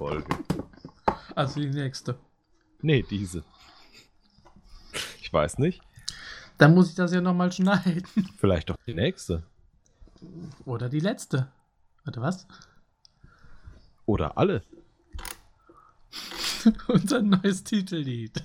Folge. 0.00 0.34
Also 1.34 1.60
die 1.60 1.68
nächste. 1.68 2.18
Nee, 2.80 3.02
diese. 3.02 3.44
Ich 5.20 5.30
weiß 5.30 5.58
nicht. 5.58 5.82
Dann 6.56 6.72
muss 6.72 6.88
ich 6.88 6.94
das 6.94 7.12
ja 7.12 7.20
nochmal 7.20 7.52
schneiden. 7.52 8.06
Vielleicht 8.38 8.70
doch 8.70 8.78
die 8.86 8.94
nächste. 8.94 9.42
Oder 10.64 10.88
die 10.88 11.00
letzte. 11.00 11.52
Warte, 12.04 12.22
was? 12.22 12.48
Oder 14.06 14.38
alle. 14.38 14.62
Unser 16.88 17.20
neues 17.20 17.62
Titellied. 17.62 18.42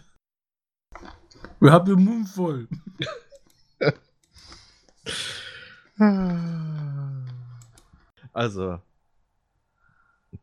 Wir 1.61 1.71
haben 1.71 1.85
den 1.85 2.03
Mund 2.03 2.27
voll. 2.27 2.67
Also, 8.33 8.81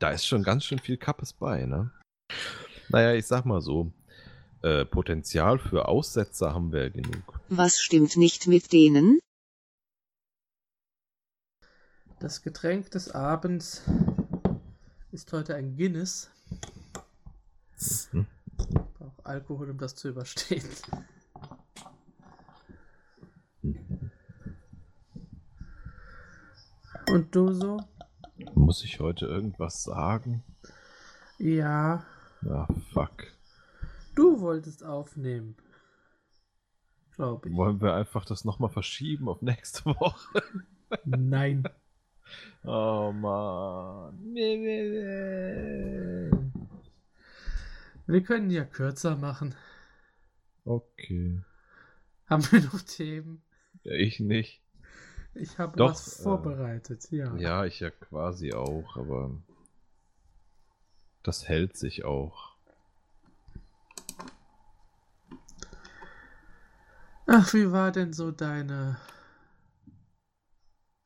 da 0.03 0.11
ist 0.11 0.27
schon 0.27 0.43
ganz 0.43 0.65
schön 0.65 0.81
viel 0.81 0.97
Kappes 0.97 1.33
bei, 1.33 1.65
ne? 1.65 1.93
Naja, 2.89 3.15
ich 3.15 3.25
sag 3.27 3.45
mal 3.45 3.61
so, 3.61 3.93
äh, 4.63 4.85
Potenzial 4.85 5.61
für 5.61 5.87
Aussetzer 5.87 6.53
haben 6.53 6.73
wir 6.73 6.91
genug. 6.91 7.39
Was 7.49 7.81
stimmt 7.81 8.17
nicht 8.17 8.49
mit 8.49 8.73
denen? 8.73 9.21
Das 12.19 12.43
Getränk 12.43 12.91
des 12.91 13.13
Abends 13.13 13.83
ist 15.13 15.33
heute 15.33 15.55
ein 15.55 15.77
Guinness. 15.77 16.31
Hm? 18.11 18.27
Ich 18.59 18.67
brauche 18.99 19.25
Alkohol, 19.25 19.71
um 19.71 19.79
das 19.79 19.95
zu 19.95 20.09
überstehen. 20.09 20.69
Und 27.09 27.35
du 27.35 27.53
so? 27.53 27.79
Muss 28.55 28.85
ich 28.85 29.01
heute 29.01 29.27
irgendwas 29.27 29.83
sagen? 29.83 30.43
Ja, 31.39 32.05
Ja, 32.43 32.69
fuck. 32.93 33.25
du 34.15 34.41
wolltest 34.41 34.85
aufnehmen. 34.85 35.57
Glaube 37.17 37.49
ich. 37.49 37.55
Wollen 37.55 37.81
wir 37.81 37.95
einfach 37.95 38.25
das 38.25 38.45
nochmal 38.45 38.71
verschieben 38.71 39.29
auf 39.29 39.43
nächste 39.43 39.85
Woche? 39.87 40.43
Nein. 41.05 41.65
Oh 42.65 43.13
nee. 44.23 46.31
Wir 48.07 48.23
können 48.23 48.49
ja 48.51 48.65
kürzer 48.65 49.17
machen. 49.17 49.55
Okay. 50.65 51.43
Haben 52.27 52.51
wir 52.51 52.61
noch 52.63 52.81
Themen? 52.81 53.43
Ja, 53.83 53.93
ich 53.93 54.19
nicht. 54.21 54.62
Ich 55.35 55.59
habe 55.59 55.77
Doch, 55.77 55.91
was 55.91 56.21
äh, 56.21 56.23
vorbereitet, 56.23 57.11
ja. 57.11 57.35
Ja, 57.37 57.65
ich 57.65 57.81
ja 57.81 57.91
quasi 57.91 58.53
auch, 58.53 58.97
aber 58.97 59.31
das 61.23 61.49
hält 61.49 61.77
sich 61.77 62.05
auch. 62.05 62.53
Ach, 67.27 67.55
wie 67.55 67.71
war 67.73 67.93
denn 67.93 68.13
so 68.13 68.31
deine 68.31 68.99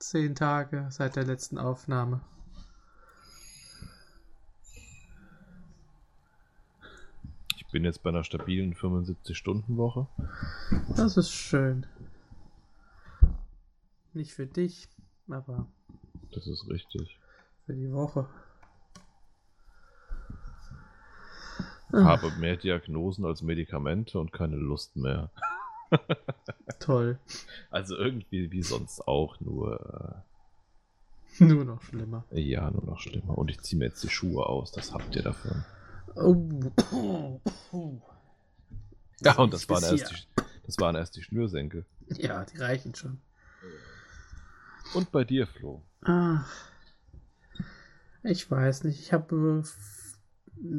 zehn 0.01 0.35
Tage 0.35 0.87
seit 0.91 1.15
der 1.15 1.25
letzten 1.25 1.59
Aufnahme? 1.59 2.21
Ich 7.57 7.67
bin 7.71 7.85
jetzt 7.85 8.03
bei 8.03 8.11
einer 8.11 8.25
stabilen 8.25 8.75
75-Stunden-Woche. 8.75 10.07
Das 10.97 11.17
ist 11.17 11.31
schön. 11.31 11.87
Nicht 14.17 14.33
für 14.33 14.47
dich, 14.47 14.89
aber 15.29 15.67
Das 16.33 16.47
ist 16.47 16.67
richtig. 16.71 17.19
für 17.67 17.75
die 17.75 17.93
Woche. 17.93 18.27
Habe 21.93 22.31
mehr 22.39 22.57
Diagnosen 22.57 23.27
als 23.27 23.43
Medikamente 23.43 24.19
und 24.19 24.33
keine 24.33 24.57
Lust 24.57 24.97
mehr. 24.97 25.31
Toll. 26.81 27.19
Also 27.71 27.95
irgendwie 27.97 28.51
wie 28.51 28.63
sonst 28.63 29.07
auch, 29.07 29.39
nur 29.41 30.25
Nur 31.39 31.67
noch 31.67 31.83
schlimmer. 31.83 32.25
äh, 32.31 32.41
ja, 32.41 32.71
nur 32.71 32.85
noch 32.85 32.99
schlimmer. 32.99 33.37
Und 33.37 33.51
ich 33.51 33.61
ziehe 33.61 33.79
mir 33.79 33.87
jetzt 33.89 34.03
die 34.03 34.09
Schuhe 34.09 34.47
aus, 34.47 34.73
das 34.73 34.95
habt 34.95 35.15
ihr 35.15 35.23
davon. 35.25 35.63
Oh. 36.15 38.01
Ja, 39.21 39.37
und 39.37 39.53
das 39.53 39.69
waren, 39.69 39.85
erst 39.85 40.11
die, 40.11 40.43
das 40.65 40.79
waren 40.79 40.97
erst 40.97 41.17
die 41.17 41.23
Schnürsenkel. 41.23 41.85
Ja, 42.09 42.45
die 42.47 42.57
reichen 42.57 42.95
schon. 42.95 43.21
Und 44.95 45.13
bei 45.13 45.25
dir, 45.25 45.47
Flo? 45.47 45.83
Ach, 46.03 46.71
ich 48.23 48.51
weiß 48.51 48.85
nicht. 48.85 49.01
Ich 49.01 49.13
habe. 49.13 49.63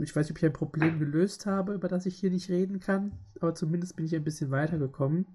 Ich 0.01 0.15
weiß 0.15 0.25
nicht, 0.25 0.31
ob 0.31 0.37
ich 0.37 0.45
ein 0.45 0.53
Problem 0.53 0.99
gelöst 0.99 1.45
habe, 1.45 1.73
über 1.73 1.87
das 1.87 2.05
ich 2.07 2.17
hier 2.17 2.31
nicht 2.31 2.49
reden 2.49 2.79
kann. 2.79 3.11
Aber 3.39 3.53
zumindest 3.53 3.95
bin 3.95 4.05
ich 4.05 4.15
ein 4.15 4.23
bisschen 4.23 4.49
weitergekommen. 4.49 5.27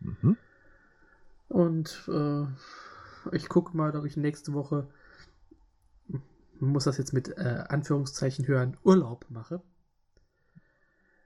Mhm. 0.00 0.36
Und 1.48 2.08
äh, 2.08 2.46
ich 3.32 3.48
gucke 3.48 3.76
mal, 3.76 3.96
ob 3.96 4.04
ich 4.04 4.16
nächste 4.16 4.52
Woche. 4.52 4.88
Muss 6.58 6.84
das 6.84 6.98
jetzt 6.98 7.14
mit 7.14 7.38
äh, 7.38 7.64
Anführungszeichen 7.68 8.46
hören, 8.46 8.76
Urlaub 8.84 9.24
mache. 9.30 9.62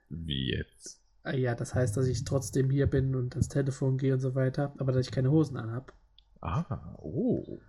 Wie 0.09 0.53
jetzt? 0.53 1.01
Ah 1.23 1.33
ja, 1.33 1.55
das 1.55 1.75
heißt, 1.75 1.97
dass 1.97 2.07
ich 2.07 2.23
trotzdem 2.23 2.69
hier 2.69 2.87
bin 2.87 3.15
und 3.15 3.33
ans 3.33 3.49
Telefon 3.49 3.97
gehe 3.97 4.13
und 4.13 4.21
so 4.21 4.35
weiter, 4.35 4.73
aber 4.77 4.93
dass 4.93 5.05
ich 5.07 5.11
keine 5.11 5.31
Hosen 5.31 5.57
anhab. 5.57 5.93
Ah, 6.45 6.95
oh. 7.01 7.59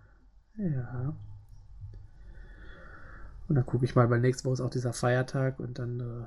Ja. 0.59 1.17
Und 3.49 3.55
dann 3.55 3.65
gucke 3.67 3.85
ich 3.85 3.95
mal, 3.95 4.11
weil 4.11 4.21
nächste 4.21 4.45
Woche 4.45 4.55
ist 4.55 4.61
auch 4.61 4.71
dieser 4.71 4.93
Feiertag 4.93 5.61
und 5.61 5.79
dann 5.79 6.01
äh, 6.01 6.25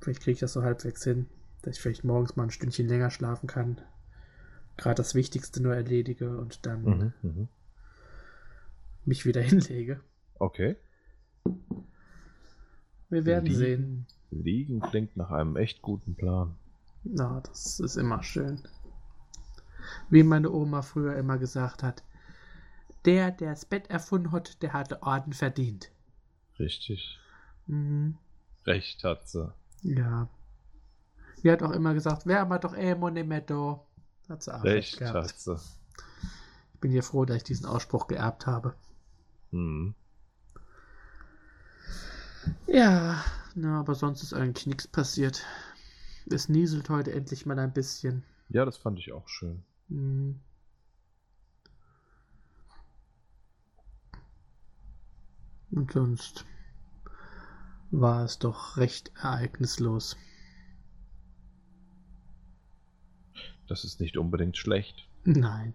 vielleicht 0.00 0.20
kriege 0.22 0.32
ich 0.32 0.40
das 0.40 0.52
so 0.54 0.62
halbwegs 0.62 1.04
hin, 1.04 1.26
dass 1.62 1.76
ich 1.76 1.82
vielleicht 1.82 2.02
morgens 2.04 2.34
mal 2.36 2.44
ein 2.44 2.50
Stündchen 2.50 2.88
länger 2.88 3.10
schlafen 3.10 3.46
kann. 3.46 3.80
Gerade 4.76 4.96
das 4.96 5.14
Wichtigste 5.14 5.62
nur 5.62 5.74
erledige 5.74 6.38
und 6.38 6.64
dann 6.66 6.82
Mhm, 6.82 7.12
mhm. 7.22 7.48
mich 9.04 9.24
wieder 9.26 9.40
hinlege. 9.42 10.00
Okay. 10.38 10.76
Wir 13.10 13.24
werden 13.26 13.44
Liegen. 13.46 13.58
sehen. 13.58 14.06
Liegen 14.30 14.80
klingt 14.80 15.16
nach 15.16 15.30
einem 15.30 15.56
echt 15.56 15.82
guten 15.82 16.14
Plan. 16.14 16.54
Na, 17.04 17.40
das 17.40 17.80
ist 17.80 17.96
immer 17.96 18.22
schön. 18.22 18.60
Wie 20.08 20.22
meine 20.22 20.50
Oma 20.50 20.82
früher 20.82 21.16
immer 21.16 21.38
gesagt 21.38 21.82
hat, 21.82 22.02
der, 23.04 23.30
der 23.30 23.50
das 23.50 23.64
Bett 23.64 23.88
erfunden 23.88 24.32
hat, 24.32 24.62
der 24.62 24.72
hatte 24.72 25.02
Orden 25.02 25.32
verdient. 25.32 25.90
Richtig. 26.58 27.18
Mhm. 27.66 28.18
Recht 28.66 29.04
hat 29.04 29.28
sie. 29.28 29.52
Ja. 29.82 30.28
Die 31.42 31.50
hat 31.50 31.62
auch 31.62 31.70
immer 31.70 31.94
gesagt, 31.94 32.26
wer 32.26 32.44
mal 32.44 32.58
doch 32.58 32.76
eh 32.76 32.94
da. 32.94 33.80
Hat 34.28 34.42
sie 34.42 34.54
auch 34.54 34.62
recht 34.64 34.98
gehabt. 34.98 35.16
hat 35.16 35.38
sie. 35.38 35.56
Ich 36.74 36.80
bin 36.80 36.90
hier 36.90 37.02
froh, 37.02 37.24
dass 37.24 37.38
ich 37.38 37.44
diesen 37.44 37.66
Ausspruch 37.66 38.06
geerbt 38.06 38.46
habe. 38.46 38.74
Mhm. 39.50 39.94
Ja, 42.66 43.24
na, 43.54 43.80
aber 43.80 43.94
sonst 43.94 44.22
ist 44.22 44.34
eigentlich 44.34 44.66
nichts 44.66 44.86
passiert. 44.86 45.44
Es 46.30 46.48
nieselt 46.48 46.88
heute 46.88 47.12
endlich 47.12 47.46
mal 47.46 47.58
ein 47.58 47.72
bisschen. 47.72 48.22
Ja, 48.48 48.64
das 48.64 48.76
fand 48.76 48.98
ich 48.98 49.12
auch 49.12 49.28
schön. 49.28 49.64
Hm. 49.90 50.40
Und 55.72 55.92
sonst 55.92 56.44
war 57.90 58.24
es 58.24 58.38
doch 58.38 58.76
recht 58.76 59.12
ereignislos. 59.16 60.16
Das 63.68 63.84
ist 63.84 64.00
nicht 64.00 64.16
unbedingt 64.16 64.56
schlecht. 64.56 65.08
Nein. 65.24 65.74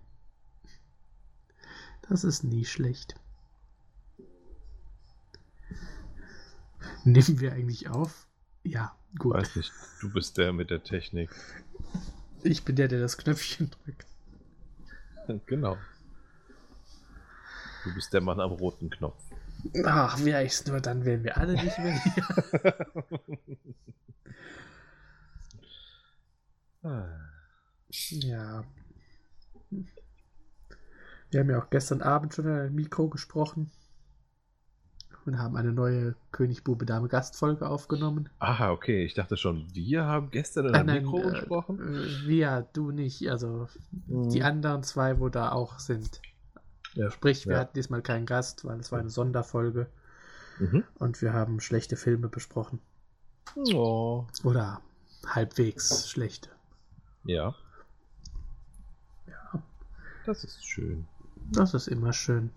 Das 2.09 2.23
ist 2.23 2.43
nie 2.43 2.65
schlecht. 2.65 3.15
Nehmen 7.03 7.39
wir 7.39 7.53
eigentlich 7.53 7.89
auf? 7.89 8.27
Ja, 8.63 8.97
gut. 9.17 9.35
Weiß 9.35 9.55
nicht, 9.55 9.71
du 10.01 10.11
bist 10.11 10.37
der 10.37 10.51
mit 10.53 10.69
der 10.69 10.83
Technik. 10.83 11.29
Ich 12.43 12.63
bin 12.63 12.75
der, 12.75 12.87
der 12.87 12.99
das 12.99 13.17
Knöpfchen 13.17 13.71
drückt. 13.71 14.05
Genau. 15.47 15.77
Du 17.83 17.93
bist 17.93 18.13
der 18.13 18.21
Mann 18.21 18.39
am 18.39 18.51
roten 18.51 18.89
Knopf. 18.89 19.23
Ach, 19.83 20.23
wäre 20.23 20.43
ich's 20.43 20.65
nur, 20.65 20.79
dann 20.79 21.05
wären 21.05 21.23
wir 21.23 21.37
alle 21.37 21.53
nicht 21.53 21.77
mehr 21.79 22.01
hier. 22.03 22.87
Ja. 27.99 28.63
Wir 31.31 31.39
haben 31.39 31.49
ja 31.49 31.57
auch 31.59 31.69
gestern 31.69 32.01
Abend 32.01 32.35
schon 32.35 32.45
in 32.45 32.51
einem 32.51 32.75
Mikro 32.75 33.07
gesprochen 33.07 33.71
und 35.25 35.39
haben 35.39 35.55
eine 35.55 35.71
neue 35.73 36.15
König 36.31 36.63
Bube 36.63 36.85
Dame 36.85 37.07
Gastfolge 37.07 37.67
aufgenommen. 37.67 38.29
ah, 38.39 38.71
okay. 38.71 39.03
Ich 39.05 39.13
dachte 39.15 39.37
schon, 39.37 39.65
wir 39.73 40.05
haben 40.05 40.29
gestern 40.31 40.67
in 40.67 40.73
Äh, 40.75 40.77
einem 40.77 41.03
Mikro 41.03 41.19
äh, 41.21 41.31
gesprochen. 41.31 41.79
Äh, 41.79 42.27
wir, 42.27 42.67
du 42.73 42.91
nicht, 42.91 43.27
also 43.29 43.67
die 43.91 44.39
Mhm. 44.39 44.45
anderen 44.45 44.83
zwei, 44.83 45.19
wo 45.19 45.29
da 45.29 45.51
auch 45.51 45.79
sind. 45.79 46.21
Ja, 46.93 47.09
Sprich, 47.11 47.45
wir 47.47 47.53
ja. 47.55 47.59
hatten 47.59 47.73
diesmal 47.75 48.01
keinen 48.01 48.25
Gast, 48.25 48.63
weil 48.65 48.79
es 48.79 48.91
war 48.91 48.99
eine 48.99 49.09
Sonderfolge. 49.09 49.87
Mhm. 50.57 50.85
und 50.99 51.21
wir 51.21 51.33
haben 51.33 51.59
schlechte 51.59 51.97
Filme 51.97 52.29
besprochen. 52.29 52.79
Oh. 53.73 54.25
Oder 54.45 54.79
halbwegs 55.27 56.09
schlechte. 56.09 56.49
Ja, 57.25 57.53
Ja, 59.27 59.61
das 60.25 60.45
ist 60.45 60.65
schön. 60.65 61.07
das 61.51 61.73
ist 61.73 61.87
immer 61.87 62.13
schön. 62.13 62.51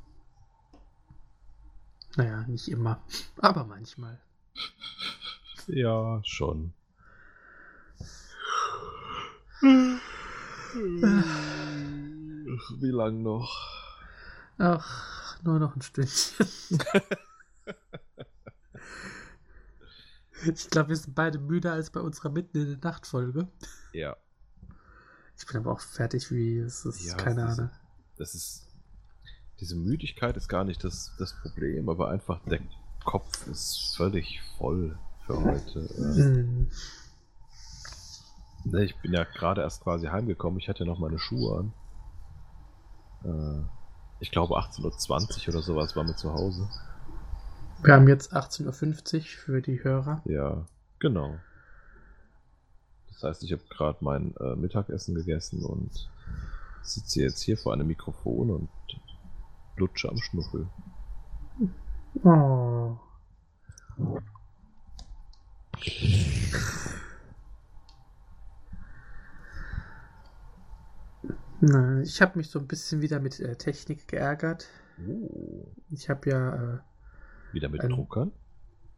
Naja, 2.18 2.44
nicht 2.48 2.66
immer, 2.66 3.00
aber 3.36 3.64
manchmal. 3.64 4.20
Ja, 5.68 6.20
schon. 6.24 6.74
Wie 12.80 12.90
lang 12.90 13.22
noch? 13.22 13.56
Ach, 14.58 15.40
nur 15.44 15.60
noch 15.60 15.76
ein 15.76 15.82
Stündchen. 15.82 16.48
ich 20.44 20.70
glaube, 20.70 20.88
wir 20.88 20.96
sind 20.96 21.14
beide 21.14 21.38
müder 21.38 21.72
als 21.72 21.90
bei 21.90 22.00
unserer 22.00 22.30
Mitten 22.30 22.58
in 22.58 22.80
der 22.80 22.90
Nacht-Folge. 22.90 23.46
Ja. 23.92 24.16
Ich 25.36 25.46
bin 25.46 25.58
aber 25.58 25.70
auch 25.70 25.80
fertig, 25.80 26.32
wie 26.32 26.58
es 26.58 26.84
ist. 26.84 27.04
Ja, 27.04 27.14
keine 27.14 27.46
Ahnung. 27.46 27.70
Das 28.16 28.34
ist. 28.34 28.67
Diese 29.60 29.76
Müdigkeit 29.76 30.36
ist 30.36 30.48
gar 30.48 30.64
nicht 30.64 30.84
das, 30.84 31.14
das 31.18 31.34
Problem, 31.40 31.88
aber 31.88 32.08
einfach 32.10 32.40
der 32.44 32.60
Kopf 33.04 33.46
ist 33.48 33.94
völlig 33.96 34.40
voll 34.56 34.96
für 35.26 35.42
heute. 35.42 35.80
Äh, 38.72 38.84
ich 38.84 38.96
bin 39.00 39.12
ja 39.12 39.24
gerade 39.24 39.62
erst 39.62 39.82
quasi 39.82 40.06
heimgekommen. 40.06 40.58
Ich 40.58 40.68
hatte 40.68 40.84
noch 40.84 40.98
meine 40.98 41.18
Schuhe 41.18 41.58
an. 41.58 41.72
Äh, 43.24 43.64
ich 44.20 44.30
glaube 44.30 44.58
18.20 44.58 45.48
Uhr 45.48 45.54
oder 45.54 45.62
sowas 45.62 45.96
war 45.96 46.04
mir 46.04 46.16
zu 46.16 46.32
Hause. 46.32 46.68
Wir 47.82 47.94
haben 47.94 48.08
jetzt 48.08 48.34
18.50 48.34 49.16
Uhr 49.16 49.22
für 49.22 49.62
die 49.62 49.82
Hörer. 49.82 50.22
Ja, 50.24 50.66
genau. 50.98 51.38
Das 53.08 53.22
heißt, 53.22 53.42
ich 53.44 53.52
habe 53.52 53.62
gerade 53.70 53.98
mein 54.00 54.34
äh, 54.36 54.56
Mittagessen 54.56 55.14
gegessen 55.14 55.64
und 55.64 56.10
sitze 56.82 57.22
jetzt 57.22 57.42
hier 57.42 57.56
vor 57.56 57.72
einem 57.72 57.86
Mikrofon 57.86 58.50
und 58.50 58.68
lutsche 59.78 60.08
am 60.08 60.18
Schnuffel. 60.18 60.68
Oh. 62.24 62.96
Na, 71.60 72.00
ich 72.02 72.22
habe 72.22 72.38
mich 72.38 72.50
so 72.50 72.58
ein 72.58 72.66
bisschen 72.68 73.00
wieder 73.02 73.18
mit 73.20 73.40
äh, 73.40 73.56
Technik 73.56 74.06
geärgert. 74.08 74.68
Oh. 75.06 75.66
Ich 75.90 76.08
habe 76.08 76.30
ja, 76.30 76.54
äh, 76.54 76.78
Wieder 77.52 77.68
mit 77.68 77.80
Ein- 77.82 77.90
Druckern? 77.90 78.32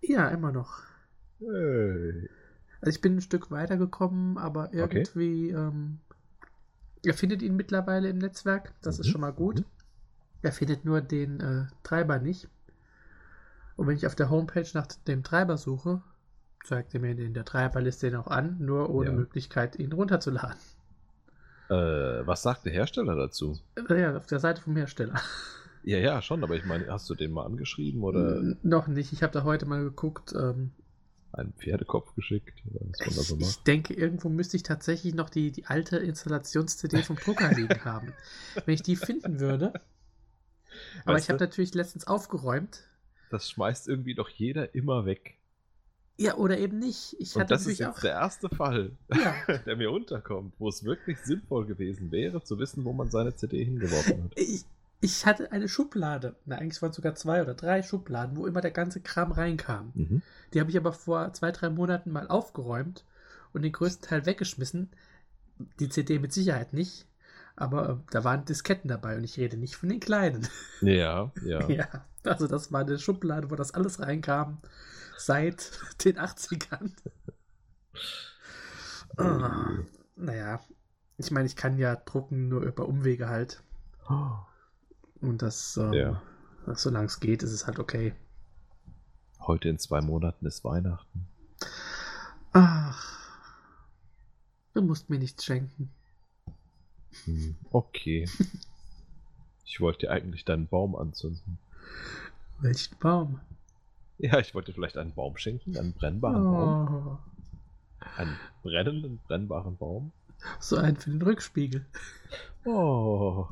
ja, 0.03 0.29
immer 0.29 0.53
noch. 0.53 0.83
Hey. 1.39 2.29
Also 2.83 2.91
ich 2.97 3.01
bin 3.01 3.17
ein 3.17 3.21
Stück 3.21 3.51
weitergekommen, 3.51 4.37
aber 4.39 4.73
irgendwie, 4.73 5.51
ähm, 5.51 6.01
er 7.05 7.15
findet 7.15 7.43
ihn 7.43 7.57
mittlerweile 7.57 8.09
im 8.11 8.19
Netzwerk. 8.19 8.73
Das 8.83 8.99
ist 8.99 9.07
Mhm, 9.07 9.11
schon 9.13 9.21
mal 9.23 9.33
gut. 9.33 9.61
mhm. 9.61 9.65
Er 10.43 10.53
findet 10.53 10.85
nur 10.85 11.01
den 11.01 11.41
äh, 11.41 11.67
Treiber 11.83 12.19
nicht. 12.19 12.49
Und 13.77 13.87
wenn 13.87 13.97
ich 13.97 14.07
auf 14.07 14.15
der 14.15 14.31
Homepage 14.31 14.67
nach 14.75 14.87
dem 15.07 15.23
Treiber 15.23 15.57
suche, 15.57 16.03
zeigt 16.65 16.95
er 16.95 17.01
mir 17.01 17.19
in 17.19 17.35
der 17.35 17.45
Treiberliste 17.45 18.11
den 18.11 18.19
auch 18.19 18.27
an, 18.27 18.57
nur 18.59 18.91
ohne 18.91 19.11
Ja. 19.11 19.17
Möglichkeit, 19.17 19.77
ihn 19.79 19.93
runterzuladen. 19.93 20.57
Äh, 21.69 22.27
was 22.27 22.43
sagt 22.43 22.65
der 22.67 22.73
Hersteller 22.73 23.15
dazu? 23.17 23.59
Äh, 23.89 24.01
Ja, 24.01 24.17
auf 24.17 24.27
der 24.27 24.41
Seite 24.41 24.61
vom 24.61 24.77
Hersteller. 24.77 25.21
Ja, 25.83 25.97
ja, 25.99 26.21
schon, 26.21 26.45
aber 26.45 26.57
ich 26.57 26.65
meine, 26.65 26.89
hast 26.89 27.09
du 27.09 27.15
den 27.15 27.31
mal 27.33 27.47
angeschrieben 27.47 28.03
oder 28.03 28.37
N- 28.37 28.59
Noch 28.63 28.87
nicht. 28.87 29.13
Ich 29.15 29.23
habe 29.23 29.33
da 29.33 29.45
heute 29.45 29.65
mal 29.67 29.83
geguckt. 29.83 30.35
Ähm, 30.35 30.73
einen 31.33 31.53
Pferdekopf 31.55 32.15
geschickt? 32.17 32.61
So 32.99 33.37
ich, 33.37 33.41
ich 33.49 33.63
denke, 33.63 33.95
irgendwo 33.95 34.29
müsste 34.29 34.57
ich 34.57 34.65
tatsächlich 34.65 35.15
noch 35.15 35.31
die, 35.31 35.53
die 35.53 35.67
alte 35.67 35.97
Installations-CD 35.97 37.03
vom 37.03 37.17
Drucker 37.17 37.55
liegen 37.55 37.85
haben. 37.85 38.13
Wenn 38.67 38.75
ich 38.75 38.83
die 38.83 38.97
finden 38.97 39.39
würde. 39.41 39.73
Aber 41.05 41.15
Weißt 41.15 41.25
ich 41.25 41.31
habe 41.31 41.43
natürlich 41.43 41.75
letztens 41.75 42.07
aufgeräumt. 42.07 42.83
Das 43.31 43.49
schmeißt 43.51 43.89
irgendwie 43.89 44.15
doch 44.15 44.29
jeder 44.29 44.75
immer 44.75 45.05
weg. 45.07 45.37
Ja, 46.19 46.35
oder 46.37 46.59
eben 46.59 46.79
nicht. 46.79 47.17
Ich 47.19 47.35
Und 47.35 47.43
hatte 47.43 47.55
das 47.55 47.67
ist 47.67 47.79
jetzt 47.79 47.97
auch. 47.97 48.01
der 48.01 48.13
erste 48.13 48.49
Fall, 48.51 48.93
Ja, 49.15 49.35
der 49.67 49.77
mir 49.77 49.91
unterkommt, 49.91 50.55
wo 50.59 50.69
es 50.69 50.85
wirklich 50.85 51.19
sinnvoll 51.21 51.65
gewesen 51.67 52.11
wäre, 52.11 52.43
zu 52.45 52.59
wissen, 52.59 52.85
wo 52.85 52.93
man 52.93 53.11
seine 53.11 53.35
CD 53.35 53.65
hingeworfen 53.65 54.25
hat. 54.25 54.33
ich, 54.37 54.65
ich 55.01 55.25
hatte 55.25 55.51
eine 55.53 55.69
Schublade. 55.69 56.37
Na, 56.45 56.57
eigentlich 56.57 56.83
waren 56.83 56.91
es 56.91 56.97
sogar 56.97 57.15
zwei 57.15 57.41
oder 57.41 57.55
drei 57.55 57.83
Schubladen, 57.83 58.37
wo 58.37 58.47
immer 58.47 58.61
der 58.61 58.71
ganze 58.71 59.01
Kram 59.01 59.33
reinkam. 59.33 59.93
Mhm. 59.95 60.23
Die 60.53 60.61
habe 60.61 60.71
ich 60.71 60.77
aber 60.77 60.93
vor 60.93 61.33
zwei, 61.33 61.53
drei 61.53 61.71
Monaten 61.71 62.11
mal 62.11 62.29
aufgeräumt 62.29 63.05
und 63.55 63.63
den 63.63 63.73
größten 63.73 64.07
Teil 64.07 64.27
weggeschmissen. 64.27 64.91
Die 65.79 65.89
CD 65.89 66.19
mit 66.19 66.33
Sicherheit 66.35 66.75
nicht. 66.75 67.07
Aber 67.61 67.89
äh, 67.91 67.97
da 68.11 68.25
waren 68.25 68.47
Disketten 68.47 68.89
dabei 68.89 69.17
und 69.19 69.25
ich 69.25 69.37
rede 69.37 69.59
nicht 69.59 69.77
von 69.77 69.91
den 69.91 70.01
kleinen. 70.01 70.49
Ja, 70.81 71.31
ja. 71.45 71.69
Ja, 71.69 71.87
also 72.25 72.47
das 72.47 72.73
war 72.73 72.81
eine 72.81 72.99
Schublade, 72.99 73.51
wo 73.51 73.55
das 73.55 73.73
alles 73.75 74.01
reinkam. 74.01 74.59
Seit 75.19 75.71
den 76.05 76.19
80ern. 76.19 76.91
Ah, 79.19 79.69
naja, 80.17 80.61
ich 81.19 81.31
meine, 81.31 81.47
ich 81.47 81.57
kann 81.57 81.77
ja 81.77 81.97
drucken 81.97 82.49
nur 82.49 82.63
über 82.63 82.89
Umwege 82.89 83.29
halt. 83.29 83.63
Und 85.21 85.43
das, 85.43 85.77
ähm, 85.77 85.93
Ja. 85.93 86.23
das 86.65 86.83
solange 86.83 87.07
es 87.07 87.21
geht, 87.21 87.43
ist 87.43 87.53
es 87.53 87.67
halt 87.67 87.79
okay. 87.79 88.15
Heute 89.41 89.69
in 89.69 89.79
zwei 89.79 90.01
Monaten 90.01 90.47
ist 90.47 90.65
Weihnachten. 90.65 91.27
Ach, 92.55 93.19
du 94.73 94.81
musst 94.81 95.11
mir 95.11 95.19
nichts 95.19 95.45
schenken. 95.45 95.91
Hm, 97.25 97.57
Okay. 97.73 98.29
Ich 99.65 99.81
wollte 99.81 100.01
dir 100.01 100.11
eigentlich 100.11 100.45
deinen 100.45 100.67
Baum 100.67 100.97
anzünden. 100.97 101.59
Welchen 102.59 102.99
Baum? 102.99 103.41
Ja, 104.19 104.39
ich 104.39 104.55
wollte 104.55 104.71
dir 104.73 104.75
vielleicht 104.75 104.97
einen 104.99 105.15
Baum 105.15 105.37
schenken, 105.37 105.77
einen 105.79 105.93
brennbaren 105.93 106.43
Baum. 106.45 107.21
Oh, 108.01 108.07
Einen 108.17 108.37
brennenden, 108.63 109.19
brennbaren 109.27 109.77
Baum. 109.77 110.13
so 110.59 110.77
einen 110.77 110.97
für 110.97 111.11
den 111.11 111.23
Rückspiegel. 111.23 111.87
Oh. 112.65 113.47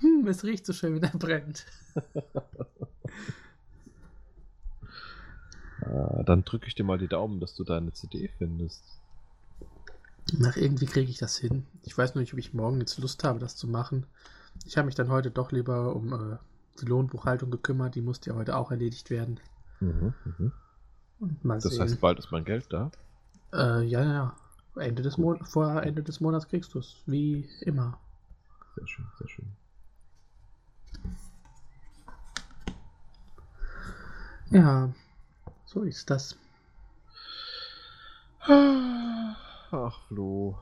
Hm, 0.00 0.26
es 0.26 0.42
riecht 0.42 0.64
so 0.66 0.72
schön, 0.72 0.94
wenn 0.96 1.02
er 1.04 1.18
brennt. 1.18 1.66
Ah, 5.82 6.22
dann 6.24 6.44
drücke 6.44 6.66
ich 6.68 6.74
dir 6.74 6.84
mal 6.84 6.98
die 6.98 7.08
Daumen, 7.08 7.40
dass 7.40 7.54
du 7.54 7.64
deine 7.64 7.92
CD 7.92 8.28
findest. 8.38 8.99
Nach 10.38 10.56
irgendwie 10.56 10.86
kriege 10.86 11.10
ich 11.10 11.18
das 11.18 11.36
hin. 11.36 11.66
Ich 11.82 11.96
weiß 11.96 12.14
nur 12.14 12.20
nicht, 12.20 12.32
ob 12.32 12.38
ich 12.38 12.54
morgen 12.54 12.78
jetzt 12.80 12.98
Lust 12.98 13.24
habe, 13.24 13.38
das 13.38 13.56
zu 13.56 13.66
machen. 13.66 14.06
Ich 14.64 14.76
habe 14.76 14.86
mich 14.86 14.94
dann 14.94 15.10
heute 15.10 15.30
doch 15.30 15.52
lieber 15.52 15.94
um 15.94 16.12
äh, 16.12 16.36
die 16.80 16.86
Lohnbuchhaltung 16.86 17.50
gekümmert. 17.50 17.94
Die 17.94 18.02
musste 18.02 18.30
ja 18.30 18.36
heute 18.36 18.56
auch 18.56 18.70
erledigt 18.70 19.10
werden. 19.10 19.40
Mhm, 19.80 20.14
mhm. 20.24 20.52
Das 21.42 21.64
sehen. 21.64 21.80
heißt, 21.80 22.00
bald 22.00 22.18
ist 22.18 22.30
mein 22.30 22.44
Geld 22.44 22.66
da. 22.70 22.90
äh, 23.52 23.82
ja, 23.84 24.02
ja. 24.02 24.36
Ende 24.76 25.02
des 25.02 25.18
Mon 25.18 25.44
vor 25.44 25.82
Ende 25.82 26.02
des 26.02 26.20
Monats 26.20 26.48
kriegst 26.48 26.74
du 26.74 26.78
es. 26.78 27.02
Wie 27.06 27.48
immer. 27.62 27.98
Sehr 28.76 28.86
schön, 28.86 29.06
sehr 29.18 29.28
schön. 29.28 29.52
Ja, 34.50 34.92
so 35.66 35.82
ist 35.82 36.10
das. 36.10 36.36
Ach, 39.72 40.00
Flo. 40.08 40.58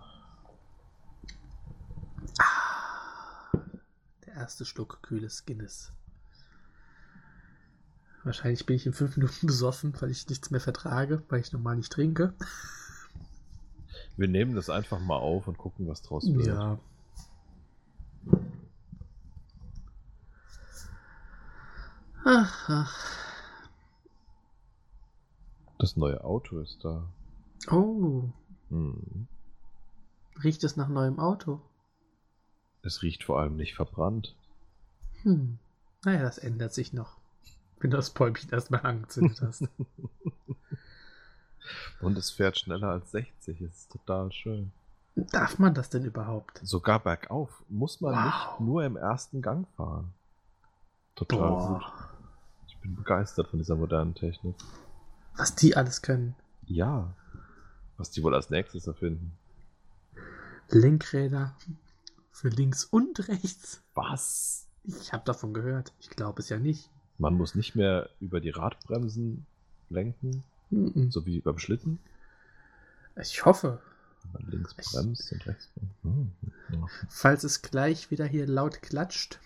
Der 4.26 4.34
erste 4.34 4.66
Schluck 4.66 5.02
kühles 5.02 5.46
Guinness. 5.46 5.92
Wahrscheinlich 8.24 8.66
bin 8.66 8.76
ich 8.76 8.84
in 8.84 8.92
fünf 8.92 9.16
Minuten 9.16 9.46
besoffen, 9.46 9.94
weil 10.00 10.10
ich 10.10 10.28
nichts 10.28 10.50
mehr 10.50 10.60
vertrage, 10.60 11.22
weil 11.30 11.40
ich 11.40 11.52
normal 11.52 11.76
nicht 11.76 11.90
trinke. 11.90 12.34
Wir 14.18 14.28
nehmen 14.28 14.54
das 14.54 14.68
einfach 14.68 15.00
mal 15.00 15.16
auf 15.16 15.48
und 15.48 15.56
gucken, 15.56 15.86
was 15.88 16.02
draus 16.02 16.26
wird. 16.26 16.46
Ja. 16.46 16.78
Ach, 22.24 22.68
ach. 22.68 23.18
Das 25.78 25.96
neue 25.96 26.22
Auto 26.22 26.58
ist 26.58 26.84
da. 26.84 27.08
Oh, 27.70 28.28
Hm. 28.70 29.26
riecht 30.42 30.62
es 30.64 30.76
nach 30.76 30.88
neuem 30.88 31.18
Auto? 31.18 31.60
Es 32.82 33.02
riecht 33.02 33.24
vor 33.24 33.40
allem 33.40 33.56
nicht 33.56 33.74
verbrannt. 33.74 34.36
Hm. 35.22 35.58
Naja, 36.04 36.22
das 36.22 36.38
ändert 36.38 36.72
sich 36.74 36.92
noch. 36.92 37.16
Wenn 37.80 37.90
du 37.90 37.96
das 37.96 38.10
Päumchen 38.10 38.50
erstmal 38.50 38.82
angezündet 38.82 39.40
hast. 39.42 39.64
Und 42.00 42.16
es 42.16 42.30
fährt 42.30 42.58
schneller 42.58 42.88
als 42.90 43.10
60. 43.10 43.60
Es 43.60 43.76
ist 43.80 43.92
total 43.92 44.32
schön. 44.32 44.72
Darf 45.16 45.58
man 45.58 45.74
das 45.74 45.90
denn 45.90 46.04
überhaupt? 46.04 46.60
Sogar 46.62 47.00
bergauf 47.00 47.62
muss 47.68 48.00
man 48.00 48.14
Wow. 48.14 48.24
nicht 48.24 48.60
nur 48.60 48.84
im 48.84 48.96
ersten 48.96 49.42
Gang 49.42 49.66
fahren. 49.76 50.14
Total 51.16 51.38
gut. 51.40 51.48
Boah. 51.58 51.92
Ich 52.66 52.74
Ich 52.74 52.78
bin 52.80 52.94
begeistert 52.94 53.48
von 53.48 53.58
dieser 53.58 53.74
modernen 53.74 54.14
Technik. 54.14 54.54
Was 55.36 55.54
die 55.56 55.76
alles 55.76 56.00
können. 56.02 56.36
Ja. 56.66 57.12
Was 57.98 58.10
die 58.10 58.22
wohl 58.22 58.34
als 58.34 58.48
nächstes 58.50 58.86
erfinden. 58.86 59.32
Lenkräder 60.70 61.54
für 62.30 62.48
links 62.48 62.84
und 62.84 63.28
rechts. 63.28 63.82
Was? 63.94 64.66
Ich 64.84 65.12
habe 65.12 65.24
davon 65.24 65.52
gehört. 65.54 65.92
Ich 66.00 66.10
glaube 66.10 66.40
es 66.40 66.48
ja 66.48 66.58
nicht. 66.58 66.88
Man 67.18 67.34
muss 67.34 67.54
nicht 67.54 67.74
mehr 67.74 68.08
über 68.20 68.40
die 68.40 68.50
Radbremsen 68.50 69.44
lenken, 69.90 70.44
Mhm. 70.70 71.10
so 71.10 71.26
wie 71.26 71.40
beim 71.40 71.58
Schlitten. 71.58 71.98
Ich 73.16 73.44
hoffe. 73.44 73.80
Wenn 74.22 74.42
man 74.42 74.50
links 74.52 74.74
Ich- 74.78 74.86
bremst 74.92 75.32
und 75.32 75.46
rechts 75.46 75.68
bremst. 75.74 75.94
Hm, 76.02 76.32
ja. 76.72 76.86
Falls 77.08 77.42
es 77.44 77.62
gleich 77.62 78.10
wieder 78.10 78.26
hier 78.26 78.46
laut 78.46 78.80
klatscht. 78.82 79.40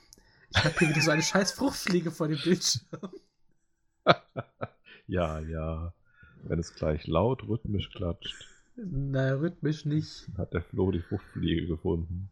Ich 0.51 0.63
habe 0.65 0.75
hier 0.79 0.89
wieder 0.91 1.01
so 1.01 1.11
eine 1.11 1.23
scheiß 1.23 1.53
Fruchtfliege 1.53 2.11
vor 2.11 2.29
dem 2.29 2.39
Bildschirm. 2.43 2.85
ja, 5.07 5.39
ja. 5.41 5.93
Wenn 6.45 6.59
es 6.59 6.75
gleich 6.75 7.07
laut 7.07 7.47
rhythmisch 7.49 7.91
klatscht, 7.91 8.49
Na, 8.77 9.35
rhythmisch 9.35 9.85
nicht. 9.85 10.29
hat 10.37 10.55
der 10.55 10.63
Flo 10.63 10.91
die 10.91 11.01
Fruchtfliege 11.01 11.67
gefunden. 11.67 12.31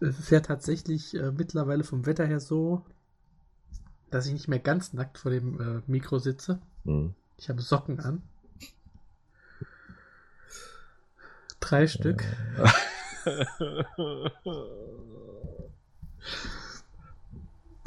Es 0.00 0.18
ist 0.18 0.30
ja 0.30 0.40
tatsächlich 0.40 1.14
äh, 1.14 1.32
mittlerweile 1.32 1.82
vom 1.84 2.06
Wetter 2.06 2.24
her 2.26 2.40
so, 2.40 2.84
dass 4.10 4.26
ich 4.26 4.32
nicht 4.32 4.48
mehr 4.48 4.60
ganz 4.60 4.92
nackt 4.92 5.18
vor 5.18 5.30
dem 5.30 5.60
äh, 5.60 5.82
Mikro 5.86 6.18
sitze. 6.18 6.60
Hm. 6.84 7.14
Ich 7.36 7.48
habe 7.48 7.60
Socken 7.60 8.00
an. 8.00 8.22
Drei 11.60 11.86
Stück. 11.86 12.24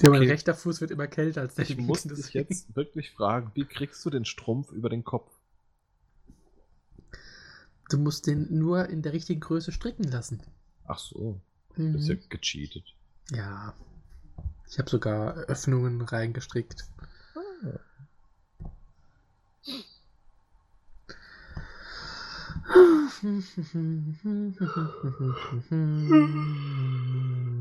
Ja, 0.01 0.09
mein 0.09 0.21
Okay. 0.21 0.31
rechter 0.31 0.55
Fuß 0.55 0.81
wird 0.81 0.91
immer 0.91 1.07
kälter 1.07 1.41
als 1.41 1.55
der 1.55 1.69
Ich 1.69 1.77
muss 1.77 2.03
dich 2.03 2.33
jetzt 2.33 2.75
wirklich 2.75 3.11
fragen, 3.11 3.51
wie 3.53 3.65
kriegst 3.65 4.03
du 4.03 4.09
den 4.09 4.25
Strumpf 4.25 4.71
über 4.71 4.89
den 4.89 5.03
Kopf? 5.03 5.31
Du 7.89 7.97
musst 7.97 8.25
den 8.25 8.47
nur 8.57 8.89
in 8.89 9.01
der 9.01 9.13
richtigen 9.13 9.41
Größe 9.41 9.71
stricken 9.71 10.03
lassen. 10.05 10.41
Ach 10.87 10.97
so, 10.97 11.39
Mhm. 11.75 11.93
das 11.93 12.01
ist 12.03 12.07
ja 12.07 12.15
gecheatet. 12.29 12.95
Ja. 13.31 13.75
Ich 14.69 14.79
habe 14.79 14.89
sogar 14.89 15.35
Öffnungen 15.35 16.01
reingestrickt. 16.01 16.85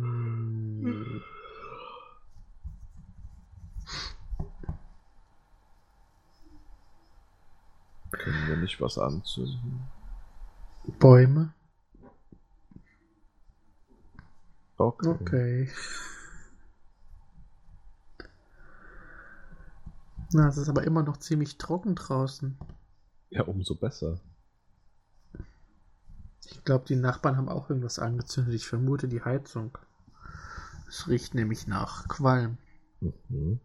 Können 8.22 8.48
wir 8.48 8.56
nicht 8.56 8.80
was 8.80 8.98
anzünden? 8.98 9.88
Bäume. 10.98 11.54
Okay. 14.76 15.08
Okay. 15.08 15.70
Na, 20.32 20.48
es 20.48 20.56
ist 20.56 20.68
aber 20.68 20.84
immer 20.84 21.02
noch 21.02 21.16
ziemlich 21.16 21.58
trocken 21.58 21.94
draußen. 21.94 22.58
Ja, 23.30 23.42
umso 23.42 23.74
besser. 23.74 24.20
Ich 26.44 26.64
glaube, 26.64 26.84
die 26.86 26.96
Nachbarn 26.96 27.36
haben 27.36 27.48
auch 27.48 27.68
irgendwas 27.68 27.98
angezündet. 27.98 28.54
Ich 28.54 28.66
vermute 28.66 29.08
die 29.08 29.22
Heizung. 29.22 29.76
Es 30.88 31.08
riecht 31.08 31.34
nämlich 31.34 31.66
nach 31.66 32.08
Qualm. 32.08 32.58
Mhm. 33.00 33.60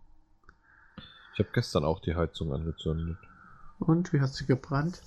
Ich 1.33 1.39
habe 1.39 1.49
gestern 1.53 1.83
auch 1.83 1.99
die 1.99 2.15
Heizung 2.15 2.53
angezündet. 2.53 3.17
Und 3.79 4.13
wie 4.13 4.21
hat 4.21 4.33
sie 4.33 4.45
gebrannt? 4.45 5.01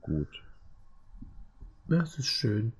Gut. 0.00 0.28
Das 1.88 2.18
ist 2.18 2.26
schön. 2.26 2.72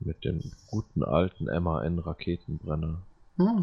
Mit 0.00 0.24
dem 0.24 0.52
guten 0.70 1.02
alten 1.02 1.46
MAN-Raketenbrenner. 1.46 3.02
Oh. 3.38 3.62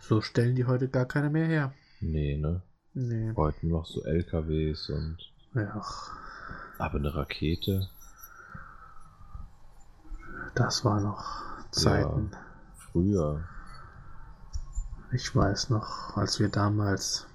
So 0.00 0.20
stellen 0.20 0.54
die 0.54 0.66
heute 0.66 0.88
gar 0.88 1.06
keine 1.06 1.30
mehr 1.30 1.46
her. 1.46 1.74
Nee, 2.00 2.36
ne? 2.36 2.62
Nee. 2.92 3.32
Heute 3.36 3.66
noch 3.66 3.86
so 3.86 4.02
LKWs 4.04 4.90
und. 4.90 5.18
Ja, 5.54 5.82
Aber 6.78 6.98
eine 6.98 7.14
Rakete? 7.14 7.88
das 10.54 10.84
war 10.84 11.00
noch 11.00 11.24
Zeiten. 11.70 12.30
Früher. 12.76 13.42
Ich 15.12 15.34
weiß 15.34 15.70
noch, 15.70 16.16
als 16.16 16.38
wir 16.38 16.48
damals. 16.48 17.26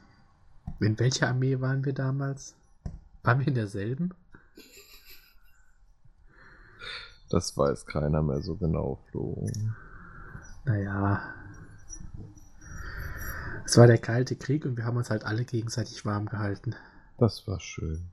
In 0.80 0.98
welcher 1.00 1.28
Armee 1.28 1.60
waren 1.60 1.86
wir 1.86 1.94
damals? 1.94 2.56
Waren 3.24 3.40
wir 3.40 3.48
in 3.48 3.56
derselben? 3.56 4.14
Das 7.30 7.56
weiß 7.58 7.86
keiner 7.86 8.24
mehr 8.24 8.42
so 8.42 8.56
genau, 8.56 9.00
Flo. 9.10 9.48
Naja. 10.66 11.22
Es 13.66 13.78
war 13.78 13.86
der 13.86 14.00
Kalte 14.00 14.36
Krieg 14.36 14.66
und 14.66 14.78
wir 14.78 14.86
haben 14.86 14.98
uns 14.98 15.12
halt 15.12 15.26
alle 15.26 15.46
gegenseitig 15.46 16.06
warm 16.06 16.26
gehalten. 16.26 16.76
Das 17.18 17.48
war 17.48 17.60
schön. 17.60 18.06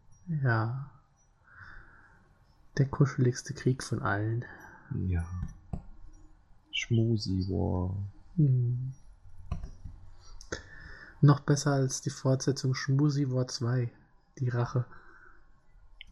Ja. 0.43 0.91
Der 2.77 2.87
kuscheligste 2.87 3.55
Krieg 3.55 3.83
von 3.83 4.03
allen. 4.03 4.45
Ja. 5.07 5.25
Schmusi 6.73 7.49
War. 7.49 7.97
Hm. 8.37 8.93
Noch 11.21 11.41
besser 11.41 11.73
als 11.73 12.03
die 12.03 12.11
Fortsetzung 12.11 12.75
Schmusi 12.75 13.31
War 13.31 13.49
2. 13.49 13.91
Die 14.39 14.49
Rache. 14.49 14.85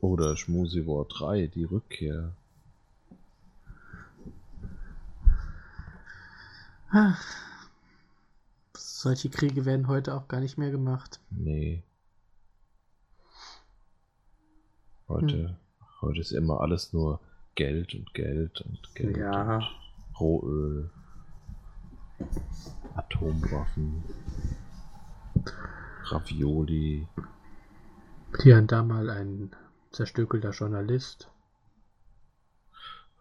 Oder 0.01 0.37
Schmusi 0.37 0.87
War 0.87 1.05
3, 1.05 1.47
die 1.49 1.65
Rückkehr. 1.65 2.33
Ah. 6.91 7.17
Solche 8.77 9.29
Kriege 9.29 9.65
werden 9.67 9.89
heute 9.89 10.15
auch 10.15 10.29
gar 10.29 10.41
nicht 10.41 10.57
mehr 10.57 10.71
gemacht. 10.71 11.21
Nee. 11.31 11.83
Heute, 15.09 15.59
heute 16.01 16.21
ist 16.21 16.33
immer 16.33 16.61
alles 16.61 16.93
nur 16.95 17.21
Geld 17.57 17.95
und 17.95 18.15
Geld 18.15 18.63
und 18.63 18.95
Geld. 18.95 19.17
Ja. 19.19 19.57
Und 19.57 20.21
Rohöl. 20.21 20.91
Atomwaffen. 22.95 24.03
Ravioli. 26.05 27.09
Hier 28.43 28.59
und 28.59 28.73
da 28.73 28.83
mal 28.83 29.11
ein 29.11 29.55
zerstückelter 29.93 30.51
Journalist. 30.51 31.31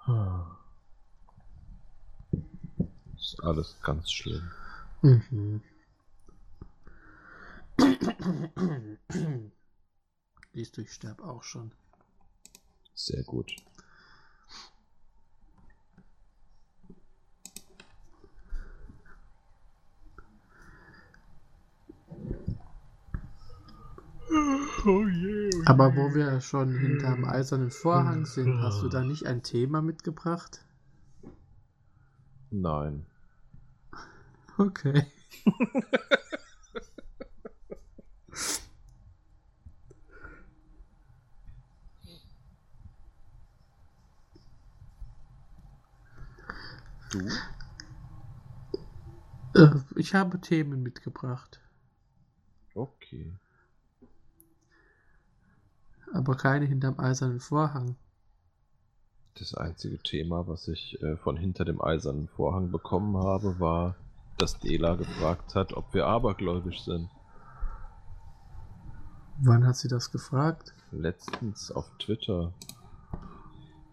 Ah. 0.06 0.58
Ist 3.15 3.42
alles 3.44 3.77
ganz 3.84 4.12
schlimm. 4.12 4.51
Mhm. 5.01 5.62
Siehst 10.53 10.77
du, 10.77 10.82
ich 10.82 10.92
sterb 10.92 11.22
auch 11.22 11.44
schon. 11.44 11.72
Sehr 12.94 13.24
gut. 13.24 13.56
Aber 25.65 25.95
wo 25.95 26.13
wir 26.13 26.41
schon 26.41 26.75
hinterm 26.75 27.25
eisernen 27.25 27.71
Vorhang 27.71 28.25
sind, 28.25 28.61
hast 28.61 28.81
du 28.81 28.89
da 28.89 29.01
nicht 29.03 29.25
ein 29.25 29.43
Thema 29.43 29.81
mitgebracht? 29.81 30.65
Nein. 32.51 33.05
Okay. 34.57 35.05
Du? 47.11 47.19
Äh, 49.55 49.69
ich 49.95 50.15
habe 50.15 50.39
Themen 50.41 50.81
mitgebracht, 50.81 51.61
Okay. 52.75 53.31
Aber 56.13 56.36
keine 56.36 56.65
hinterm 56.65 57.00
eisernen 57.00 57.39
Vorhang. 57.39 57.96
Das 59.39 59.55
einzige 59.55 59.98
Thema, 59.98 60.48
was 60.48 60.67
ich 60.67 61.01
äh, 61.01 61.17
von 61.17 61.38
hinter 61.38 61.65
dem 61.65 61.82
eisernen 61.82 62.27
Vorhang 62.27 62.72
bekommen 62.72 63.17
habe, 63.17 63.60
war, 63.60 63.96
dass 64.38 64.60
Dela 64.60 64.96
gefragt 64.96 65.55
hat, 65.55 65.74
ob 65.74 65.93
wir 65.93 66.05
abergläubisch 66.05 66.82
sind. 66.82 67.10
Wann 69.41 69.65
hat 69.65 69.75
sie 69.75 69.88
das 69.88 70.12
gefragt? 70.12 70.74
Letztens 70.91 71.72
auf 71.72 71.89
Twitter. 71.98 72.53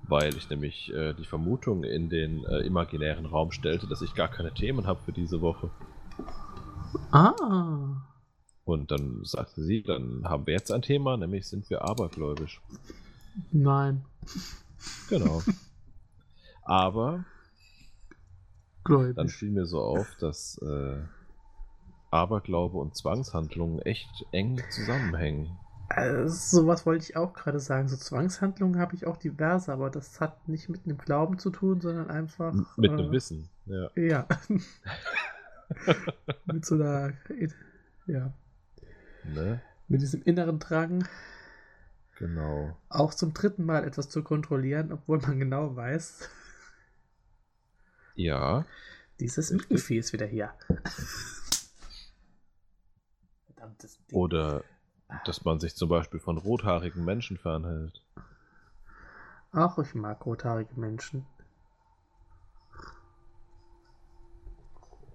Weil 0.02 0.36
ich 0.36 0.50
nämlich 0.50 0.92
äh, 0.92 1.14
die 1.14 1.24
Vermutung 1.24 1.84
in 1.84 2.10
den 2.10 2.44
äh, 2.44 2.58
imaginären 2.58 3.24
Raum 3.24 3.50
stellte, 3.50 3.86
dass 3.86 4.02
ich 4.02 4.14
gar 4.14 4.28
keine 4.28 4.52
Themen 4.52 4.86
habe 4.86 5.00
für 5.02 5.12
diese 5.12 5.40
Woche. 5.40 5.70
Ah. 7.12 8.09
Und 8.64 8.90
dann 8.90 9.24
sagte 9.24 9.62
sie, 9.62 9.82
dann 9.82 10.28
haben 10.28 10.46
wir 10.46 10.54
jetzt 10.54 10.70
ein 10.70 10.82
Thema, 10.82 11.16
nämlich 11.16 11.48
sind 11.48 11.68
wir 11.70 11.82
abergläubisch. 11.82 12.60
Nein. 13.52 14.04
Genau. 15.08 15.42
Aber 16.62 17.24
Gläubig. 18.84 19.16
dann 19.16 19.28
fiel 19.28 19.50
mir 19.50 19.66
so 19.66 19.80
auf, 19.80 20.14
dass 20.20 20.58
äh, 20.62 20.98
Aberglaube 22.10 22.78
und 22.78 22.96
Zwangshandlungen 22.96 23.80
echt 23.80 24.26
eng 24.32 24.60
zusammenhängen. 24.70 25.58
Also, 25.88 26.60
sowas 26.60 26.86
wollte 26.86 27.04
ich 27.04 27.16
auch 27.16 27.32
gerade 27.32 27.58
sagen. 27.58 27.88
So 27.88 27.96
Zwangshandlungen 27.96 28.78
habe 28.78 28.94
ich 28.94 29.06
auch 29.06 29.16
diverse, 29.16 29.72
aber 29.72 29.90
das 29.90 30.20
hat 30.20 30.46
nicht 30.48 30.68
mit 30.68 30.84
einem 30.84 30.98
Glauben 30.98 31.38
zu 31.38 31.50
tun, 31.50 31.80
sondern 31.80 32.08
einfach. 32.08 32.52
M- 32.52 32.66
Mit 32.76 32.92
einem 32.92 33.08
äh, 33.08 33.12
Wissen, 33.12 33.48
ja. 33.66 33.90
Ja. 33.96 34.28
mit 36.46 36.64
so 36.64 36.76
einer. 36.76 37.12
Ja. 38.06 38.32
Ne? 39.24 39.60
Mit 39.88 40.02
diesem 40.02 40.22
inneren 40.22 40.58
Drang, 40.58 41.06
Genau. 42.18 42.76
auch 42.88 43.14
zum 43.14 43.32
dritten 43.34 43.64
Mal 43.64 43.84
etwas 43.84 44.08
zu 44.10 44.22
kontrollieren, 44.22 44.92
obwohl 44.92 45.18
man 45.20 45.38
genau 45.38 45.74
weiß, 45.76 46.28
Ja, 48.14 48.66
dieses 49.18 49.50
Richtig. 49.50 49.70
Mückenvieh 49.70 49.98
ist 49.98 50.12
wieder 50.12 50.26
hier. 50.26 50.52
Verdammtes 53.46 53.98
Ding. 54.06 54.16
oder 54.18 54.64
dass 55.24 55.44
man 55.44 55.58
sich 55.60 55.74
zum 55.74 55.88
Beispiel 55.88 56.20
von 56.20 56.38
rothaarigen 56.38 57.04
Menschen 57.04 57.36
fernhält. 57.36 58.02
Auch 59.52 59.78
ich 59.78 59.94
mag 59.94 60.24
rothaarige 60.24 60.78
Menschen. 60.78 61.26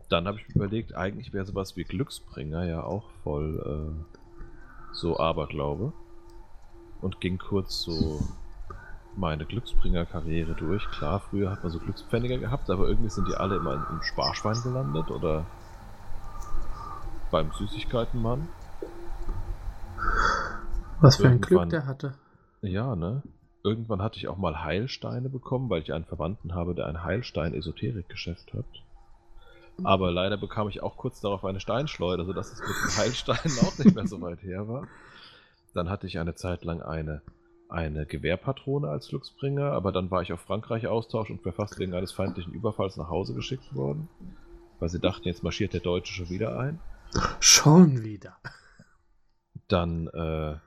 Dann 0.10 0.28
habe 0.28 0.38
ich 0.38 0.48
mir 0.48 0.56
überlegt, 0.56 0.96
eigentlich 0.96 1.34
wäre 1.34 1.46
sowas 1.46 1.76
wie 1.76 1.84
Glücksbringer 1.84 2.66
ja 2.66 2.84
auch 2.84 3.10
voll 3.24 3.96
äh, 3.96 4.94
so 4.94 5.20
Aberglaube. 5.20 5.94
Und 7.02 7.20
ging 7.20 7.38
kurz 7.38 7.82
so 7.82 8.22
meine 9.16 9.46
Glücksbringer-Karriere 9.46 10.54
durch. 10.54 10.86
Klar, 10.92 11.20
früher 11.20 11.52
hat 11.52 11.64
man 11.64 11.72
so 11.72 11.80
Glückspfennige 11.80 12.40
gehabt, 12.40 12.70
aber 12.70 12.88
irgendwie 12.88 13.10
sind 13.10 13.28
die 13.28 13.36
alle 13.36 13.58
immer 13.58 13.74
im 13.74 14.02
Sparschwein 14.02 14.62
gelandet 14.64 15.10
oder 15.12 15.46
beim 17.32 17.52
Süßigkeitenmann. 17.52 18.48
Was 21.02 21.18
für 21.18 21.28
ein 21.28 21.42
Glück 21.42 21.70
der 21.70 21.86
hatte. 21.86 22.16
Ja, 22.62 22.96
ne? 22.96 23.24
Irgendwann 23.64 24.02
hatte 24.02 24.18
ich 24.18 24.28
auch 24.28 24.38
mal 24.38 24.64
Heilsteine 24.64 25.30
bekommen, 25.30 25.70
weil 25.70 25.82
ich 25.82 25.92
einen 25.92 26.06
Verwandten 26.06 26.54
habe, 26.54 26.76
der 26.76 26.88
ein 26.88 27.04
Heilstein-Esoterik-Geschäft 27.04 28.54
hat. 28.54 28.66
Aber 29.84 30.12
leider 30.12 30.38
bekam 30.38 30.70
ich 30.70 30.82
auch 30.82 30.98
kurz 30.98 31.22
darauf 31.22 31.44
eine 31.44 31.60
Steinschleuder, 31.60 32.26
sodass 32.26 32.52
es 32.52 32.60
mit 32.60 32.70
den 32.70 32.98
Heilsteinen 32.98 33.60
auch 33.66 33.78
nicht 33.78 33.96
mehr 33.96 34.08
so 34.08 34.22
weit 34.22 34.42
her 34.42 34.68
war. 34.68 34.88
Dann 35.74 35.90
hatte 35.90 36.08
ich 36.08 36.20
eine 36.20 36.36
Zeit 36.36 36.64
lang 36.64 36.82
eine, 36.82 37.22
eine 37.68 38.06
Gewehrpatrone 38.06 38.88
als 38.88 39.10
Glücksbringer, 39.10 39.72
aber 39.72 39.92
dann 39.92 40.10
war 40.12 40.22
ich 40.22 40.32
auf 40.32 40.40
Frankreich-Austausch 40.42 41.30
und 41.30 41.44
wäre 41.44 41.56
fast 41.56 41.78
wegen 41.80 41.94
eines 41.94 42.14
feindlichen 42.14 42.54
Überfalls 42.54 42.96
nach 42.96 43.10
Hause 43.10 43.34
geschickt 43.34 43.76
worden. 43.76 44.08
Weil 44.80 44.90
sie 44.90 45.00
dachten, 45.00 45.28
jetzt 45.28 45.44
marschiert 45.44 45.74
der 45.74 45.82
Deutsche 45.82 46.14
schon 46.14 46.30
wieder 46.30 46.58
ein. 46.58 46.80
Schon 47.40 48.04
wieder. 48.04 48.38
Dann 49.68 50.08
äh, 50.08 50.58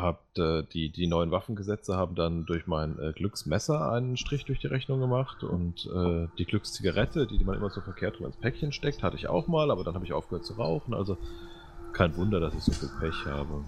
habt 0.00 0.38
äh, 0.38 0.62
die, 0.72 0.90
die 0.90 1.06
neuen 1.06 1.30
Waffengesetze 1.30 1.96
haben 1.96 2.14
dann 2.14 2.46
durch 2.46 2.66
mein 2.66 2.98
äh, 2.98 3.12
Glücksmesser 3.12 3.90
einen 3.90 4.16
Strich 4.16 4.44
durch 4.44 4.58
die 4.60 4.66
Rechnung 4.66 5.00
gemacht 5.00 5.44
und 5.44 5.86
äh, 5.86 6.28
die 6.38 6.44
Glückszigarette, 6.44 7.26
die, 7.26 7.38
die 7.38 7.44
man 7.44 7.56
immer 7.56 7.70
so 7.70 7.80
verkehrt 7.80 8.18
rum 8.18 8.26
ins 8.26 8.36
Päckchen 8.36 8.72
steckt, 8.72 9.02
hatte 9.02 9.16
ich 9.16 9.28
auch 9.28 9.46
mal, 9.46 9.70
aber 9.70 9.84
dann 9.84 9.94
habe 9.94 10.04
ich 10.04 10.12
aufgehört 10.12 10.44
zu 10.44 10.54
rauchen. 10.54 10.94
Also 10.94 11.18
kein 11.92 12.16
Wunder, 12.16 12.40
dass 12.40 12.54
ich 12.54 12.62
so 12.62 12.72
viel 12.72 12.90
Pech 13.00 13.24
habe. 13.26 13.64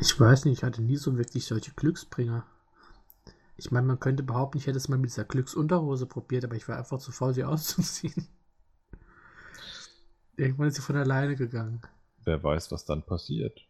Ich 0.00 0.18
weiß 0.18 0.44
nicht, 0.44 0.58
ich 0.58 0.64
hatte 0.64 0.82
nie 0.82 0.96
so 0.96 1.16
wirklich 1.16 1.46
solche 1.46 1.72
Glücksbringer. 1.72 2.44
Ich 3.56 3.70
meine, 3.70 3.86
man 3.86 4.00
könnte 4.00 4.22
behaupten, 4.22 4.58
ich 4.58 4.66
hätte 4.66 4.76
es 4.76 4.88
mal 4.88 4.98
mit 4.98 5.10
dieser 5.10 5.24
Glücksunterhose 5.24 6.06
probiert, 6.06 6.44
aber 6.44 6.56
ich 6.56 6.68
war 6.68 6.76
einfach 6.76 6.98
zu 6.98 7.12
faul, 7.12 7.34
sie 7.34 7.44
auszuziehen. 7.44 8.28
Irgendwann 10.36 10.68
ist 10.68 10.76
sie 10.76 10.82
von 10.82 10.96
alleine 10.96 11.36
gegangen. 11.36 11.80
Wer 12.24 12.42
weiß, 12.42 12.70
was 12.72 12.84
dann 12.84 13.02
passiert. 13.02 13.66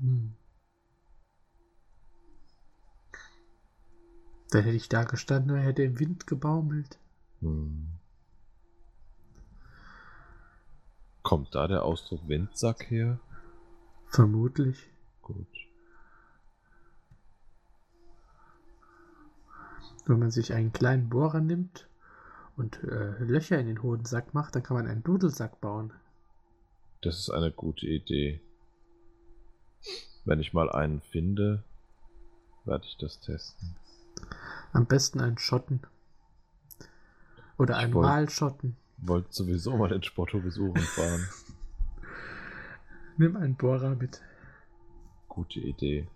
Hm. 0.00 0.34
Dann 4.50 4.62
hätte 4.62 4.76
ich 4.76 4.88
da 4.88 5.04
gestanden 5.04 5.56
und 5.56 5.62
hätte 5.62 5.82
im 5.82 5.98
Wind 5.98 6.26
gebaumelt. 6.26 6.98
Hm. 7.40 7.88
Kommt 11.22 11.54
da 11.54 11.66
der 11.66 11.82
Ausdruck 11.82 12.28
Windsack 12.28 12.90
her? 12.90 13.18
Vermutlich. 14.06 14.88
Gut. 15.22 15.46
Wenn 20.06 20.20
man 20.20 20.30
sich 20.30 20.52
einen 20.52 20.72
kleinen 20.72 21.08
Bohrer 21.08 21.40
nimmt 21.40 21.88
und 22.56 22.82
äh, 22.84 23.18
Löcher 23.24 23.58
in 23.58 23.66
den 23.66 23.82
Hodensack 23.82 24.34
macht, 24.34 24.54
dann 24.54 24.62
kann 24.62 24.76
man 24.76 24.86
einen 24.86 25.02
Dudelsack 25.02 25.60
bauen. 25.60 25.92
Das 27.02 27.18
ist 27.18 27.30
eine 27.30 27.50
gute 27.50 27.86
Idee. 27.86 28.40
Wenn 30.26 30.40
ich 30.40 30.52
mal 30.52 30.68
einen 30.70 31.00
finde, 31.00 31.62
werde 32.64 32.84
ich 32.84 32.96
das 32.98 33.20
testen. 33.20 33.76
Am 34.72 34.84
besten 34.86 35.20
einen 35.20 35.38
Schotten. 35.38 35.80
Oder 37.58 37.76
einen 37.76 37.94
wollt- 37.94 38.06
Malschotten. 38.08 38.76
Wollte 38.98 39.28
sowieso 39.32 39.76
mal 39.76 39.88
den 39.88 40.02
Spotto 40.02 40.40
besuchen 40.40 40.82
fahren. 40.82 41.28
Nimm 43.18 43.36
einen 43.36 43.54
Bohrer 43.56 43.94
mit. 43.94 44.20
Gute 45.28 45.60
Idee. 45.60 46.08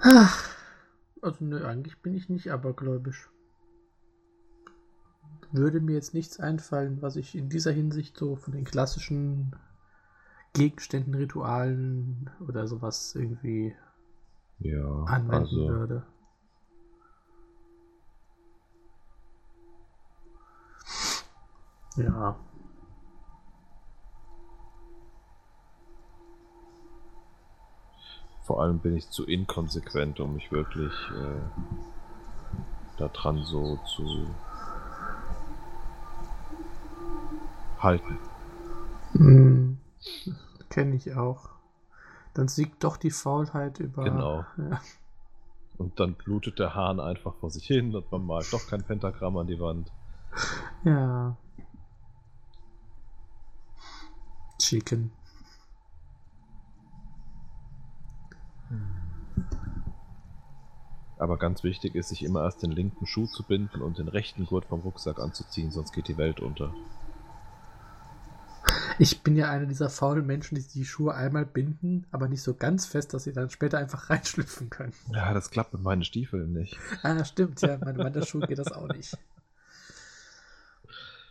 Ach, 0.00 0.48
also 1.22 1.44
nö, 1.44 1.64
eigentlich 1.66 1.98
bin 2.00 2.14
ich 2.14 2.28
nicht 2.28 2.50
abergläubisch. 2.50 3.28
Würde 5.50 5.80
mir 5.80 5.94
jetzt 5.94 6.14
nichts 6.14 6.38
einfallen, 6.40 7.00
was 7.00 7.16
ich 7.16 7.34
in 7.34 7.48
dieser 7.48 7.72
Hinsicht 7.72 8.16
so 8.16 8.36
von 8.36 8.52
den 8.52 8.64
klassischen 8.64 9.56
Gegenständen, 10.52 11.14
Ritualen 11.14 12.30
oder 12.46 12.66
sowas 12.66 13.14
irgendwie 13.14 13.74
Ja, 14.58 15.04
anwenden 15.04 15.34
also 15.34 15.68
würde. 15.68 16.06
Ja. 21.96 22.38
vor 28.48 28.62
allem 28.62 28.78
bin 28.78 28.96
ich 28.96 29.10
zu 29.10 29.26
inkonsequent, 29.26 30.20
um 30.20 30.32
mich 30.32 30.50
wirklich 30.50 30.94
äh, 31.10 31.40
daran 32.96 33.44
so 33.44 33.78
zu 33.84 34.26
halten. 37.82 38.18
Hm, 39.12 39.78
Kenne 40.70 40.96
ich 40.96 41.14
auch. 41.14 41.48
Dann 42.34 42.48
siegt 42.48 42.84
doch 42.84 42.96
die 42.96 43.10
Faulheit 43.10 43.80
über. 43.80 44.04
Genau. 44.04 44.44
Ja. 44.56 44.80
Und 45.76 45.98
dann 46.00 46.14
blutet 46.14 46.58
der 46.58 46.74
Hahn 46.74 47.00
einfach 47.00 47.34
vor 47.36 47.50
sich 47.50 47.66
hin 47.66 47.94
und 47.94 48.10
man 48.10 48.26
malt 48.26 48.52
doch 48.52 48.66
kein 48.68 48.82
Pentagramm 48.82 49.36
an 49.36 49.46
die 49.46 49.60
Wand. 49.60 49.90
ja. 50.84 51.36
Chicken. 54.60 55.12
Aber 61.18 61.36
ganz 61.36 61.64
wichtig 61.64 61.94
ist, 61.94 62.08
sich 62.10 62.24
immer 62.24 62.44
erst 62.44 62.62
den 62.62 62.70
linken 62.70 63.06
Schuh 63.06 63.26
zu 63.26 63.42
binden 63.42 63.82
und 63.82 63.98
den 63.98 64.08
rechten 64.08 64.46
Gurt 64.46 64.66
vom 64.66 64.80
Rucksack 64.80 65.18
anzuziehen, 65.18 65.70
sonst 65.70 65.92
geht 65.92 66.08
die 66.08 66.16
Welt 66.16 66.40
unter. 66.40 66.72
Ich 69.00 69.22
bin 69.22 69.36
ja 69.36 69.48
einer 69.48 69.66
dieser 69.66 69.90
faulen 69.90 70.26
Menschen, 70.26 70.56
die 70.56 70.66
die 70.66 70.84
Schuhe 70.84 71.14
einmal 71.14 71.46
binden, 71.46 72.04
aber 72.10 72.28
nicht 72.28 72.42
so 72.42 72.54
ganz 72.54 72.84
fest, 72.84 73.14
dass 73.14 73.24
sie 73.24 73.32
dann 73.32 73.48
später 73.48 73.78
einfach 73.78 74.10
reinschlüpfen 74.10 74.70
können. 74.70 74.92
Ja, 75.12 75.32
das 75.32 75.50
klappt 75.50 75.72
mit 75.72 75.82
meinen 75.82 76.02
Stiefeln 76.02 76.52
nicht. 76.52 76.76
Ah, 77.02 77.24
stimmt, 77.24 77.60
ja, 77.60 77.78
meine 77.78 77.98
Wanderschuhe 77.98 78.46
geht 78.46 78.58
das 78.58 78.72
auch 78.72 78.88
nicht. 78.88 79.16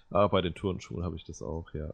Aber 0.10 0.30
bei 0.30 0.42
den 0.42 0.56
Turnschuhen 0.56 1.04
habe 1.04 1.18
ich 1.18 1.26
das 1.26 1.42
auch, 1.42 1.74
ja. 1.74 1.94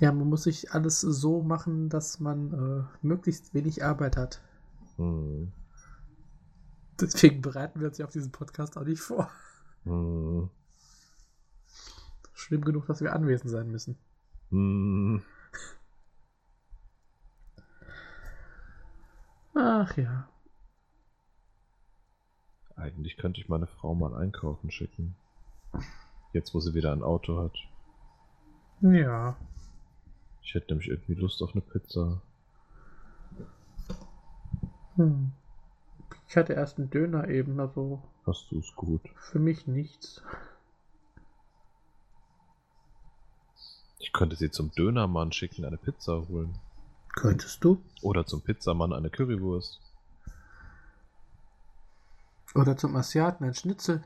Ja, 0.00 0.12
man 0.12 0.28
muss 0.28 0.44
sich 0.44 0.72
alles 0.72 1.00
so 1.00 1.42
machen, 1.42 1.88
dass 1.90 2.20
man 2.20 2.52
äh, 2.52 3.06
möglichst 3.06 3.52
wenig 3.52 3.84
Arbeit 3.84 4.16
hat. 4.16 4.40
Hm. 4.96 5.52
Deswegen 7.00 7.42
bereiten 7.42 7.80
wir 7.80 7.88
uns 7.88 7.98
ja 7.98 8.06
auf 8.06 8.12
diesen 8.12 8.32
Podcast 8.32 8.78
auch 8.78 8.84
nicht 8.84 9.00
vor. 9.00 9.30
Hm. 9.84 10.48
Schlimm 12.36 12.64
genug, 12.64 12.86
dass 12.86 13.00
wir 13.00 13.12
anwesend 13.14 13.50
sein 13.50 13.70
müssen. 13.70 13.96
Hm. 14.50 15.22
Ach 19.54 19.96
ja. 19.96 20.28
Eigentlich 22.76 23.16
könnte 23.16 23.40
ich 23.40 23.48
meine 23.48 23.66
Frau 23.66 23.94
mal 23.94 24.14
einkaufen 24.14 24.70
schicken. 24.70 25.16
Jetzt, 26.32 26.54
wo 26.54 26.60
sie 26.60 26.74
wieder 26.74 26.92
ein 26.92 27.02
Auto 27.02 27.38
hat. 27.38 27.56
Ja. 28.82 29.36
Ich 30.42 30.54
hätte 30.54 30.68
nämlich 30.74 30.88
irgendwie 30.90 31.14
Lust 31.14 31.42
auf 31.42 31.52
eine 31.54 31.62
Pizza. 31.62 32.20
Hm. 34.96 35.32
Ich 36.28 36.36
hatte 36.36 36.52
erst 36.52 36.78
einen 36.78 36.90
Döner 36.90 37.28
eben, 37.28 37.58
also 37.58 38.02
Hast 38.26 38.50
du 38.50 38.58
es 38.58 38.74
gut? 38.76 39.00
für 39.16 39.38
mich 39.38 39.66
nichts. 39.66 40.22
Ich 43.98 44.12
könnte 44.12 44.36
sie 44.36 44.50
zum 44.50 44.70
Dönermann 44.72 45.32
schicken, 45.32 45.64
eine 45.64 45.78
Pizza 45.78 46.28
holen. 46.28 46.58
Könntest 47.14 47.64
du? 47.64 47.82
Oder 48.02 48.26
zum 48.26 48.42
Pizzamann 48.42 48.92
eine 48.92 49.10
Currywurst. 49.10 49.80
Oder 52.54 52.76
zum 52.76 52.94
Asiaten 52.96 53.44
ein 53.44 53.54
Schnitzel. 53.54 54.02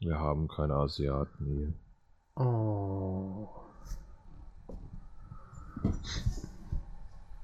Wir 0.00 0.18
haben 0.18 0.48
keine 0.48 0.74
Asiaten 0.74 1.46
hier. 1.46 1.72
Oh. 2.36 3.48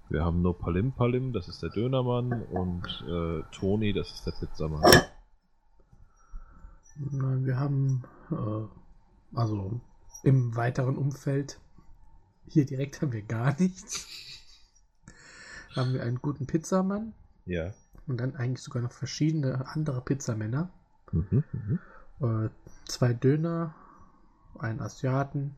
Wir 0.08 0.24
haben 0.24 0.42
nur 0.42 0.58
Palim 0.58 0.92
Palim, 0.92 1.32
das 1.32 1.48
ist 1.48 1.62
der 1.62 1.70
Dönermann, 1.70 2.42
und 2.44 3.04
äh, 3.08 3.42
Toni, 3.52 3.92
das 3.92 4.10
ist 4.12 4.26
der 4.26 4.32
Pizzamann. 4.32 4.82
Nein, 6.96 7.44
wir 7.44 7.58
haben, 7.58 8.04
äh, 8.30 9.36
also 9.36 9.80
im 10.22 10.56
weiteren 10.56 10.96
Umfeld, 10.96 11.60
hier 12.48 12.64
direkt 12.66 13.02
haben 13.02 13.12
wir 13.12 13.22
gar 13.22 13.58
nichts. 13.60 14.06
haben 15.74 15.92
wir 15.92 16.02
einen 16.02 16.20
guten 16.22 16.46
Pizzamann 16.46 17.12
Ja. 17.44 17.72
und 18.06 18.18
dann 18.18 18.34
eigentlich 18.36 18.62
sogar 18.62 18.82
noch 18.82 18.92
verschiedene 18.92 19.66
andere 19.68 20.00
Pizzamänner. 20.00 20.70
Mhm, 21.12 21.44
mhm. 21.52 21.78
Äh, 22.46 22.48
zwei 22.86 23.12
Döner, 23.12 23.74
einen 24.58 24.80
Asiaten. 24.80 25.54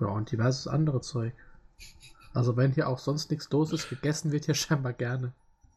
Ja, 0.00 0.06
und 0.08 0.30
diverses 0.30 0.68
andere 0.68 1.00
Zeug. 1.00 1.34
Also 2.34 2.56
wenn 2.56 2.72
hier 2.72 2.88
auch 2.88 2.98
sonst 2.98 3.30
nichts 3.30 3.50
los 3.50 3.72
ist, 3.72 3.88
gegessen 3.88 4.30
wird 4.30 4.44
hier 4.44 4.54
scheinbar 4.54 4.92
gerne. 4.92 5.32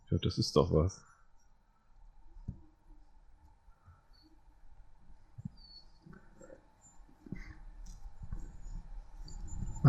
Ja, 0.10 0.18
das 0.18 0.38
ist 0.38 0.56
doch 0.56 0.72
was. 0.74 1.02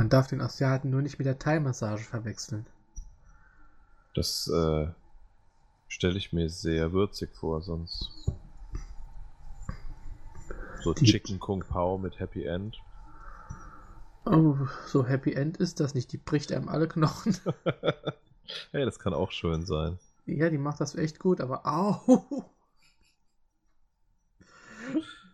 Man 0.01 0.09
darf 0.09 0.29
den 0.29 0.41
Asiaten 0.41 0.89
nur 0.89 1.03
nicht 1.03 1.19
mit 1.19 1.27
der 1.27 1.39
Thai-Massage 1.39 2.05
verwechseln. 2.05 2.65
Das 4.15 4.49
äh, 4.49 4.89
stelle 5.89 6.17
ich 6.17 6.33
mir 6.33 6.49
sehr 6.49 6.93
würzig 6.93 7.35
vor, 7.35 7.61
sonst. 7.61 8.11
So 10.83 10.95
Die- 10.95 11.05
Chicken 11.05 11.39
Kung 11.39 11.61
Pao 11.61 11.99
mit 11.99 12.19
Happy 12.19 12.45
End. 12.47 12.79
Oh, 14.25 14.57
so 14.87 15.07
Happy 15.07 15.35
End 15.35 15.59
ist 15.59 15.81
das 15.81 15.93
nicht. 15.93 16.11
Die 16.13 16.17
bricht 16.17 16.51
einem 16.51 16.71
alle 16.71 16.89
Knochen. 16.89 17.37
hey, 18.73 18.87
das 18.87 19.01
kann 19.01 19.13
auch 19.13 19.33
schön 19.33 19.67
sein. 19.67 19.99
ja, 20.25 20.49
die 20.49 20.57
macht 20.57 20.81
das 20.81 20.95
echt 20.95 21.19
gut, 21.19 21.43
aber 21.43 21.67
au! 21.67 22.47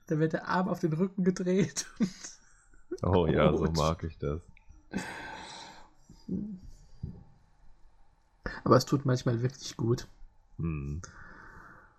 Da 0.08 0.18
wird 0.18 0.32
der 0.32 0.48
Arm 0.48 0.68
auf 0.68 0.80
den 0.80 0.92
Rücken 0.92 1.22
gedreht. 1.22 1.86
Oh 3.02 3.28
ja, 3.28 3.56
so 3.56 3.70
mag 3.70 4.02
ich 4.02 4.18
das. 4.18 4.40
Aber 8.64 8.76
es 8.76 8.84
tut 8.84 9.04
manchmal 9.06 9.42
wirklich 9.42 9.76
gut. 9.76 10.06
Hm. 10.58 11.02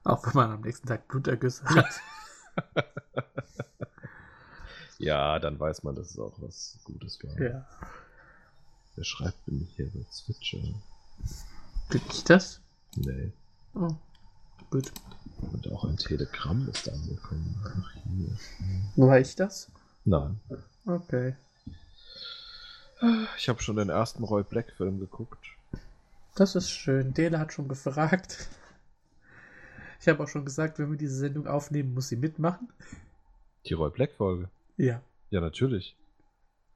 Auch 0.04 0.26
wenn 0.26 0.34
man 0.34 0.52
am 0.52 0.62
nächsten 0.62 0.88
Tag 0.88 1.08
Blutergüsse 1.08 1.66
hat. 1.66 2.02
Ja, 5.00 5.38
dann 5.40 5.60
weiß 5.60 5.84
man, 5.84 5.96
dass 5.96 6.12
es 6.12 6.20
auch 6.20 6.34
was 6.42 6.80
Gutes 6.84 7.24
war. 7.24 7.40
ja. 7.40 7.66
Wer 8.96 9.04
schreibt 9.04 9.46
denn 9.46 9.60
mich 9.60 9.70
hier 9.76 9.90
so 9.92 10.04
Zwitscher? 10.10 10.58
Bin 11.90 12.02
ich 12.10 12.24
das? 12.24 12.62
Nee. 12.96 13.32
Oh, 13.76 13.96
gut. 14.72 14.92
Und 15.40 15.72
auch 15.72 15.86
ein 15.86 15.98
Telegramm 15.98 16.68
ist 16.70 16.90
angekommen. 16.90 17.56
Ach, 17.64 17.94
hier. 18.06 18.36
War 18.96 19.20
ich 19.20 19.36
das? 19.36 19.72
Nein. 20.04 20.40
Okay. 20.88 21.36
Ich 23.38 23.48
habe 23.50 23.62
schon 23.62 23.76
den 23.76 23.90
ersten 23.90 24.24
Roy 24.24 24.44
Black 24.44 24.72
Film 24.76 25.00
geguckt. 25.00 25.46
Das 26.36 26.56
ist 26.56 26.70
schön. 26.70 27.14
Dele 27.14 27.40
hat 27.40 27.54
schon 27.54 27.68
gefragt. 27.68 28.48
Ich 30.00 30.08
habe 30.08 30.24
auch 30.24 30.28
schon 30.28 30.46
gesagt, 30.46 30.80
wenn 30.80 30.92
wir 30.92 30.98
diese 30.98 31.16
Sendung 31.18 31.48
aufnehmen, 31.48 31.94
muss 31.94 32.10
sie 32.10 32.16
mitmachen. 32.16 32.70
Die 33.66 33.74
Roy 33.74 33.90
Black 33.90 34.12
Folge. 34.14 34.50
Ja, 34.78 35.02
Ja, 35.32 35.42
natürlich. 35.42 35.96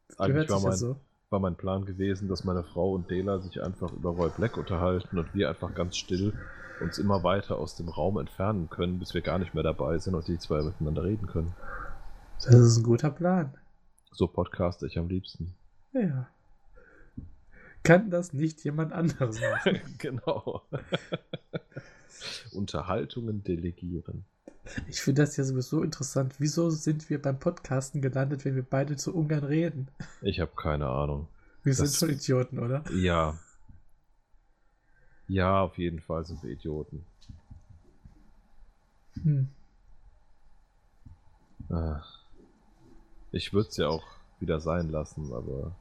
das 0.09 0.19
Eigentlich 0.19 0.49
war 0.49 0.57
sich 0.57 0.63
ja 0.63 0.69
mein, 0.69 0.77
so. 0.77 0.95
war 1.29 1.39
mein 1.39 1.55
Plan 1.55 1.85
gewesen, 1.85 2.27
dass 2.27 2.43
meine 2.43 2.63
Frau 2.63 2.93
und 2.93 3.09
Dela 3.09 3.39
sich 3.39 3.61
einfach 3.61 3.91
über 3.93 4.09
Roy 4.11 4.29
Black 4.35 4.57
unterhalten 4.57 5.17
und 5.19 5.33
wir 5.33 5.49
einfach 5.49 5.73
ganz 5.75 5.97
still 5.97 6.33
uns 6.81 6.97
immer 6.97 7.23
weiter 7.23 7.57
aus 7.59 7.75
dem 7.75 7.89
Raum 7.89 8.17
entfernen 8.17 8.69
können, 8.69 8.97
bis 8.97 9.13
wir 9.13 9.21
gar 9.21 9.37
nicht 9.37 9.53
mehr 9.53 9.63
dabei 9.63 9.99
sind 9.99 10.15
und 10.15 10.27
die 10.27 10.39
zwei 10.39 10.61
miteinander 10.63 11.03
reden 11.03 11.27
können. 11.27 11.53
Das 12.43 12.55
ist 12.55 12.77
ein 12.77 12.83
guter 12.83 13.11
Plan. 13.11 13.53
So 14.11 14.27
podcaste 14.27 14.87
ich 14.87 14.97
am 14.97 15.07
liebsten. 15.07 15.53
Ja. 15.93 16.29
Kann 17.83 18.09
das 18.11 18.33
nicht 18.33 18.63
jemand 18.63 18.93
anderes 18.93 19.39
machen? 19.41 19.79
genau. 19.97 20.61
Unterhaltungen 22.53 23.43
delegieren. 23.43 24.25
Ich 24.87 25.01
finde 25.01 25.23
das 25.23 25.37
ja 25.37 25.43
sowieso 25.43 25.81
interessant. 25.81 26.35
Wieso 26.39 26.69
sind 26.69 27.09
wir 27.09 27.19
beim 27.21 27.39
Podcasten 27.39 28.01
gelandet, 28.01 28.45
wenn 28.45 28.55
wir 28.55 28.63
beide 28.63 28.95
zu 28.95 29.15
Ungarn 29.15 29.43
reden? 29.43 29.87
Ich 30.21 30.39
habe 30.39 30.51
keine 30.55 30.87
Ahnung. 30.87 31.27
Wir 31.63 31.73
sind 31.73 31.87
Das- 31.87 31.97
schon 31.97 32.09
Idioten, 32.11 32.59
oder? 32.59 32.83
Ja. 32.93 33.37
Ja, 35.27 35.61
auf 35.61 35.77
jeden 35.77 35.99
Fall 35.99 36.25
sind 36.25 36.43
wir 36.43 36.51
Idioten. 36.51 37.05
Hm. 39.23 39.49
Ich 43.31 43.53
würde 43.53 43.69
es 43.69 43.77
ja 43.77 43.87
auch 43.87 44.03
wieder 44.39 44.59
sein 44.59 44.89
lassen, 44.89 45.31
aber. 45.33 45.75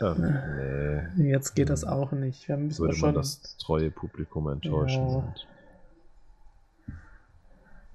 Ja, 0.00 0.14
nee. 0.14 1.30
Jetzt 1.30 1.54
geht 1.54 1.68
das 1.68 1.84
auch 1.84 2.12
nicht. 2.12 2.48
Wir 2.48 2.56
müssen 2.56 2.80
Würde 2.80 2.94
schon. 2.96 3.08
man 3.08 3.14
das 3.16 3.56
treue 3.58 3.90
Publikum 3.90 4.48
enttäuschen. 4.48 5.08
Ja. 5.08 5.16
Und... 5.16 5.46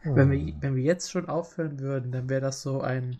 Wenn 0.03 0.29
wir, 0.29 0.53
wenn 0.61 0.75
wir 0.75 0.83
jetzt 0.83 1.09
schon 1.11 1.27
aufhören 1.27 1.79
würden, 1.79 2.11
dann 2.11 2.29
wäre 2.29 2.41
das 2.41 2.61
so 2.61 2.81
ein. 2.81 3.17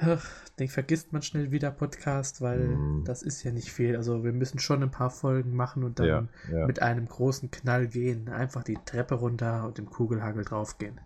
Ach, 0.00 0.28
den 0.58 0.66
vergisst 0.68 1.12
man 1.12 1.22
schnell 1.22 1.52
wieder 1.52 1.70
Podcast, 1.70 2.40
weil 2.40 2.58
Mhm. 2.60 3.04
das 3.04 3.22
ist 3.22 3.44
ja 3.44 3.52
nicht 3.52 3.70
viel. 3.72 3.94
Also 3.96 4.24
wir 4.24 4.32
müssen 4.32 4.58
schon 4.58 4.82
ein 4.82 4.90
paar 4.90 5.10
Folgen 5.10 5.54
machen 5.54 5.84
und 5.84 6.00
dann 6.00 6.06
Ja, 6.06 6.26
ja. 6.50 6.66
mit 6.66 6.82
einem 6.82 7.06
großen 7.06 7.52
Knall 7.52 7.86
gehen. 7.86 8.28
Einfach 8.28 8.64
die 8.64 8.78
Treppe 8.84 9.14
runter 9.14 9.64
und 9.66 9.78
im 9.78 9.88
Kugelhagel 9.88 10.44
draufgehen. 10.44 11.00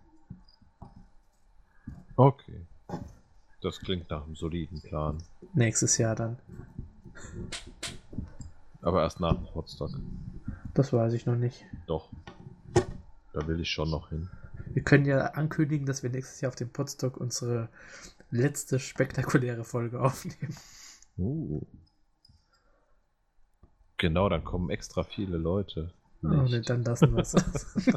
Okay. 2.16 2.64
Das 3.60 3.80
klingt 3.80 4.10
nach 4.10 4.24
einem 4.24 4.36
soliden 4.36 4.80
Plan. 4.82 5.22
Nächstes 5.54 5.98
Jahr 5.98 6.14
dann. 6.14 6.38
Aber 8.82 9.02
erst 9.02 9.20
nach 9.20 9.34
dem 9.34 9.54
Hotstock. 9.54 9.90
Das 10.74 10.92
weiß 10.92 11.14
ich 11.14 11.26
noch 11.26 11.36
nicht. 11.36 11.64
Doch. 11.86 12.10
Da 13.32 13.46
will 13.46 13.60
ich 13.60 13.70
schon 13.70 13.90
noch 13.90 14.10
hin. 14.10 14.30
Wir 14.72 14.82
können 14.82 15.06
ja 15.06 15.18
ankündigen, 15.32 15.86
dass 15.86 16.02
wir 16.02 16.10
nächstes 16.10 16.40
Jahr 16.40 16.50
auf 16.50 16.56
dem 16.56 16.70
Podstock 16.70 17.16
unsere 17.16 17.68
letzte 18.30 18.78
spektakuläre 18.78 19.64
Folge 19.64 20.00
aufnehmen. 20.00 20.54
Uh. 21.16 21.62
Genau, 23.96 24.28
dann 24.28 24.44
kommen 24.44 24.68
extra 24.68 25.02
viele 25.04 25.38
Leute. 25.38 25.92
Oh, 26.22 26.28
ne, 26.28 26.42
Nicht. 26.44 26.68
dann 26.68 26.84
lassen 26.84 27.14
wir 27.14 27.22
es. 27.22 27.34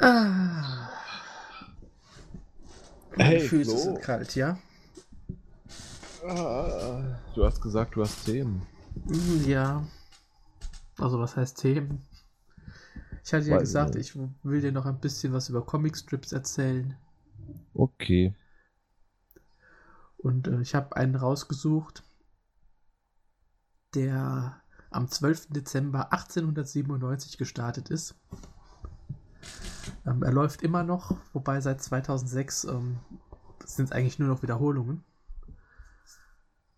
ah. 0.00 0.88
Hey, 3.16 3.38
Meine 3.38 3.40
Füße 3.40 3.70
Flo. 3.70 3.76
sind 3.76 4.00
kalt, 4.02 4.34
ja? 4.34 4.58
Ah. 6.26 7.20
Du 7.34 7.44
hast 7.44 7.60
gesagt, 7.60 7.96
du 7.96 8.02
hast 8.02 8.24
Themen. 8.24 8.66
Mm, 9.04 9.44
Ja. 9.46 9.86
Also 10.98 11.18
was 11.20 11.36
heißt 11.36 11.58
Themen? 11.58 12.04
Ich 13.24 13.32
hatte 13.32 13.46
ja 13.48 13.56
Weiß 13.56 13.62
ich 13.68 13.68
gesagt, 13.68 13.94
nicht. 13.94 14.14
ich 14.16 14.20
will 14.42 14.60
dir 14.60 14.72
noch 14.72 14.86
ein 14.86 15.00
bisschen 15.00 15.32
was 15.32 15.48
über 15.48 15.64
Comicstrips 15.64 16.32
erzählen. 16.32 16.96
Okay. 17.74 18.34
Und 20.16 20.48
äh, 20.48 20.60
ich 20.60 20.74
habe 20.74 20.96
einen 20.96 21.14
rausgesucht, 21.14 22.02
der 23.94 24.60
am 24.90 25.08
12. 25.08 25.48
Dezember 25.50 26.12
1897 26.12 27.38
gestartet 27.38 27.90
ist. 27.90 28.14
Ähm, 30.08 30.22
er 30.22 30.32
läuft 30.32 30.62
immer 30.62 30.82
noch, 30.84 31.16
wobei 31.32 31.60
seit 31.60 31.82
2006 31.82 32.64
ähm, 32.64 32.98
sind 33.64 33.86
es 33.86 33.92
eigentlich 33.92 34.18
nur 34.18 34.28
noch 34.28 34.42
Wiederholungen. 34.42 35.04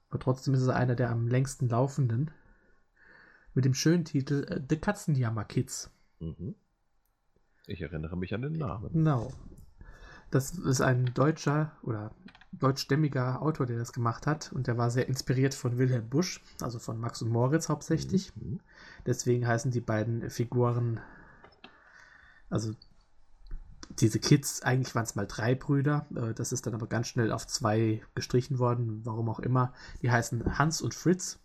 Aber 0.08 0.18
trotzdem 0.18 0.54
ist 0.54 0.62
es 0.62 0.68
einer 0.68 0.96
der 0.96 1.10
am 1.10 1.28
längsten 1.28 1.68
laufenden. 1.68 2.30
Mit 3.54 3.64
dem 3.64 3.74
schönen 3.74 4.04
Titel 4.04 4.44
äh, 4.48 4.60
The 4.68 4.76
Katzenjammer 4.76 5.44
Kids. 5.44 5.90
Mhm. 6.18 6.54
Ich 7.66 7.80
erinnere 7.80 8.16
mich 8.16 8.34
an 8.34 8.42
den 8.42 8.54
Namen. 8.54 8.92
Genau. 8.92 9.32
Das 10.30 10.52
ist 10.52 10.80
ein 10.80 11.12
deutscher 11.14 11.72
oder 11.82 12.12
deutschstämmiger 12.52 13.42
Autor, 13.42 13.66
der 13.66 13.78
das 13.78 13.92
gemacht 13.92 14.26
hat. 14.26 14.52
Und 14.52 14.66
der 14.66 14.76
war 14.76 14.90
sehr 14.90 15.08
inspiriert 15.08 15.54
von 15.54 15.78
Wilhelm 15.78 16.08
Busch, 16.08 16.42
also 16.60 16.78
von 16.80 16.98
Max 16.98 17.22
und 17.22 17.30
Moritz 17.30 17.68
hauptsächlich. 17.68 18.34
Mhm. 18.36 18.60
Deswegen 19.06 19.46
heißen 19.46 19.70
die 19.70 19.80
beiden 19.80 20.28
Figuren, 20.30 21.00
also 22.48 22.74
diese 23.98 24.18
Kids, 24.20 24.62
eigentlich 24.62 24.94
waren 24.94 25.04
es 25.04 25.14
mal 25.14 25.26
drei 25.26 25.54
Brüder. 25.54 26.06
äh, 26.14 26.32
Das 26.34 26.52
ist 26.52 26.66
dann 26.66 26.74
aber 26.74 26.86
ganz 26.86 27.08
schnell 27.08 27.32
auf 27.32 27.46
zwei 27.46 28.02
gestrichen 28.14 28.58
worden, 28.58 29.04
warum 29.04 29.28
auch 29.28 29.40
immer. 29.40 29.72
Die 30.02 30.10
heißen 30.10 30.58
Hans 30.58 30.80
und 30.80 30.94
Fritz. 30.94 31.38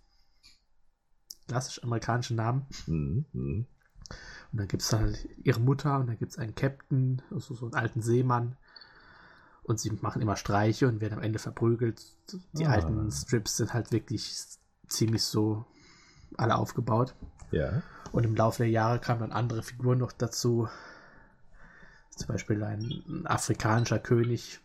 Klassisch 1.47 1.83
amerikanische 1.83 2.33
Namen. 2.35 2.65
Mhm. 2.87 3.25
Mhm. 3.33 3.65
Und 4.51 4.59
dann 4.59 4.67
gibt 4.67 4.83
es 4.83 4.93
halt 4.93 5.27
ihre 5.43 5.59
Mutter 5.59 5.99
und 5.99 6.07
dann 6.07 6.17
gibt 6.17 6.31
es 6.31 6.37
einen 6.37 6.55
Captain, 6.55 7.21
also 7.31 7.53
so 7.55 7.65
einen 7.65 7.73
alten 7.75 8.01
Seemann. 8.01 8.55
Und 9.63 9.79
sie 9.79 9.89
machen 9.91 10.21
immer 10.21 10.35
Streiche 10.35 10.87
und 10.87 11.01
werden 11.01 11.15
am 11.15 11.23
Ende 11.23 11.39
verprügelt. 11.39 12.15
Die 12.53 12.65
Ah. 12.67 12.71
alten 12.71 13.11
Strips 13.11 13.57
sind 13.57 13.73
halt 13.73 13.91
wirklich 13.91 14.31
ziemlich 14.87 15.23
so 15.23 15.65
alle 16.37 16.55
aufgebaut. 16.55 17.15
Ja. 17.51 17.81
Und 18.11 18.23
im 18.25 18.35
Laufe 18.35 18.59
der 18.59 18.69
Jahre 18.69 18.99
kamen 18.99 19.21
dann 19.21 19.31
andere 19.31 19.63
Figuren 19.63 19.97
noch 19.97 20.11
dazu. 20.11 20.67
Zum 22.15 22.27
Beispiel 22.27 22.63
ein, 22.63 23.25
afrikanischer 23.25 23.99
König, 23.99 24.59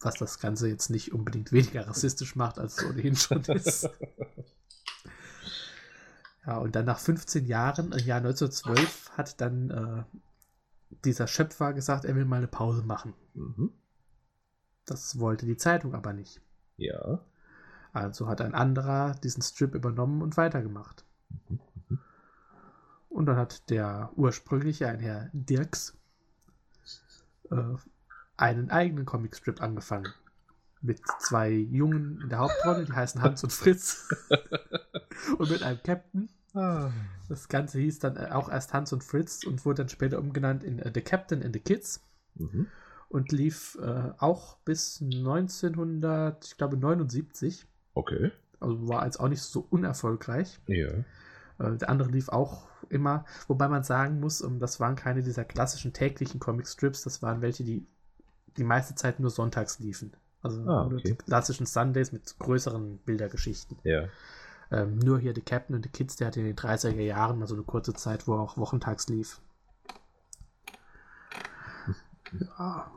was 0.00 0.14
das 0.14 0.40
Ganze 0.40 0.68
jetzt 0.68 0.90
nicht 0.90 1.12
unbedingt 1.12 1.52
weniger 1.52 1.86
rassistisch 1.86 2.36
macht, 2.36 2.58
als 2.58 2.78
es 2.78 2.84
ohnehin 2.88 3.16
schon 3.16 3.42
ist. 3.44 3.88
Ja, 6.46 6.58
und 6.58 6.76
dann 6.76 6.84
nach 6.84 7.00
15 7.00 7.44
Jahren, 7.46 7.92
im 7.92 8.06
Jahr 8.06 8.18
1912, 8.18 9.10
hat 9.16 9.40
dann 9.40 9.70
äh, 9.70 10.18
dieser 11.04 11.26
Schöpfer 11.26 11.72
gesagt, 11.72 12.04
er 12.04 12.14
will 12.14 12.24
mal 12.24 12.36
eine 12.36 12.46
Pause 12.46 12.82
machen. 12.82 13.14
Mhm. 13.34 13.72
Das 14.84 15.18
wollte 15.18 15.46
die 15.46 15.56
Zeitung 15.56 15.94
aber 15.94 16.12
nicht. 16.12 16.40
Ja. 16.76 17.20
Also 17.92 18.28
hat 18.28 18.40
ein 18.40 18.54
anderer 18.54 19.14
diesen 19.14 19.42
Strip 19.42 19.74
übernommen 19.74 20.22
und 20.22 20.36
weitergemacht. 20.36 21.04
Und 23.08 23.26
dann 23.26 23.36
hat 23.36 23.70
der 23.70 24.10
ursprüngliche, 24.14 24.88
ein 24.88 25.00
Herr 25.00 25.30
Dirks, 25.32 25.96
äh, 27.50 27.76
einen 28.36 28.70
eigenen 28.70 29.04
Comicstrip 29.04 29.62
angefangen. 29.62 30.12
Mit 30.82 31.00
zwei 31.20 31.50
Jungen 31.50 32.20
in 32.22 32.28
der 32.28 32.38
Hauptrolle, 32.38 32.84
die 32.84 32.92
heißen 32.92 33.22
Hans 33.22 33.42
und 33.42 33.52
Fritz. 33.52 34.08
und 35.38 35.50
mit 35.50 35.62
einem 35.62 35.82
Captain. 35.82 36.28
Das 37.28 37.48
Ganze 37.48 37.78
hieß 37.80 37.98
dann 37.98 38.16
äh, 38.16 38.30
auch 38.30 38.48
erst 38.48 38.72
Hans 38.72 38.92
und 38.92 39.04
Fritz 39.04 39.44
und 39.44 39.64
wurde 39.66 39.82
dann 39.82 39.88
später 39.90 40.18
umgenannt 40.18 40.64
in 40.64 40.78
äh, 40.78 40.90
The 40.94 41.02
Captain 41.02 41.42
and 41.42 41.54
the 41.54 41.60
Kids 41.60 42.00
Mhm. 42.38 42.66
und 43.08 43.32
lief 43.32 43.78
äh, 43.80 44.10
auch 44.18 44.58
bis 44.58 45.00
1900, 45.00 46.44
ich 46.46 46.56
glaube 46.56 46.76
79. 46.76 47.66
Okay. 47.94 48.30
Also 48.60 48.88
war 48.88 49.04
jetzt 49.04 49.20
auch 49.20 49.28
nicht 49.28 49.42
so 49.42 49.66
unerfolgreich. 49.70 50.60
Ja. 50.66 50.88
Äh, 51.58 51.76
der 51.76 51.88
andere 51.90 52.10
lief 52.10 52.28
auch 52.28 52.66
immer, 52.88 53.24
wobei 53.48 53.68
man 53.68 53.82
sagen 53.82 54.20
muss, 54.20 54.40
ähm, 54.40 54.60
das 54.60 54.80
waren 54.80 54.96
keine 54.96 55.22
dieser 55.22 55.44
klassischen 55.44 55.92
täglichen 55.92 56.40
Comicstrips, 56.40 57.02
das 57.02 57.22
waren 57.22 57.40
welche, 57.40 57.64
die 57.64 57.86
die 58.56 58.64
meiste 58.64 58.94
Zeit 58.94 59.20
nur 59.20 59.30
sonntags 59.30 59.78
liefen. 59.80 60.12
Also 60.42 60.60
Ah, 60.62 60.84
nur 60.88 60.98
okay. 60.98 61.10
die 61.10 61.14
klassischen 61.14 61.66
Sundays 61.66 62.12
mit 62.12 62.38
größeren 62.38 62.98
Bildergeschichten. 62.98 63.78
Ja. 63.84 64.04
Ähm, 64.70 64.98
nur 64.98 65.18
hier 65.18 65.34
The 65.34 65.42
Captain 65.42 65.76
und 65.76 65.84
the 65.84 65.90
Kids, 65.90 66.16
der 66.16 66.28
hatte 66.28 66.40
in 66.40 66.46
den 66.46 66.56
30er 66.56 67.00
Jahren 67.00 67.38
mal 67.38 67.46
so 67.46 67.54
eine 67.54 67.64
kurze 67.64 67.94
Zeit, 67.94 68.26
wo 68.26 68.34
er 68.34 68.40
auch 68.40 68.56
wochentags 68.56 69.08
lief. 69.08 69.40
Ja. 72.58 72.90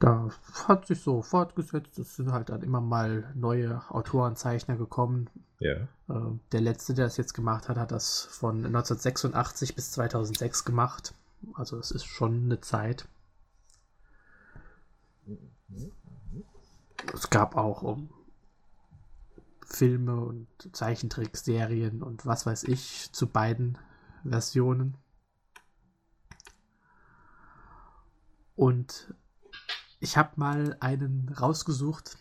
Da 0.00 0.30
hat 0.66 0.86
sich 0.86 1.00
so 1.00 1.22
fortgesetzt. 1.22 1.96
Es 2.00 2.16
sind 2.16 2.32
halt 2.32 2.48
dann 2.48 2.62
immer 2.62 2.80
mal 2.80 3.32
neue 3.36 3.80
Autoren, 3.88 4.34
Zeichner 4.34 4.76
gekommen. 4.76 5.30
Ja. 5.62 5.88
Äh, 6.08 6.38
der 6.50 6.60
letzte, 6.60 6.94
der 6.94 7.06
das 7.06 7.16
jetzt 7.16 7.34
gemacht 7.34 7.68
hat, 7.68 7.76
hat 7.76 7.92
das 7.92 8.22
von 8.22 8.66
1986 8.66 9.74
bis 9.74 9.92
2006 9.92 10.64
gemacht. 10.64 11.14
Also 11.54 11.78
es 11.78 11.90
ist 11.90 12.04
schon 12.04 12.44
eine 12.44 12.60
Zeit. 12.60 13.06
Es 17.14 17.30
gab 17.30 17.56
auch 17.56 17.82
um, 17.82 18.10
Filme 19.64 20.20
und 20.20 20.48
Zeichentrickserien 20.72 22.02
und 22.02 22.26
was 22.26 22.44
weiß 22.44 22.64
ich 22.64 23.10
zu 23.12 23.26
beiden 23.28 23.78
Versionen. 24.24 24.96
Und 28.56 29.14
ich 30.00 30.16
habe 30.16 30.30
mal 30.36 30.76
einen 30.80 31.28
rausgesucht, 31.28 32.18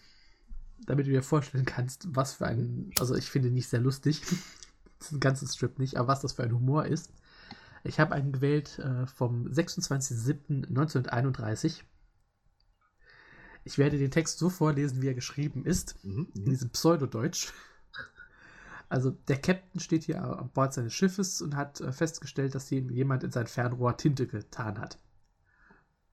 damit 0.85 1.07
du 1.07 1.11
dir 1.11 1.23
vorstellen 1.23 1.65
kannst, 1.65 2.07
was 2.15 2.33
für 2.33 2.47
ein, 2.47 2.91
also 2.99 3.15
ich 3.15 3.29
finde 3.29 3.51
nicht 3.51 3.69
sehr 3.69 3.79
lustig, 3.79 4.21
ein 5.11 5.19
ganzes 5.19 5.55
Strip 5.55 5.79
nicht, 5.79 5.97
aber 5.97 6.09
was 6.09 6.21
das 6.21 6.33
für 6.33 6.43
ein 6.43 6.53
Humor 6.53 6.85
ist. 6.85 7.11
Ich 7.83 7.99
habe 7.99 8.13
einen 8.13 8.31
gewählt 8.31 8.77
äh, 8.79 9.07
vom 9.07 9.47
26.07.1931. 9.47 11.81
Ich 13.63 13.77
werde 13.77 13.97
den 13.97 14.11
Text 14.11 14.39
so 14.39 14.49
vorlesen, 14.49 15.01
wie 15.01 15.07
er 15.07 15.13
geschrieben 15.13 15.65
ist, 15.65 16.03
Mhm. 16.03 16.27
in 16.35 16.45
diesem 16.45 16.69
Pseudodeutsch. 16.69 17.51
Also 18.89 19.11
der 19.11 19.39
Captain 19.39 19.79
steht 19.79 20.03
hier 20.03 20.21
an 20.21 20.49
Bord 20.49 20.73
seines 20.73 20.93
Schiffes 20.93 21.41
und 21.41 21.55
hat 21.55 21.79
äh, 21.79 21.93
festgestellt, 21.93 22.55
dass 22.55 22.71
ihm 22.71 22.89
jemand 22.89 23.23
in 23.23 23.31
sein 23.31 23.47
Fernrohr 23.47 23.95
Tinte 23.97 24.27
getan 24.27 24.79
hat. 24.79 24.97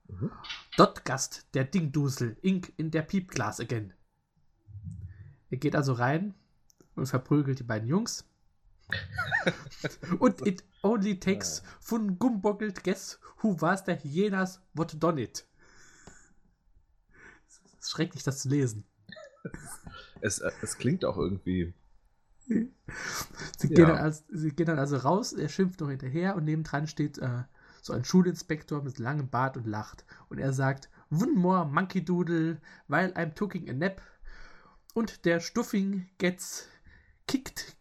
Mhm. 0.09 0.31
Dort 0.77 1.05
Gast, 1.05 1.47
der 1.55 1.65
Dingdusel, 1.65 2.37
Ink 2.41 2.73
in 2.77 2.93
der 2.93 3.03
Piepglas 3.03 3.59
again. 3.61 3.93
Er 5.51 5.59
geht 5.59 5.77
also 5.77 5.93
rein 5.93 6.35
und 6.95 7.07
verprügelt 7.07 7.59
die 7.59 7.65
beiden 7.65 7.89
Jungs. 7.89 8.25
und 10.19 10.47
it 10.47 10.65
only 10.83 11.21
takes 11.21 11.63
von 11.79 12.19
gumboggelt 12.19 12.83
guess 12.85 13.19
who 13.43 13.55
was 13.61 13.85
der 13.85 13.97
Hyenas 13.99 14.63
what 14.73 14.97
done 15.03 15.21
it. 15.21 15.47
Es 17.47 17.61
ist 17.81 17.91
schrecklich, 17.91 18.23
das 18.23 18.41
zu 18.41 18.49
lesen. 18.49 18.85
Es, 20.21 20.39
äh, 20.39 20.51
es 20.63 20.79
klingt 20.79 21.05
auch 21.05 21.17
irgendwie. 21.17 21.75
Sie, 22.47 22.73
Ja. 23.61 23.69
gehen 23.69 23.89
dann 23.89 23.99
also, 23.99 24.23
sie 24.31 24.51
gehen 24.55 24.67
dann 24.67 24.79
also 24.79 24.97
raus, 24.97 25.35
er 25.35 25.51
schimpft 25.51 25.81
noch 25.81 25.91
hinterher 25.91 26.35
und 26.35 26.45
nebendran 26.45 26.87
steht 26.87 27.19
äh, 27.19 27.45
so 27.83 27.93
ein 27.93 28.05
Schulinspektor 28.05 28.83
mit 28.83 28.99
langem 28.99 29.29
Bart 29.29 29.57
und 29.59 29.67
lacht. 29.67 30.05
Und 30.31 30.39
er 30.39 30.53
sagt, 30.53 30.89
One 31.11 31.33
more 31.33 31.67
monkey 31.67 32.05
doodle, 32.05 32.61
while 32.89 33.13
I'm 33.15 33.35
taking 33.35 33.69
a 33.69 33.73
nap. 33.73 34.01
Und 34.95 35.25
der 35.25 35.41
Stuffing 35.41 36.09
gets 36.19 36.69
kicked 37.27 37.77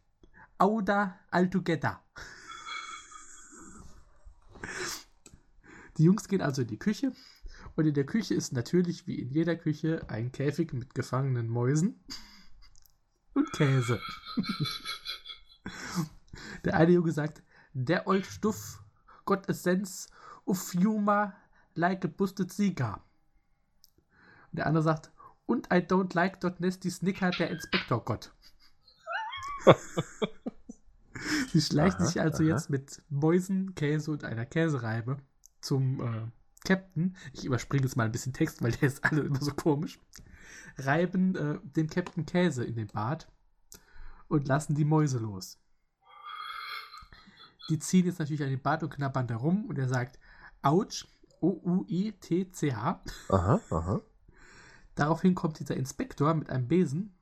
ouda 0.58 1.20
altogether. 1.32 2.02
Die 5.98 6.04
Jungs 6.04 6.28
gehen 6.28 6.42
also 6.42 6.62
in 6.62 6.68
die 6.68 6.78
Küche 6.78 7.14
und 7.76 7.86
in 7.86 7.94
der 7.94 8.06
Küche 8.06 8.34
ist 8.34 8.54
natürlich 8.54 9.08
wie 9.08 9.20
in 9.20 9.30
jeder 9.30 9.56
Küche 9.56 10.06
ein 10.10 10.32
Käfig 10.32 10.74
mit 10.74 10.94
gefangenen 10.94 11.48
Mäusen 11.48 12.04
und 13.34 13.52
Käse. 13.54 14.00
Der 16.66 16.76
eine 16.76 16.92
Junge 16.92 17.12
sagt, 17.12 17.44
der 17.74 18.08
old 18.08 18.26
Stuff 18.26 18.84
got 19.26 19.50
a 19.50 19.54
sense 19.54 20.10
of 20.46 20.74
humor 20.74 21.34
like 21.76 22.04
a 22.04 22.08
busted 22.08 22.52
cigar. 22.52 23.06
Und 24.52 24.58
der 24.58 24.66
andere 24.66 24.84
sagt, 24.84 25.12
und 25.48 25.68
I 25.74 25.78
don't 25.78 26.14
like 26.14 26.40
dot 26.40 26.60
nasty 26.60 26.92
snicker 26.92 27.32
der 27.32 27.50
Inspektor 27.50 28.06
Gott. 28.06 28.32
Sie 31.52 31.62
schleicht 31.62 31.98
Aha, 31.98 32.06
sich 32.06 32.22
also 32.22 32.44
aha. 32.44 32.52
jetzt 32.52 32.70
mit 32.70 33.02
Mäusen, 33.10 33.74
Käse 33.74 34.12
und 34.12 34.24
einer 34.24 34.46
Käsereibe 34.46 35.18
zum 35.62 36.00
äh, 36.00 36.28
Captain. 36.64 37.16
Ich 37.34 37.46
überspringe 37.46 37.84
jetzt 37.84 37.96
mal 37.96 38.04
ein 38.04 38.12
bisschen 38.12 38.34
Text, 38.34 38.62
weil 38.62 38.72
der 38.72 38.88
ist 38.88 39.04
alle 39.04 39.22
immer 39.22 39.42
so 39.42 39.52
komisch. 39.52 40.00
Reiben 40.78 41.36
äh, 41.36 41.60
dem 41.64 41.90
Captain 41.90 42.26
Käse 42.26 42.64
in 42.64 42.76
den 42.76 42.88
Bart 42.88 43.28
und 44.28 44.48
lassen 44.48 44.76
die 44.76 44.86
Mäuse 44.86 45.18
los. 45.18 45.58
Die 47.70 47.80
ziehen 47.80 48.06
jetzt 48.06 48.20
natürlich 48.20 48.44
an 48.44 48.50
den 48.50 48.62
Bart 48.62 48.84
und 48.84 48.90
knabbern 48.94 49.28
da 49.28 49.38
rum 49.38 49.66
und 49.66 49.78
er 49.78 49.90
sagt, 49.90 50.20
Autsch, 50.62 51.08
O-U-I-T-C-H. 51.42 53.02
Aha, 53.30 53.62
aha. 53.70 54.02
Daraufhin 54.98 55.36
kommt 55.36 55.60
dieser 55.60 55.78
Inspektor 55.78 56.34
mit 56.34 56.50
einem 56.50 56.68
Besen 56.68 57.14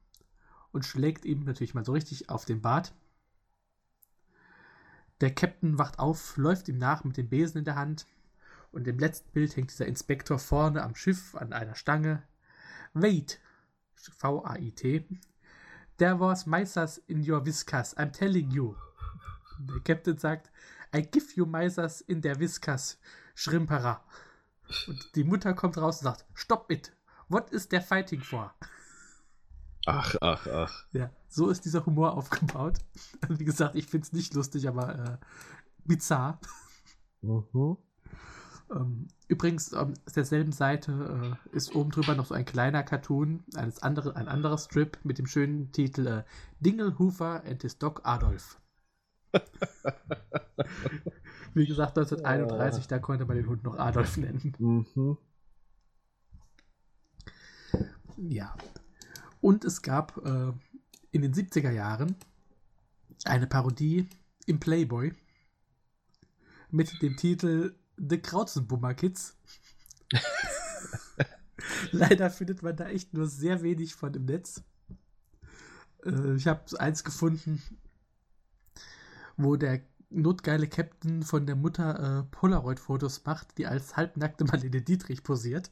und 0.71 0.85
schlägt 0.85 1.25
ihm 1.25 1.43
natürlich 1.43 1.73
mal 1.73 1.83
so 1.83 1.91
richtig 1.91 2.29
auf 2.29 2.45
den 2.45 2.61
Bart. 2.61 2.95
Der 5.19 5.35
Captain 5.35 5.77
wacht 5.77 5.99
auf, 5.99 6.37
läuft 6.37 6.69
ihm 6.69 6.77
nach 6.77 7.03
mit 7.03 7.17
dem 7.17 7.27
Besen 7.27 7.59
in 7.59 7.65
der 7.65 7.75
Hand 7.75 8.07
und 8.71 8.87
im 8.87 8.97
letzten 8.97 9.29
Bild 9.33 9.57
hängt 9.57 9.71
dieser 9.71 9.87
Inspektor 9.87 10.39
vorne 10.39 10.83
am 10.83 10.95
Schiff 10.95 11.35
an 11.35 11.51
einer 11.51 11.75
Stange. 11.75 12.23
Wait, 12.93 13.41
V-A-I-T. 13.95 15.05
There 15.97 16.19
was 16.19 16.45
misers 16.45 16.97
in 17.07 17.29
your 17.29 17.45
Whiskas, 17.45 17.95
I'm 17.97 18.11
telling 18.11 18.51
you. 18.51 18.75
Der 19.59 19.81
Captain 19.81 20.17
sagt, 20.17 20.49
I 20.95 21.01
give 21.01 21.35
you 21.35 21.45
misers 21.45 21.99
in 21.99 22.21
der 22.21 22.39
Whiskas, 22.39 22.99
Schrimperer. 23.33 24.01
Und 24.87 25.13
die 25.15 25.25
Mutter 25.25 25.53
kommt 25.53 25.77
raus 25.77 25.97
und 25.99 26.05
sagt, 26.05 26.25
Stop 26.33 26.71
it. 26.71 26.94
What 27.27 27.51
is 27.51 27.67
there 27.67 27.81
fighting 27.81 28.21
for? 28.21 28.53
Ach, 29.85 30.15
ach, 30.21 30.47
ach. 30.47 30.85
Ja, 30.93 31.11
so 31.27 31.49
ist 31.49 31.65
dieser 31.65 31.85
Humor 31.85 32.13
aufgebaut. 32.17 32.79
Wie 33.29 33.45
gesagt, 33.45 33.75
ich 33.75 33.87
finde 33.87 34.05
es 34.05 34.13
nicht 34.13 34.33
lustig, 34.33 34.67
aber 34.67 34.97
äh, 34.97 35.17
bizarr. 35.85 36.39
Mhm. 37.21 37.77
Ähm, 38.71 39.07
übrigens, 39.27 39.73
ähm, 39.73 39.93
auf 40.05 40.13
derselben 40.13 40.51
Seite 40.51 41.37
äh, 41.53 41.55
ist 41.55 41.75
oben 41.75 41.91
drüber 41.91 42.15
noch 42.15 42.25
so 42.25 42.33
ein 42.33 42.45
kleiner 42.45 42.81
Cartoon, 42.81 43.43
eines 43.55 43.83
andere, 43.83 44.15
ein 44.15 44.27
anderer 44.27 44.57
Strip 44.57 44.97
mit 45.03 45.19
dem 45.19 45.27
schönen 45.27 45.71
Titel 45.71 46.07
äh, 46.07 46.23
Dingelhofer 46.59 47.43
and 47.45 47.61
his 47.61 47.77
Dog 47.77 48.01
Adolf. 48.03 48.59
Wie 51.53 51.67
gesagt, 51.67 51.97
1931, 51.97 52.87
da 52.87 52.99
konnte 52.99 53.25
man 53.25 53.37
den 53.37 53.47
Hund 53.47 53.63
noch 53.63 53.77
Adolf 53.77 54.17
nennen. 54.17 54.53
Mhm. 54.57 55.17
Ja. 58.17 58.55
Und 59.41 59.65
es 59.65 59.81
gab 59.81 60.17
äh, 60.25 60.51
in 61.11 61.21
den 61.21 61.33
70er 61.33 61.71
Jahren 61.71 62.15
eine 63.25 63.47
Parodie 63.47 64.09
im 64.45 64.59
Playboy 64.59 65.13
mit 66.71 67.01
dem 67.01 67.15
Titel 67.15 67.75
The 67.97 68.19
Krautzenbummer 68.19 68.93
Kids. 68.93 69.37
Leider 71.91 72.29
findet 72.29 72.61
man 72.61 72.75
da 72.75 72.87
echt 72.87 73.13
nur 73.13 73.27
sehr 73.27 73.61
wenig 73.61 73.95
von 73.95 74.13
im 74.13 74.25
Netz. 74.25 74.63
Äh, 76.05 76.35
ich 76.35 76.47
habe 76.47 76.79
eins 76.79 77.03
gefunden, 77.03 77.61
wo 79.37 79.55
der 79.55 79.81
notgeile 80.09 80.67
Captain 80.67 81.23
von 81.23 81.45
der 81.45 81.55
Mutter 81.55 82.19
äh, 82.19 82.23
Polaroid-Fotos 82.31 83.23
macht, 83.25 83.57
die 83.57 83.67
als 83.67 83.95
halbnackte 83.97 84.45
Marlene 84.45 84.81
Dietrich 84.81 85.23
posiert. 85.23 85.71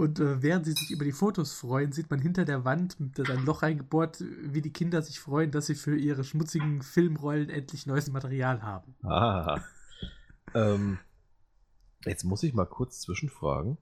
Und 0.00 0.18
äh, 0.18 0.42
während 0.42 0.64
sie 0.64 0.72
sich 0.72 0.90
über 0.90 1.04
die 1.04 1.12
Fotos 1.12 1.52
freuen, 1.52 1.92
sieht 1.92 2.10
man 2.10 2.20
hinter 2.20 2.44
der 2.44 2.64
Wand 2.64 2.98
mit 2.98 3.18
ein 3.28 3.44
Loch 3.44 3.62
reingebohrt, 3.62 4.24
wie 4.42 4.62
die 4.62 4.72
Kinder 4.72 5.02
sich 5.02 5.20
freuen, 5.20 5.50
dass 5.50 5.66
sie 5.66 5.74
für 5.74 5.96
ihre 5.96 6.24
schmutzigen 6.24 6.82
Filmrollen 6.82 7.50
endlich 7.50 7.86
neues 7.86 8.10
Material 8.10 8.62
haben. 8.62 8.94
Ah. 9.02 9.60
Ähm, 10.52 10.98
jetzt 12.04 12.24
muss 12.24 12.42
ich 12.42 12.54
mal 12.54 12.66
kurz 12.66 13.02
zwischenfragen. 13.02 13.78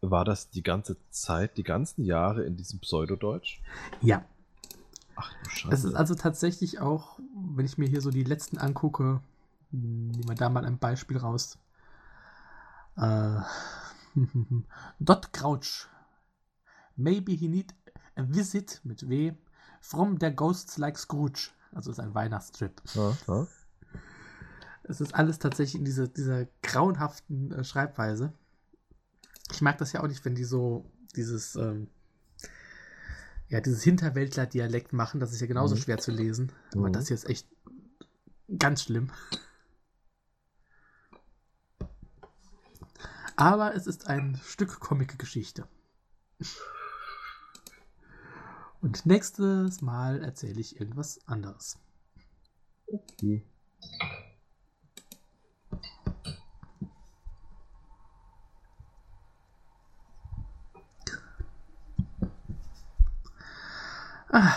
War 0.00 0.24
das 0.24 0.50
die 0.50 0.64
ganze 0.64 0.96
Zeit, 1.10 1.56
die 1.56 1.62
ganzen 1.62 2.02
Jahre 2.02 2.42
in 2.42 2.56
diesem 2.56 2.80
Pseudodeutsch? 2.80 3.60
Ja, 4.00 4.24
Ach 5.14 5.32
du 5.44 5.50
Scheiße. 5.50 5.74
es 5.74 5.84
ist 5.84 5.94
also 5.94 6.16
tatsächlich 6.16 6.80
auch, 6.80 7.20
wenn 7.54 7.64
ich 7.64 7.78
mir 7.78 7.86
hier 7.86 8.00
so 8.00 8.10
die 8.10 8.24
letzten 8.24 8.58
angucke, 8.58 9.20
nehmen 9.70 10.28
wir 10.28 10.34
da 10.34 10.48
mal 10.48 10.64
ein 10.64 10.78
Beispiel 10.78 11.18
raus. 11.18 11.58
Äh, 12.96 13.36
Dot 15.00 15.32
Crouch. 15.32 15.88
Maybe 16.96 17.34
he 17.34 17.48
need 17.48 17.74
a 18.16 18.22
visit 18.26 18.80
mit 18.84 19.08
W 19.08 19.32
from 19.80 20.18
the 20.20 20.30
ghosts 20.34 20.76
like 20.78 20.98
Scrooge. 20.98 21.50
Also 21.72 21.90
ist 21.90 22.00
ein 22.00 22.14
Weihnachtstrip. 22.14 22.80
ja, 22.94 23.16
ja. 23.28 23.46
Es 24.82 25.00
ist 25.00 25.14
alles 25.14 25.38
tatsächlich 25.38 25.76
in 25.78 25.84
dieser, 25.84 26.08
dieser 26.08 26.46
grauenhaften 26.62 27.52
äh, 27.52 27.62
Schreibweise. 27.64 28.32
Ich 29.52 29.60
mag 29.62 29.78
das 29.78 29.92
ja 29.92 30.02
auch 30.02 30.08
nicht, 30.08 30.24
wenn 30.24 30.34
die 30.34 30.44
so 30.44 30.84
dieses, 31.14 31.54
ähm, 31.54 31.88
ja, 33.48 33.60
dieses 33.60 33.82
Hinterwäldler-Dialekt 33.82 34.92
machen. 34.92 35.20
Das 35.20 35.32
ist 35.32 35.40
ja 35.40 35.46
genauso 35.46 35.74
Mhm. 35.76 35.80
schwer 35.80 35.98
zu 35.98 36.10
lesen. 36.10 36.50
Aber 36.74 36.88
Mhm. 36.88 36.92
das 36.92 37.06
hier 37.08 37.14
ist 37.14 37.28
echt 37.28 37.46
ganz 38.58 38.82
schlimm. 38.82 39.10
Aber 43.40 43.74
es 43.74 43.86
ist 43.86 44.06
ein 44.06 44.38
Stück 44.44 44.80
Comic-Geschichte. 44.80 45.66
Und 48.82 49.06
nächstes 49.06 49.80
Mal 49.80 50.22
erzähle 50.22 50.60
ich 50.60 50.78
irgendwas 50.78 51.26
anderes. 51.26 51.78
Okay. 52.86 53.42
Ah, 64.28 64.54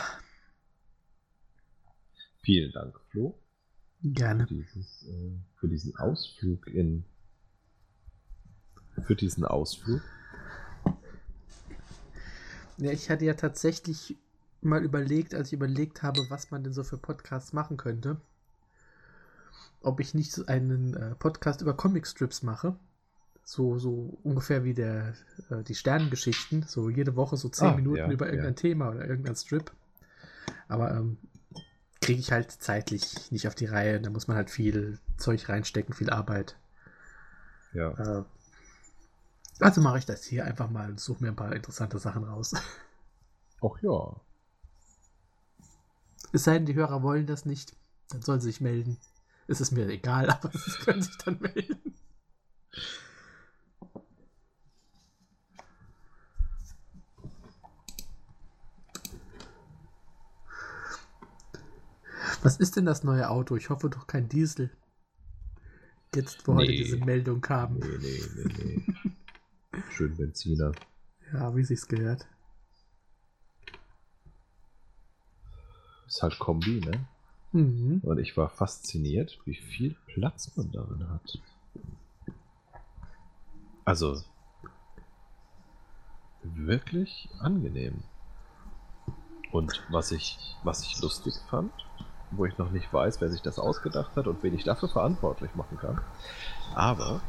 Vielen 2.42 2.74
Dank, 2.74 3.00
Flo, 3.12 3.40
gerne. 4.02 4.46
für, 4.46 4.56
dieses, 4.56 5.04
äh, 5.08 5.40
für 5.56 5.70
diesen 5.70 5.96
Ausflug 5.96 6.68
in. 6.68 7.06
Für 9.02 9.16
diesen 9.16 9.46
Ausflug. 9.46 10.02
Ja, 12.78 12.92
ich 12.92 13.10
hatte 13.10 13.26
ja 13.26 13.34
tatsächlich 13.34 14.18
mal 14.62 14.84
überlegt, 14.84 15.36
als 15.36 15.48
ich 15.48 15.54
überlegt 15.54 16.04
habe, 16.04 16.22
was 16.30 16.52
man 16.52 16.64
denn 16.64 16.74
so 16.74 16.84
für 16.84 16.98
Podcasts 16.98 17.54
machen 17.54 17.78
könnte, 17.78 18.18
ob 19.82 20.00
ich 20.00 20.14
nicht 20.14 20.48
einen 20.48 20.94
äh, 20.96 21.16
Podcast 21.16 21.62
über 21.62 21.76
Comicstrips 21.76 22.44
mache. 22.44 22.76
So, 23.46 23.78
so 23.78 24.18
ungefähr 24.24 24.64
wie 24.64 24.74
der, 24.74 25.14
äh, 25.50 25.64
die 25.64 25.76
Sternengeschichten. 25.76 26.64
So 26.64 26.90
jede 26.90 27.16
Woche 27.16 27.36
so 27.36 27.50
zehn 27.50 27.68
Ah, 27.68 27.76
Minuten 27.76 27.98
ja, 27.98 28.12
über 28.12 28.26
ja. 28.28 28.32
irgendein 28.32 28.56
Thema 28.56 28.90
oder 28.90 29.06
irgendein 29.06 29.36
Strip. 29.36 29.72
Aber 30.70 30.92
ähm, 30.92 31.18
kriege 32.00 32.20
ich 32.20 32.32
halt 32.32 32.52
zeitlich 32.52 33.32
nicht 33.32 33.48
auf 33.48 33.56
die 33.56 33.66
Reihe. 33.66 34.00
Da 34.00 34.10
muss 34.10 34.28
man 34.28 34.38
halt 34.38 34.50
viel 34.50 34.98
Zeug 35.18 35.50
reinstecken, 35.50 35.94
viel 35.94 36.10
Arbeit. 36.10 36.56
Ja. 37.74 38.20
Äh, 38.20 38.24
also 39.60 39.82
mache 39.82 40.00
ich 40.00 40.06
das 40.06 40.24
hier 40.24 40.46
einfach 40.46 40.70
mal 40.70 40.90
und 40.90 41.00
suche 41.00 41.24
mir 41.24 41.30
ein 41.30 41.36
paar 41.36 41.56
interessante 41.56 42.00
Sachen 42.00 42.24
raus. 42.24 42.54
Ach 43.62 43.82
ja. 43.82 44.16
Es 46.32 46.44
sei 46.46 46.54
denn, 46.54 46.66
die 46.66 46.74
Hörer 46.76 47.04
wollen 47.04 47.28
das 47.28 47.46
nicht, 47.46 47.76
dann 48.10 48.22
sollen 48.22 48.42
sie 48.42 48.48
sich 48.50 48.62
melden. 48.62 48.98
Es 49.48 49.62
ist 49.62 49.72
mir 49.72 49.88
egal, 49.88 50.30
aber 50.32 50.52
sie 50.52 50.72
können 50.84 51.02
sich 51.02 51.18
dann 51.18 51.40
melden. 51.40 51.94
Was 62.42 62.58
ist 62.58 62.76
denn 62.76 62.86
das 62.86 63.04
neue 63.04 63.30
Auto? 63.30 63.56
Ich 63.56 63.70
hoffe 63.70 63.90
doch 63.90 64.08
kein 64.08 64.28
Diesel. 64.30 64.70
Jetzt, 66.16 66.48
wo 66.48 66.56
heute 66.56 66.72
Nee. 66.72 66.78
diese 66.78 66.98
Meldung 66.98 67.42
kam. 67.42 67.78
Nee, 67.80 67.88
nee, 68.00 68.22
nee, 68.36 68.54
nee. 68.58 69.03
Schön 69.96 70.18
Benziner. 70.18 70.72
Ja, 71.34 71.56
wie 71.56 71.64
sich's 71.64 71.88
gehört. 71.88 72.26
Ist 76.08 76.24
halt 76.24 76.40
Kombi, 76.40 76.80
ne? 76.80 77.06
Mhm. 77.52 78.02
Und 78.04 78.18
ich 78.18 78.36
war 78.36 78.50
fasziniert, 78.50 79.40
wie 79.46 79.54
viel 79.54 79.96
Platz 80.08 80.58
man 80.58 80.72
darin 80.72 81.08
hat. 81.10 81.40
Also, 83.86 84.24
wirklich 86.42 87.30
angenehm. 87.40 88.04
Und 89.52 89.84
was 89.92 90.12
ich, 90.12 90.58
was 90.64 90.82
ich 90.82 91.00
lustig 91.02 91.36
fand, 91.52 91.72
wo 92.32 92.46
ich 92.46 92.58
noch 92.58 92.72
nicht 92.72 92.92
weiß, 92.92 93.22
wer 93.22 93.30
sich 93.30 93.44
das 93.44 93.60
ausgedacht 93.60 94.16
hat 94.16 94.26
und 94.26 94.42
wen 94.42 94.56
ich 94.56 94.64
dafür 94.64 94.90
verantwortlich 94.90 95.54
machen 95.54 95.78
kann, 95.78 96.02
aber 96.74 97.22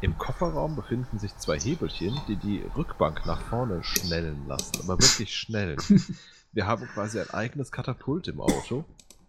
im 0.00 0.16
Kofferraum 0.16 0.76
befinden 0.76 1.18
sich 1.18 1.36
zwei 1.38 1.58
Hebelchen, 1.58 2.20
die 2.28 2.36
die 2.36 2.62
Rückbank 2.76 3.26
nach 3.26 3.40
vorne 3.40 3.82
schnellen 3.82 4.46
lassen, 4.46 4.80
aber 4.82 5.00
wirklich 5.00 5.36
schnellen. 5.36 5.78
Wir 6.52 6.66
haben 6.66 6.86
quasi 6.86 7.20
ein 7.20 7.30
eigenes 7.30 7.72
Katapult 7.72 8.28
im 8.28 8.40
Auto, 8.40 8.84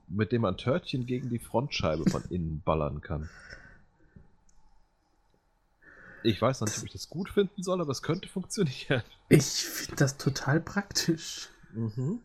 mit 0.08 0.32
dem 0.32 0.44
man 0.44 0.58
Törtchen 0.58 1.06
gegen 1.06 1.30
die 1.30 1.40
Frontscheibe 1.40 2.10
von 2.10 2.24
innen 2.30 2.62
ballern 2.64 3.02
kann. 3.02 3.30
Ich 6.24 6.42
weiß 6.42 6.62
noch 6.62 6.68
nicht, 6.68 6.78
ob 6.80 6.86
ich 6.86 6.92
das 6.92 7.10
gut 7.10 7.30
finden 7.30 7.64
soll, 7.64 7.82
aber 7.82 7.92
es 7.92 8.02
könnte 8.02 8.28
funktionieren. 8.28 9.04
Ich 9.30 9.66
finde 9.66 9.96
das 9.96 10.18
total 10.18 10.60
praktisch. 10.60 11.50
Mhm. 11.74 12.20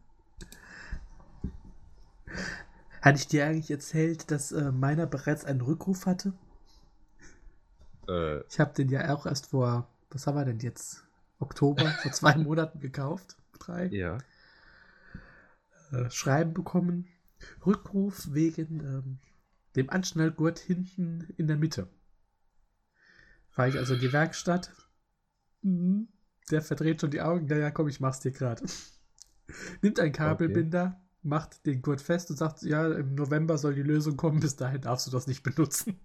Hatte 3.00 3.18
ich 3.18 3.28
dir 3.28 3.46
eigentlich 3.46 3.70
erzählt, 3.70 4.30
dass 4.30 4.52
äh, 4.52 4.72
meiner 4.72 5.06
bereits 5.06 5.44
einen 5.44 5.60
Rückruf 5.60 6.06
hatte? 6.06 6.32
Äh, 8.08 8.42
Ich 8.48 8.60
habe 8.60 8.74
den 8.74 8.88
ja 8.88 9.14
auch 9.14 9.26
erst 9.26 9.46
vor, 9.46 9.88
was 10.10 10.26
haben 10.26 10.36
wir 10.36 10.44
denn 10.44 10.60
jetzt? 10.60 11.04
Oktober, 11.38 11.86
vor 12.02 12.12
zwei 12.12 12.34
Monaten 12.36 12.80
gekauft. 12.80 13.36
Drei. 13.58 13.86
ja. 13.86 14.18
Äh, 15.92 16.10
Schreiben 16.10 16.54
bekommen. 16.54 17.06
Rückruf 17.64 18.32
wegen 18.32 18.80
ähm, 18.80 19.18
dem 19.76 19.90
Anschnallgurt 19.90 20.58
hinten 20.58 21.28
in 21.36 21.46
der 21.46 21.56
Mitte. 21.56 21.88
Fahre 23.50 23.68
ich 23.68 23.76
also 23.76 23.94
in 23.94 24.00
die 24.00 24.12
Werkstatt. 24.12 24.72
Mhm. 25.62 26.08
Der 26.50 26.62
verdreht 26.62 27.00
schon 27.00 27.10
die 27.10 27.20
Augen. 27.22 27.46
Ja, 27.48 27.56
ja, 27.56 27.70
komm, 27.70 27.88
ich 27.88 28.00
mach's 28.00 28.20
dir 28.20 28.32
gerade. 28.32 28.64
Nimmt 29.82 30.00
einen 30.00 30.12
Kabelbinder, 30.12 31.00
macht 31.22 31.64
den 31.66 31.82
Gurt 31.82 32.00
fest 32.00 32.30
und 32.30 32.36
sagt, 32.36 32.62
ja, 32.62 32.86
im 32.92 33.14
November 33.14 33.58
soll 33.58 33.74
die 33.74 33.82
Lösung 33.82 34.16
kommen, 34.16 34.40
bis 34.40 34.56
dahin 34.56 34.80
darfst 34.80 35.06
du 35.06 35.10
das 35.10 35.26
nicht 35.26 35.42
benutzen. 35.42 36.00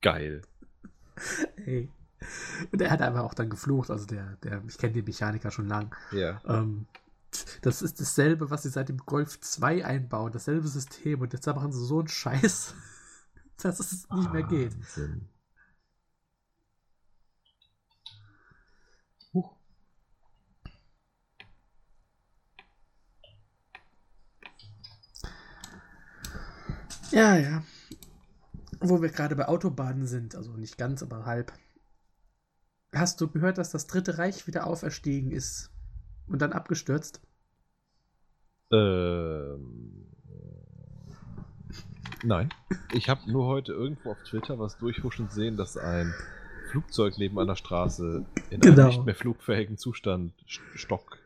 Geil. 0.00 0.42
Ey. 1.66 1.88
Und 2.72 2.82
er 2.82 2.90
hat 2.90 3.00
einfach 3.00 3.22
auch 3.22 3.34
dann 3.34 3.48
geflucht, 3.48 3.90
also 3.90 4.06
der, 4.06 4.36
der, 4.42 4.62
ich 4.66 4.76
kenne 4.76 4.92
den 4.92 5.04
Mechaniker 5.04 5.50
schon 5.50 5.68
lang. 5.68 5.94
Ja. 6.10 6.40
Ähm, 6.46 6.86
das 7.62 7.82
ist 7.82 8.00
dasselbe, 8.00 8.50
was 8.50 8.62
sie 8.64 8.70
seit 8.70 8.88
dem 8.88 8.98
Golf 8.98 9.38
2 9.40 9.84
einbauen, 9.84 10.32
dasselbe 10.32 10.66
System 10.66 11.20
und 11.20 11.32
jetzt 11.32 11.46
machen 11.46 11.72
sie 11.72 11.84
so 11.84 12.00
einen 12.00 12.08
Scheiß, 12.08 12.74
dass 13.62 13.78
es 13.80 14.08
nicht 14.10 14.32
mehr 14.32 14.42
geht. 14.42 14.74
Wahnsinn. 14.74 15.28
Ja, 27.10 27.36
ja. 27.36 27.62
Wo 28.80 29.02
wir 29.02 29.08
gerade 29.08 29.34
bei 29.36 29.48
Autobahnen 29.48 30.06
sind, 30.06 30.34
also 30.34 30.52
nicht 30.52 30.78
ganz, 30.78 31.02
aber 31.02 31.24
halb. 31.26 31.52
Hast 32.94 33.20
du 33.20 33.28
gehört, 33.28 33.58
dass 33.58 33.70
das 33.70 33.86
Dritte 33.86 34.18
Reich 34.18 34.46
wieder 34.46 34.66
auferstiegen 34.66 35.30
ist 35.30 35.70
und 36.26 36.40
dann 36.40 36.52
abgestürzt? 36.52 37.20
Ähm, 38.70 40.06
nein. 42.22 42.50
Ich 42.92 43.08
habe 43.08 43.30
nur 43.30 43.46
heute 43.46 43.72
irgendwo 43.72 44.12
auf 44.12 44.22
Twitter 44.22 44.58
was 44.58 44.78
durchhuschen 44.78 45.28
sehen, 45.28 45.56
dass 45.56 45.76
ein 45.76 46.14
Flugzeug 46.70 47.14
neben 47.18 47.38
einer 47.38 47.56
Straße 47.56 48.24
in 48.50 48.60
Genau. 48.60 48.82
einem 48.82 48.88
nicht 48.88 49.04
mehr 49.06 49.14
flugfähigen 49.14 49.76
Zustand 49.78 50.32
st- 50.46 50.60
stock 50.76 51.18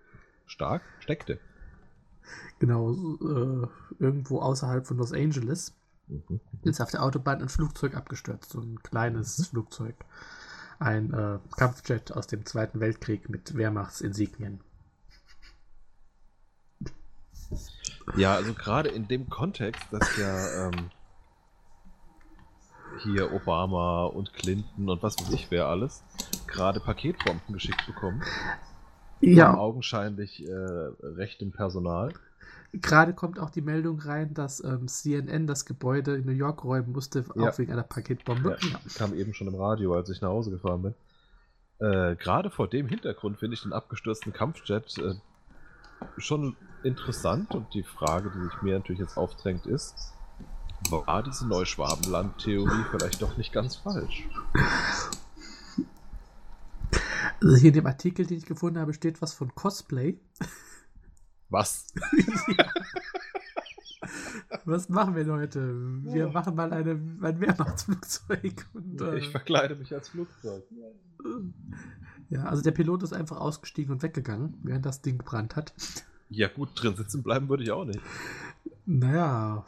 stark 0.46 0.82
steckte. 1.00 1.38
Genau, 2.60 2.92
äh, 2.92 3.66
irgendwo 3.98 4.38
außerhalb 4.40 4.86
von 4.86 4.96
Los 4.98 5.12
Angeles. 5.12 5.74
Ist 6.62 6.80
auf 6.80 6.90
der 6.90 7.02
Autobahn 7.02 7.42
ein 7.42 7.48
Flugzeug 7.48 7.94
abgestürzt, 7.94 8.50
so 8.50 8.60
ein 8.60 8.82
kleines 8.82 9.48
Flugzeug. 9.48 9.96
Ein 10.78 11.12
äh, 11.12 11.38
Kampfjet 11.56 12.12
aus 12.12 12.26
dem 12.26 12.44
Zweiten 12.44 12.80
Weltkrieg 12.80 13.28
mit 13.28 13.56
Wehrmachtsinsignien. 13.56 14.60
Ja, 18.16 18.34
also 18.34 18.52
gerade 18.54 18.88
in 18.88 19.06
dem 19.06 19.28
Kontext, 19.28 19.84
dass 19.92 20.16
ja 20.16 20.66
ähm, 20.66 20.90
hier 23.02 23.32
Obama 23.32 24.06
und 24.06 24.32
Clinton 24.34 24.88
und 24.88 25.02
was 25.02 25.18
weiß 25.18 25.32
ich 25.32 25.50
wer 25.50 25.66
alles 25.66 26.02
gerade 26.52 26.80
Paketbomben 26.80 27.52
geschickt 27.52 27.86
bekommen. 27.86 28.22
Ja, 29.20 29.56
augenscheinlich 29.56 30.46
äh, 30.46 30.52
rechtem 30.52 31.52
Personal. 31.52 32.12
Gerade 32.72 33.12
kommt 33.12 33.38
auch 33.38 33.50
die 33.50 33.60
Meldung 33.60 33.98
rein, 34.00 34.34
dass 34.34 34.62
ähm, 34.64 34.88
CNN 34.88 35.46
das 35.46 35.64
Gebäude 35.64 36.16
in 36.16 36.24
New 36.26 36.32
York 36.32 36.64
räumen 36.64 36.92
musste, 36.92 37.24
Ja. 37.34 37.50
auch 37.50 37.58
wegen 37.58 37.72
einer 37.72 37.82
Paketbombe. 37.82 38.56
Ja, 38.60 38.78
kam 38.96 39.14
eben 39.14 39.34
schon 39.34 39.46
im 39.48 39.54
Radio, 39.54 39.94
als 39.94 40.08
ich 40.08 40.20
nach 40.20 40.30
Hause 40.30 40.50
gefahren 40.50 40.82
bin. 40.82 40.94
Äh, 41.78 42.16
Gerade 42.16 42.50
vor 42.50 42.68
dem 42.68 42.88
Hintergrund 42.88 43.38
finde 43.38 43.54
ich 43.54 43.62
den 43.62 43.72
abgestürzten 43.72 44.32
Kampfjet 44.32 44.96
äh, 44.98 45.14
schon 46.16 46.56
interessant 46.82 47.54
und 47.54 47.72
die 47.74 47.82
Frage, 47.82 48.30
die 48.34 48.42
sich 48.44 48.62
mir 48.62 48.74
natürlich 48.78 49.00
jetzt 49.00 49.16
aufdrängt, 49.16 49.66
ist, 49.66 50.12
war 50.90 51.22
diese 51.22 51.46
Neuschwabenland-Theorie 51.46 52.84
vielleicht 52.90 53.22
doch 53.22 53.36
nicht 53.36 53.52
ganz 53.52 53.76
falsch? 53.76 54.26
Also 57.40 57.56
hier 57.56 57.68
in 57.68 57.74
dem 57.74 57.86
Artikel, 57.86 58.26
den 58.26 58.38
ich 58.38 58.46
gefunden 58.46 58.78
habe, 58.78 58.94
steht 58.94 59.20
was 59.22 59.32
von 59.32 59.54
Cosplay. 59.54 60.18
Was? 61.52 61.86
Was 64.64 64.88
machen 64.88 65.14
wir 65.14 65.26
heute? 65.26 65.74
Wir 66.04 66.26
Ja. 66.26 66.30
machen 66.30 66.54
mal 66.54 66.72
eine, 66.72 66.92
ein 66.92 67.40
Wehrmachtsflugzeug. 67.40 68.66
Und, 68.72 69.00
äh, 69.00 69.18
Ich 69.18 69.28
verkleide 69.28 69.74
mich 69.76 69.92
als 69.94 70.08
Flugzeug. 70.08 70.64
ja, 72.30 72.44
also 72.44 72.62
der 72.62 72.70
Pilot 72.72 73.02
ist 73.02 73.12
einfach 73.12 73.38
ausgestiegen 73.38 73.92
und 73.92 74.02
weggegangen, 74.02 74.56
während 74.62 74.86
das 74.86 75.02
Ding 75.02 75.18
gebrannt 75.18 75.56
hat. 75.56 75.72
Ja 76.30 76.48
gut, 76.48 76.70
drin 76.74 76.96
sitzen 76.96 77.22
bleiben 77.22 77.48
würde 77.48 77.62
ich 77.64 77.70
auch 77.70 77.84
nicht. 77.84 78.00
Naja, 78.86 79.64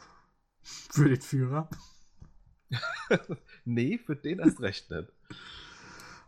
für 0.63 1.09
den 1.09 1.21
Führer. 1.21 1.69
Nee, 3.67 3.97
für 3.99 4.15
den 4.15 4.39
erst 4.39 4.59
recht 4.59 4.89
nicht. 4.91 5.07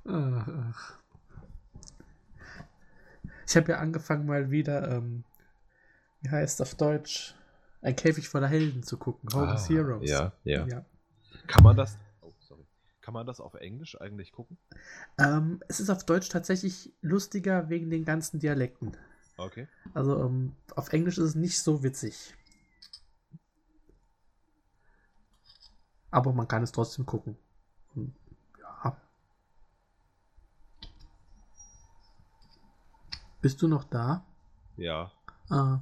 Ach, 0.08 0.48
ach. 0.48 0.94
Ich 3.48 3.56
habe 3.58 3.72
ja 3.72 3.78
angefangen 3.80 4.26
mal 4.28 4.50
wieder, 4.52 4.90
ähm, 4.92 5.24
wie 6.28 6.32
heißt 6.32 6.62
auf 6.62 6.76
Deutsch, 6.76 7.36
ein 7.82 7.96
Käfig 7.96 8.28
voller 8.28 8.48
Helden 8.48 8.84
zu 8.84 8.98
gucken. 8.98 9.30
Homeless 9.34 9.66
Ah, 9.66 9.70
Heroes. 9.70 10.10
Ja, 10.10 10.34
ja, 10.44 10.68
ja. 10.68 10.86
Kann 11.48 11.64
man 11.64 11.78
das. 11.78 11.98
Oh. 12.22 12.34
Kann 13.00 13.14
man 13.14 13.26
das 13.26 13.40
auf 13.40 13.54
Englisch 13.54 14.00
eigentlich 14.02 14.34
gucken? 14.34 14.58
Ähm, 15.18 15.64
es 15.70 15.80
ist 15.80 15.90
auf 15.90 16.06
Deutsch 16.06 16.28
tatsächlich 16.28 16.94
lustiger 17.02 17.70
wegen 17.70 17.90
den 17.90 18.04
ganzen 18.04 18.40
Dialekten. 18.40 18.98
Okay. 19.38 19.70
Also 19.94 20.22
ähm, 20.22 20.54
auf 20.76 20.92
Englisch 20.92 21.18
ist 21.18 21.24
es 21.24 21.36
nicht 21.36 21.60
so 21.60 21.84
witzig. 21.84 22.36
Aber 26.12 26.34
man 26.34 26.48
kann 26.50 26.64
es 26.64 26.74
trotzdem 26.74 27.06
gucken. 27.06 27.38
Ja. 28.60 28.98
Bist 33.42 33.62
du 33.62 33.70
noch 33.70 33.86
da? 33.86 34.26
Ja. 34.76 35.12
Ah. 35.50 35.80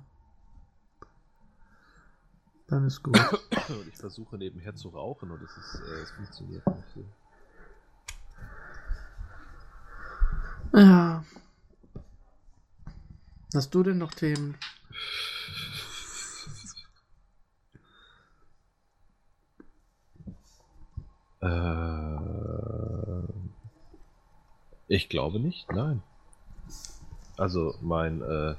Dann 2.68 2.86
ist 2.88 3.03
gut. 3.03 3.18
Und 3.70 3.88
ich 3.88 3.97
versuche 3.97 4.38
nebenher 4.38 4.76
zu 4.76 4.89
rauchen 4.89 5.32
und 5.32 5.41
es, 5.41 5.57
ist, 5.57 5.82
äh, 5.82 6.01
es 6.01 6.11
funktioniert 6.11 6.66
nicht 6.68 6.89
so. 6.93 7.05
ja. 10.78 11.24
Hast 13.53 13.74
du 13.74 13.84
denn 13.84 13.97
noch 13.97 14.13
Themen? 14.13 14.57
Äh, 21.41 22.16
ich 24.88 25.09
glaube 25.09 25.39
nicht, 25.39 25.72
nein. 25.72 26.01
Also 27.38 27.76
mein 27.82 28.22
äh, 28.22 28.55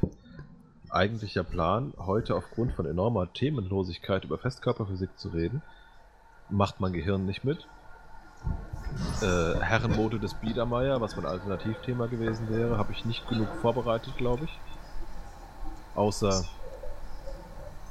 eigentlicher 0.90 1.44
Plan, 1.44 1.92
heute 1.98 2.34
aufgrund 2.34 2.72
von 2.72 2.86
enormer 2.86 3.32
Themenlosigkeit 3.32 4.24
über 4.24 4.38
Festkörperphysik 4.38 5.18
zu 5.18 5.28
reden, 5.28 5.62
macht 6.48 6.80
mein 6.80 6.92
Gehirn 6.92 7.26
nicht 7.26 7.44
mit. 7.44 7.66
Äh, 9.20 9.60
Herrenmode 9.60 10.18
des 10.18 10.34
Biedermeier, 10.34 11.00
was 11.00 11.16
mein 11.16 11.26
Alternativthema 11.26 12.06
gewesen 12.06 12.48
wäre, 12.50 12.78
habe 12.78 12.92
ich 12.92 13.04
nicht 13.04 13.28
genug 13.28 13.48
vorbereitet, 13.60 14.16
glaube 14.16 14.44
ich. 14.44 14.58
Außer, 15.94 16.44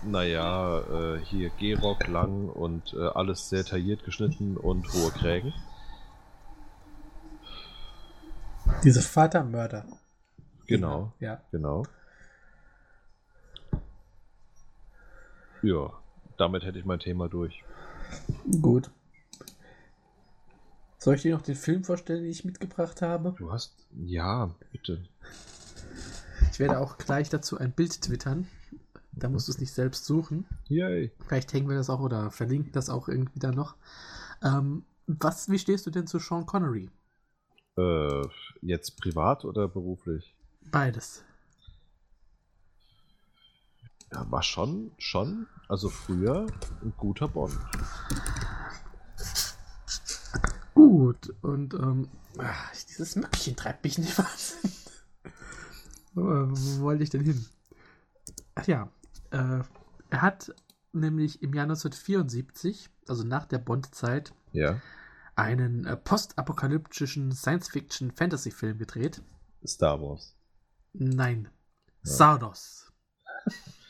naja, 0.03 0.79
äh, 0.79 1.19
hier 1.19 1.49
Gehrock 1.49 2.07
lang 2.07 2.49
und 2.49 2.93
äh, 2.93 3.07
alles 3.07 3.49
sehr 3.49 3.65
tailliert 3.65 4.03
geschnitten 4.03 4.57
und 4.57 4.91
hohe 4.93 5.11
Krägen. 5.11 5.53
Diese 8.83 9.01
Vatermörder. 9.01 9.85
Genau, 10.67 11.11
Ja. 11.19 11.41
genau. 11.51 11.83
Ja, 15.66 15.91
damit 16.38 16.63
hätte 16.63 16.78
ich 16.78 16.86
mein 16.86 16.99
Thema 16.99 17.28
durch. 17.28 17.63
Gut. 18.61 18.91
Soll 20.99 21.16
ich 21.16 21.24
dir 21.24 21.34
noch 21.34 21.41
den 21.41 21.55
Film 21.55 21.84
vorstellen, 21.84 22.22
den 22.22 22.30
ich 22.30 22.45
mitgebracht 22.45 23.01
habe? 23.01 23.34
Du 23.39 23.51
hast. 23.51 23.74
Ja, 24.05 24.53
bitte. 24.72 25.03
Ich 26.51 26.59
werde 26.59 26.80
auch 26.80 26.99
gleich 26.99 27.30
dazu 27.30 27.57
ein 27.57 27.72
Bild 27.72 27.99
twittern. 27.99 28.47
Da 29.11 29.28
musst 29.28 29.47
du 29.47 29.53
es 29.53 29.59
nicht 29.59 29.74
selbst 29.74 30.05
suchen. 30.05 30.45
Yay. 30.68 31.11
Vielleicht 31.26 31.51
hängen 31.51 31.68
wir 31.68 31.78
das 31.78 31.89
auch 31.89 31.99
oder 31.99 32.30
verlinken 32.30 32.72
das 32.72 32.91
auch 32.91 33.07
irgendwie 33.07 33.39
dann 33.39 33.55
noch. 33.55 33.76
Ähm, 34.43 34.84
was, 35.07 35.49
wie 35.49 35.57
stehst 35.57 35.88
du 35.88 35.89
denn 35.89 36.05
zu 36.05 36.20
Sean 36.20 36.45
Connery? 36.45 36.91
Äh, 37.76 38.22
jetzt 38.61 38.97
privat 39.01 39.45
oder 39.45 39.68
beruflich? 39.68 40.36
Beides. 40.70 41.24
Ja, 44.11 44.30
war 44.32 44.43
schon, 44.43 44.91
schon, 44.97 45.47
also 45.68 45.89
früher 45.89 46.47
ein 46.82 46.93
guter 46.97 47.28
Bond. 47.28 47.57
Gut, 50.74 51.34
und 51.41 51.74
ähm, 51.74 52.09
ach, 52.38 52.72
dieses 52.89 53.16
Möckchen 53.16 53.55
treibt 53.55 53.84
mich 53.84 53.97
nicht 53.97 54.18
Wahnsinn. 54.18 54.72
Wo, 56.13 56.24
wo 56.24 56.82
wollte 56.84 57.03
ich 57.03 57.09
denn 57.09 57.24
hin? 57.26 57.45
Ach 58.55 58.66
ja, 58.68 58.89
äh, 59.32 59.59
er 60.09 60.22
hat 60.22 60.53
nämlich 60.93 61.41
im 61.41 61.53
Jahr 61.53 61.63
1974, 61.63 62.89
also 63.09 63.24
nach 63.24 63.45
der 63.45 63.57
Bond-Zeit, 63.57 64.34
Ja. 64.53 64.80
einen 65.36 65.86
äh, 65.86 65.97
postapokalyptischen 65.97 67.34
Science-Fiction-Fantasy-Film 67.34 68.78
gedreht. 68.78 69.22
Star 69.66 69.99
Wars. 70.01 70.38
Nein. 70.93 71.49
Ja. 72.03 72.11
Sardos. 72.13 72.93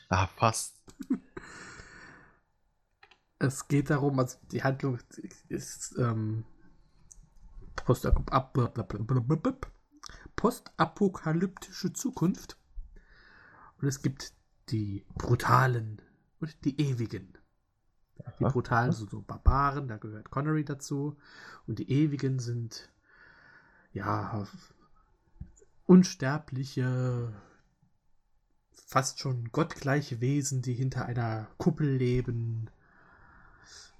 Ah, 0.09 0.25
fast. 0.27 0.81
Es 3.39 3.67
geht 3.67 3.89
darum, 3.89 4.19
also 4.19 4.37
die 4.51 4.63
Handlung 4.63 4.97
ist 5.49 5.95
ähm, 5.97 6.45
postapokalyptische 10.35 11.93
Zukunft. 11.93 12.57
Und 13.81 13.87
es 13.87 14.01
gibt 14.01 14.33
die 14.69 15.05
Brutalen 15.15 16.01
und 16.39 16.63
die 16.65 16.79
Ewigen. 16.79 17.37
Die. 18.39 18.43
Brutalen 18.45 18.91
sind 18.93 19.09
so 19.09 19.21
Barbaren, 19.21 19.87
da 19.87 19.97
gehört 19.97 20.29
Connery 20.31 20.63
dazu. 20.63 21.17
Und 21.67 21.79
die 21.79 21.91
Ewigen 21.91 22.39
sind, 22.39 22.89
ja, 23.91 24.47
unsterbliche, 25.85 27.33
fast 28.87 29.19
schon 29.19 29.51
gottgleiche 29.51 30.21
Wesen, 30.21 30.61
die 30.61 30.73
hinter 30.73 31.05
einer 31.05 31.47
Kuppel 31.57 31.95
leben. 31.95 32.69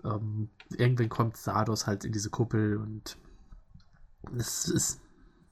Ähm, 0.05 0.49
irgendwann 0.69 1.09
kommt 1.09 1.37
Sardos 1.37 1.87
halt 1.87 2.05
in 2.05 2.11
diese 2.11 2.29
Kuppel 2.29 2.77
und 2.77 3.17
es 4.37 4.67
ist 4.67 5.01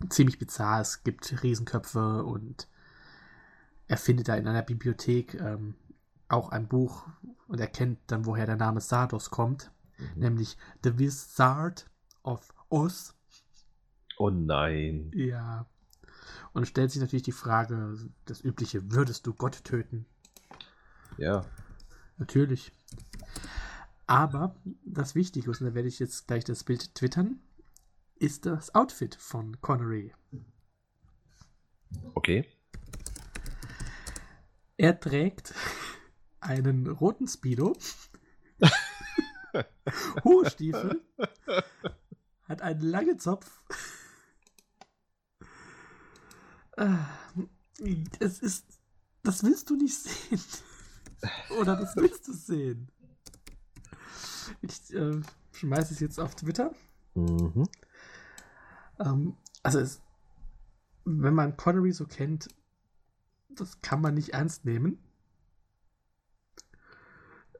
ziemlich 0.09 0.39
bizarr. 0.39 0.81
Es 0.81 1.03
gibt 1.03 1.43
Riesenköpfe 1.43 2.23
und 2.23 2.67
er 3.87 3.97
findet 3.97 4.27
da 4.27 4.35
in 4.35 4.47
einer 4.47 4.61
Bibliothek 4.61 5.35
ähm, 5.35 5.75
auch 6.29 6.49
ein 6.49 6.67
Buch 6.67 7.07
und 7.47 7.59
erkennt 7.59 7.99
dann, 8.07 8.25
woher 8.25 8.45
der 8.45 8.55
Name 8.55 8.81
Sardos 8.81 9.29
kommt, 9.29 9.71
Mhm. 9.97 10.19
nämlich 10.19 10.57
The 10.83 10.97
Wizard 10.97 11.89
of 12.23 12.53
Oz. 12.69 13.13
Oh 14.17 14.29
nein. 14.29 15.11
Ja. 15.13 15.65
Und 16.53 16.67
stellt 16.67 16.91
sich 16.91 17.01
natürlich 17.01 17.23
die 17.23 17.31
Frage, 17.31 17.97
das 18.25 18.41
übliche, 18.41 18.91
würdest 18.91 19.27
du 19.27 19.33
Gott 19.33 19.63
töten? 19.63 20.05
Ja. 21.17 21.45
Natürlich. 22.17 22.71
Aber 24.05 24.55
das 24.85 25.15
Wichtige 25.15 25.49
ist, 25.51 25.61
und 25.61 25.67
da 25.67 25.73
werde 25.75 25.87
ich 25.87 25.99
jetzt 25.99 26.27
gleich 26.27 26.43
das 26.43 26.63
Bild 26.63 26.93
twittern, 26.95 27.39
ist 28.15 28.45
das 28.45 28.75
Outfit 28.75 29.15
von 29.15 29.59
Connery. 29.61 30.13
Okay. 32.13 32.45
Er 34.77 34.99
trägt 34.99 35.53
einen 36.39 36.87
roten 36.87 37.27
Speedo, 37.27 37.77
hohe 40.23 40.49
Stiefel, 40.49 41.01
hat 42.43 42.61
einen 42.61 42.81
langen 42.81 43.19
Zopf. 43.19 43.63
Ah, 46.75 47.05
Es 48.19 48.39
ist. 48.39 48.65
Das 49.21 49.43
willst 49.43 49.69
du 49.69 49.75
nicht 49.77 49.95
sehen. 49.95 50.41
Oder 51.59 51.77
das 51.77 51.95
willst 51.95 52.27
du 52.27 52.33
sehen. 52.33 52.91
Ich 54.61 54.93
äh, 54.93 55.21
schmeiße 55.51 55.93
es 55.93 55.99
jetzt 55.99 56.19
auf 56.19 56.35
Twitter. 56.35 56.71
Mhm. 57.15 57.67
Ähm, 58.99 59.37
also, 59.61 59.79
es, 59.79 60.01
wenn 61.05 61.33
man 61.33 61.57
Connery 61.57 61.91
so 61.91 62.05
kennt, 62.05 62.49
das 63.49 63.81
kann 63.81 64.01
man 64.01 64.15
nicht 64.15 64.29
ernst 64.29 64.65
nehmen. 64.65 64.97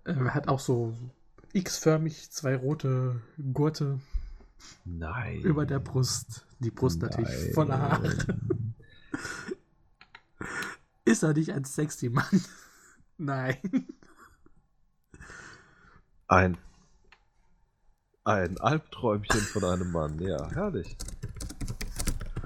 Er 0.05 0.33
hat 0.33 0.47
auch 0.47 0.59
so 0.59 0.93
X-förmig 1.53 2.31
zwei 2.31 2.55
rote 2.55 3.21
Gurte 3.53 3.99
Nein. 4.85 5.41
über 5.41 5.65
der 5.65 5.79
Brust. 5.79 6.45
Die 6.59 6.71
Brust 6.71 7.01
natürlich 7.01 7.29
Nein. 7.29 7.53
voller 7.53 7.79
Haare. 7.79 8.17
Ist 11.05 11.23
er 11.23 11.33
nicht 11.33 11.51
ein 11.53 11.65
sexy 11.65 12.09
Mann? 12.09 12.41
Nein. 13.17 13.87
Ein. 16.27 16.57
Ein 18.25 18.57
Albträumchen 18.59 19.41
von 19.41 19.65
einem 19.65 19.91
Mann. 19.91 20.17
Ja, 20.19 20.49
herrlich. 20.51 20.95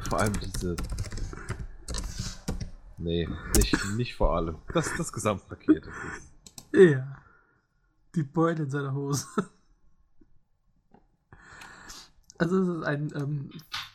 Vor 0.09 0.19
allem 0.19 0.34
diese. 0.39 0.75
Nee, 2.97 3.30
nicht, 3.55 3.75
nicht 3.95 4.15
vor 4.15 4.36
allem. 4.36 4.57
Das, 4.73 4.89
das 4.97 5.13
Gesamtpaket. 5.13 5.88
Ja. 6.73 7.21
Die 8.15 8.23
Beule 8.23 8.63
in 8.63 8.69
seiner 8.69 8.93
Hose. 8.93 9.28
Also 12.39 12.61
es 12.61 12.67
ist 12.67 12.84
ein, 12.84 13.11
ähm, 13.15 13.49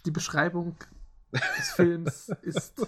die 0.05 0.11
Beschreibung 0.11 0.75
des 1.33 1.71
Films 1.73 2.29
ist, 2.43 2.85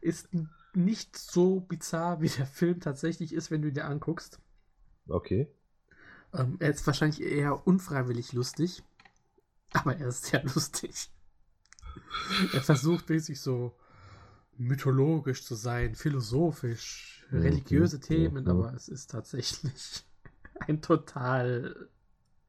ist 0.00 0.28
nicht 0.72 1.16
so 1.16 1.58
bizarr, 1.60 2.20
wie 2.20 2.28
der 2.28 2.46
Film 2.46 2.78
tatsächlich 2.78 3.32
ist, 3.32 3.50
wenn 3.50 3.62
du 3.62 3.68
ihn 3.68 3.74
dir 3.74 3.86
anguckst. 3.86 4.38
okay. 5.08 5.48
Ähm, 6.34 6.56
er 6.58 6.70
ist 6.70 6.86
wahrscheinlich 6.86 7.22
eher 7.22 7.66
unfreiwillig 7.66 8.32
lustig, 8.32 8.82
aber 9.72 9.96
er 9.96 10.08
ist 10.08 10.26
sehr 10.26 10.42
lustig. 10.54 11.10
Er 12.52 12.60
versucht 12.62 13.08
mäßig 13.08 13.40
so 13.40 13.76
mythologisch 14.58 15.44
zu 15.44 15.54
sein, 15.54 15.94
philosophisch, 15.94 17.24
religiöse. 17.30 18.00
Themen, 18.00 18.48
aber 18.48 18.72
es 18.74 18.88
ist 18.88 19.10
tatsächlich 19.10 20.04
ein 20.66 20.80
total 20.82 21.88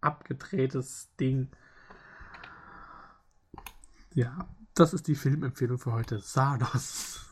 abgedrehtes 0.02 1.10
Ding. 1.20 1.50
Ja, 4.14 4.48
das 4.74 4.94
ist 4.94 5.08
die 5.08 5.16
Filmempfehlung 5.16 5.78
für 5.78 5.92
heute. 5.92 6.20
Sardos. 6.20 7.26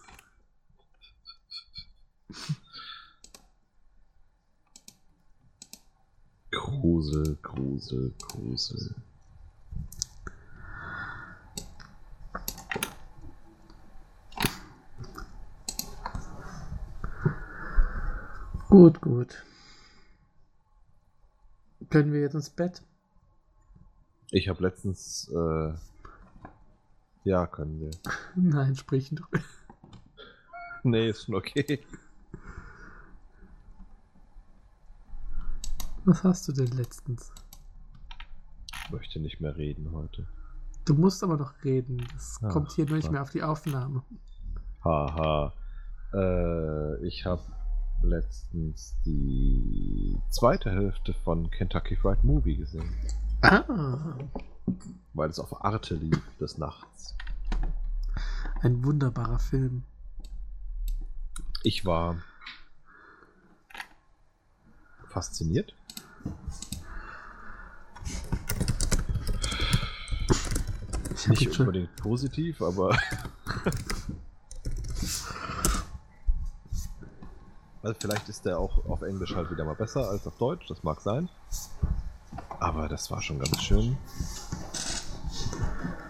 Grusel, 6.56 7.38
Grusel, 7.42 8.14
Grusel. 8.18 8.96
Gut, 18.70 19.02
gut. 19.02 19.44
Können 21.90 22.14
wir 22.14 22.22
jetzt 22.22 22.36
ins 22.36 22.50
Bett? 22.50 22.82
Ich 24.32 24.48
habe 24.48 24.64
letztens. 24.64 25.30
Äh, 25.36 25.74
ja, 27.26 27.48
können 27.48 27.82
wir. 27.82 27.92
Nein, 28.36 28.78
sprich 28.78 29.10
du. 29.12 29.24
Nee, 30.84 31.10
ist 31.10 31.26
schon 31.26 31.36
okay. 31.36 31.84
Was 36.06 36.24
hast 36.24 36.48
du 36.48 36.52
denn 36.52 36.68
letztens? 36.78 37.32
Ich 38.86 38.92
möchte 38.92 39.20
nicht 39.20 39.42
mehr 39.42 39.56
reden 39.56 39.92
heute. 39.92 40.28
Du 40.86 40.94
musst 40.94 41.24
aber 41.24 41.38
noch 41.38 41.54
reden. 41.64 42.06
Das 42.14 42.40
Ach, 42.44 42.50
kommt 42.50 42.72
hier 42.74 42.86
nur 42.86 42.98
nicht 42.98 43.12
mehr 43.12 43.22
auf 43.24 43.32
die 43.32 43.42
Aufnahme. 43.42 44.04
Haha. 44.84 45.52
Äh, 46.14 47.06
ich 47.08 47.26
habe 47.26 47.42
letztens 48.04 48.96
die 49.04 50.16
zweite 50.30 50.70
Hälfte 50.70 51.14
von 51.24 51.50
Kentucky 51.50 51.96
Fried 51.96 52.24
Movie 52.24 52.58
gesehen. 52.58 52.94
Ah, 53.42 54.16
Weil 55.14 55.30
es 55.30 55.40
auf 55.40 55.64
Arte 55.66 55.96
lief 55.96 56.22
des 56.40 56.58
Nachts. 56.60 57.16
ein 58.62 58.84
wunderbarer 58.84 59.40
Film. 59.40 59.84
Ich 61.64 61.84
war 61.86 62.18
fasziniert. 65.16 65.74
Ich 71.14 71.28
Nicht 71.30 71.56
schon, 71.56 71.68
unbedingt 71.68 71.96
positiv, 71.96 72.62
aber. 72.62 72.98
also 77.82 77.96
vielleicht 77.98 78.28
ist 78.28 78.46
der 78.46 78.60
auch 78.60 78.86
auf 78.88 79.04
Englisch 79.04 79.34
halt 79.34 79.50
wieder 79.50 79.64
mal 79.64 79.76
besser 79.76 80.10
als 80.10 80.28
auf 80.28 80.38
Deutsch, 80.38 80.68
das 80.68 80.84
mag 80.84 81.00
sein. 81.00 81.30
Aber 82.60 82.90
das 82.90 83.10
war 83.10 83.22
schon 83.22 83.40
ganz 83.40 83.62
schön. 83.64 83.96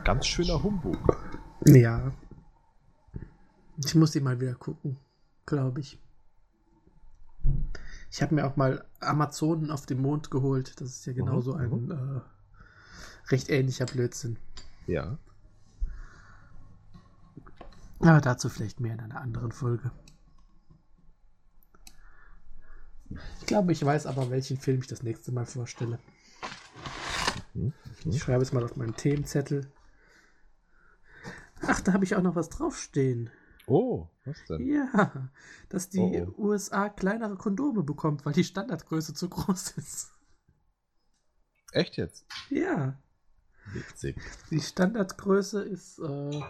Ganz 0.03 0.26
schöner 0.26 0.64
Humbug. 0.64 0.97
ja. 1.66 2.12
Ich 3.78 3.93
muss 3.93 4.16
ihn 4.16 4.24
mal 4.24 4.39
wieder 4.39 4.56
gucken, 4.56 4.97
glaube 5.45 5.82
ich. 5.82 5.99
Ich 8.16 8.22
habe 8.22 8.34
mir 8.34 8.47
auch 8.47 8.55
mal 8.55 8.86
Amazonen 9.01 9.72
auf 9.72 9.86
dem 9.86 10.01
Mond 10.01 10.32
geholt. 10.32 10.80
Das 10.80 10.88
ist 10.88 11.05
ja 11.05 11.11
genauso 11.11 11.53
Mhm, 11.53 11.91
ein 11.91 11.91
äh, 11.91 12.22
recht 13.30 13.49
ähnlicher 13.49 13.86
Blödsinn. 13.86 14.39
Ja. 14.88 15.18
Aber 17.99 18.22
dazu 18.22 18.47
vielleicht 18.47 18.80
mehr 18.80 18.93
in 18.93 19.01
einer 19.01 19.20
anderen 19.20 19.51
Folge. 19.51 19.91
Ich 23.41 23.47
glaube, 23.47 23.74
ich 23.74 23.84
weiß 23.84 24.05
aber, 24.05 24.30
welchen 24.30 24.61
Film 24.61 24.80
ich 24.80 24.88
das 24.88 25.03
nächste 25.03 25.34
Mal 25.34 25.45
vorstelle. 25.45 25.99
Mhm. 27.53 27.74
Ich 28.05 28.20
schreibe 28.22 28.43
es 28.43 28.53
mal 28.53 28.63
auf 28.63 28.78
meinen 28.78 28.95
Themenzettel. 28.95 29.70
Ach, 31.63 31.82
da 31.82 31.91
habe 31.91 32.05
ich 32.05 32.16
auch 32.16 32.24
noch 32.24 32.38
was 32.38 32.47
draufstehen. 32.47 33.30
Oh, 33.68 34.07
was 34.26 34.38
denn? 34.45 34.66
Ja, 34.68 35.30
dass 35.70 35.89
die 35.89 35.99
Oh, 35.99 36.34
USA 36.38 36.89
kleinere 36.89 37.36
Kondome 37.36 37.84
bekommt, 37.84 38.26
weil 38.26 38.34
die 38.34 38.43
Standardgröße 38.43 39.13
zu 39.13 39.30
groß 39.30 39.72
ist. 39.78 40.11
Echt 41.72 41.97
jetzt? 41.97 42.26
Ja, 42.49 42.97
Witzig. 43.74 44.16
die 44.51 44.61
Standardgröße 44.61 45.61
ist. 45.63 45.99
Äh, 45.99 46.41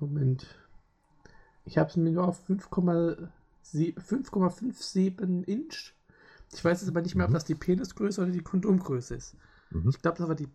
Moment. 0.00 0.46
Ich 1.64 1.78
habe 1.78 1.88
es 1.88 1.96
mir 1.96 2.10
nur 2.12 2.28
auf 2.28 2.46
5,7 2.48 3.28
5,57 3.98 5.44
Inch. 5.44 5.94
Ich 6.52 6.64
weiß 6.64 6.80
jetzt 6.82 6.90
aber 6.90 7.00
nicht 7.02 7.14
mehr, 7.14 7.24
ob 7.24 7.30
Mhm. 7.30 7.34
das 7.34 7.44
die 7.44 7.54
Penisgröße 7.54 8.20
oder 8.22 8.30
die 8.30 8.42
Kondomgröße 8.42 9.14
ist. 9.14 9.36
Mhm. 9.70 9.88
Ich 9.88 10.00
glaube, 10.02 10.18
das 10.18 10.28
war 10.28 10.34
die 10.34 10.48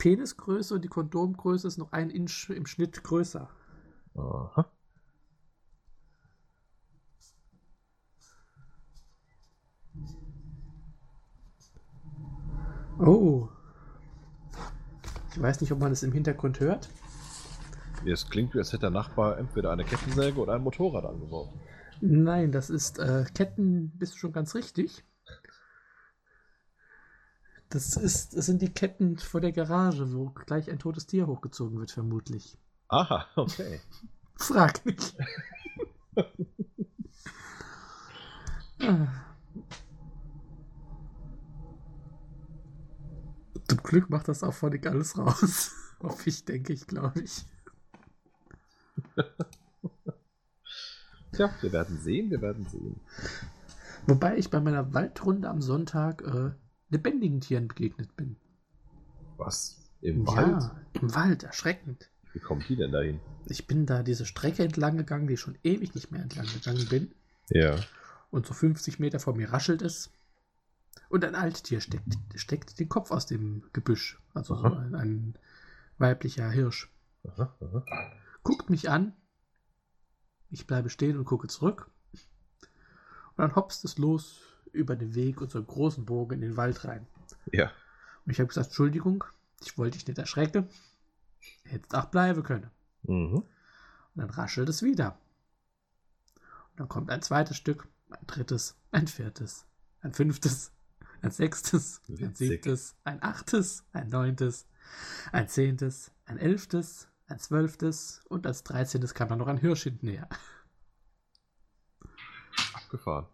Penisgröße 0.00 0.74
und 0.74 0.82
die 0.82 0.88
Kondomgröße 0.88 1.68
ist 1.68 1.76
noch 1.76 1.92
ein 1.92 2.08
Inch 2.08 2.48
im 2.48 2.64
Schnitt 2.64 3.04
größer. 3.04 3.48
Aha. 4.14 4.66
Oh. 12.98 13.48
Ich 15.32 15.40
weiß 15.40 15.60
nicht, 15.60 15.70
ob 15.70 15.78
man 15.78 15.92
es 15.92 16.02
im 16.02 16.12
Hintergrund 16.12 16.60
hört. 16.60 16.88
Es 18.06 18.28
klingt, 18.28 18.54
wie 18.54 18.58
als 18.58 18.72
hätte 18.72 18.80
der 18.80 18.90
Nachbar 18.90 19.36
entweder 19.36 19.70
eine 19.70 19.84
Kettensäge 19.84 20.40
oder 20.40 20.54
ein 20.54 20.62
Motorrad 20.62 21.04
angeworfen. 21.04 21.60
Nein, 22.00 22.52
das 22.52 22.70
ist 22.70 22.98
äh, 22.98 23.26
Ketten, 23.34 23.90
bist 23.98 24.14
du 24.14 24.18
schon 24.18 24.32
ganz 24.32 24.54
richtig. 24.54 25.04
Das, 27.70 27.96
ist, 27.96 28.36
das 28.36 28.46
sind 28.46 28.62
die 28.62 28.68
Ketten 28.68 29.16
vor 29.16 29.40
der 29.40 29.52
Garage, 29.52 30.12
wo 30.12 30.30
gleich 30.30 30.68
ein 30.68 30.80
totes 30.80 31.06
Tier 31.06 31.28
hochgezogen 31.28 31.78
wird, 31.78 31.92
vermutlich. 31.92 32.58
Aha, 32.88 33.26
okay. 33.36 33.80
Frag 34.34 34.84
mich. 34.84 35.16
Ah. 38.80 39.06
Zum 43.68 43.82
Glück 43.84 44.10
macht 44.10 44.26
das 44.26 44.42
auch 44.42 44.54
völlig 44.54 44.84
alles 44.84 45.16
raus. 45.16 45.70
Hoffe 46.02 46.28
ich, 46.28 46.44
denke 46.44 46.72
ich, 46.72 46.88
glaube 46.88 47.20
ich. 47.20 47.44
Tja, 51.32 51.50
wir 51.60 51.72
werden 51.72 51.96
sehen, 51.98 52.30
wir 52.30 52.42
werden 52.42 52.66
sehen. 52.66 53.00
Wobei 54.08 54.36
ich 54.38 54.50
bei 54.50 54.58
meiner 54.58 54.92
Waldrunde 54.92 55.48
am 55.48 55.62
Sonntag 55.62 56.22
äh, 56.22 56.50
lebendigen 56.90 57.40
Tieren 57.40 57.68
begegnet 57.68 58.16
bin. 58.16 58.36
Was? 59.36 59.80
Im 60.02 60.26
Wald? 60.26 60.62
Ja, 60.62 60.80
im 61.00 61.14
Wald, 61.14 61.42
erschreckend. 61.44 62.10
Wie 62.32 62.38
kommt 62.38 62.68
die 62.68 62.76
denn 62.76 62.92
dahin? 62.92 63.20
Ich 63.46 63.66
bin 63.66 63.86
da 63.86 64.02
diese 64.02 64.26
Strecke 64.26 64.62
entlang 64.62 64.96
gegangen, 64.96 65.26
die 65.26 65.34
ich 65.34 65.40
schon 65.40 65.58
ewig 65.62 65.94
nicht 65.94 66.10
mehr 66.10 66.22
entlang 66.22 66.46
gegangen 66.46 66.86
bin. 66.88 67.12
Ja. 67.48 67.76
Und 68.30 68.46
so 68.46 68.54
50 68.54 68.98
Meter 68.98 69.18
vor 69.18 69.34
mir 69.34 69.52
raschelt 69.52 69.82
es. 69.82 70.10
Und 71.08 71.24
ein 71.24 71.34
Alttier 71.34 71.80
steckt, 71.80 72.16
steckt 72.36 72.78
den 72.78 72.88
Kopf 72.88 73.10
aus 73.10 73.26
dem 73.26 73.64
Gebüsch. 73.72 74.20
Also 74.32 74.54
so 74.54 74.66
ein, 74.66 74.94
ein 74.94 75.34
weiblicher 75.98 76.48
Hirsch. 76.50 76.88
Aha, 77.24 77.54
aha. 77.60 77.84
Guckt 78.42 78.70
mich 78.70 78.88
an. 78.88 79.12
Ich 80.50 80.66
bleibe 80.66 80.90
stehen 80.90 81.18
und 81.18 81.24
gucke 81.24 81.48
zurück. 81.48 81.90
Und 82.12 83.38
dann 83.38 83.56
hopst 83.56 83.84
es 83.84 83.98
los 83.98 84.49
über 84.72 84.96
den 84.96 85.14
Weg 85.14 85.40
und 85.40 85.50
so 85.50 85.58
einen 85.58 85.66
großen 85.66 86.04
Bogen 86.04 86.34
in 86.34 86.40
den 86.40 86.56
Wald 86.56 86.84
rein. 86.84 87.06
Ja. 87.52 87.70
Und 88.24 88.32
ich 88.32 88.38
habe 88.38 88.48
gesagt, 88.48 88.68
Entschuldigung, 88.68 89.24
ich 89.60 89.76
wollte 89.78 89.98
dich 89.98 90.06
nicht 90.06 90.18
erschrecken. 90.18 90.68
Hättest 91.64 91.94
auch 91.94 92.06
bleiben 92.06 92.42
können. 92.42 92.70
Mhm. 93.02 93.34
Und 93.34 93.46
dann 94.14 94.30
raschelt 94.30 94.68
es 94.68 94.82
wieder. 94.82 95.18
Und 96.70 96.80
dann 96.80 96.88
kommt 96.88 97.10
ein 97.10 97.22
zweites 97.22 97.56
Stück, 97.56 97.88
ein 98.10 98.26
drittes, 98.26 98.76
ein 98.90 99.06
viertes, 99.06 99.66
ein 100.00 100.12
fünftes, 100.12 100.72
ein 101.22 101.30
sechstes, 101.30 102.00
ein 102.08 102.18
Witzig. 102.18 102.48
siebtes, 102.48 102.96
ein 103.04 103.22
achtes, 103.22 103.84
ein 103.92 104.08
neuntes, 104.08 104.66
ein 105.32 105.48
zehntes, 105.48 106.10
ein 106.24 106.38
elftes, 106.38 107.08
ein 107.26 107.38
zwölftes 107.38 108.22
und 108.28 108.46
als 108.46 108.64
dreizehntes 108.64 109.14
kam 109.14 109.28
dann 109.28 109.38
noch 109.38 109.46
ein 109.46 109.58
Hirsch 109.58 109.84
hintenher. 109.84 110.28
Abgefahren. 112.74 113.26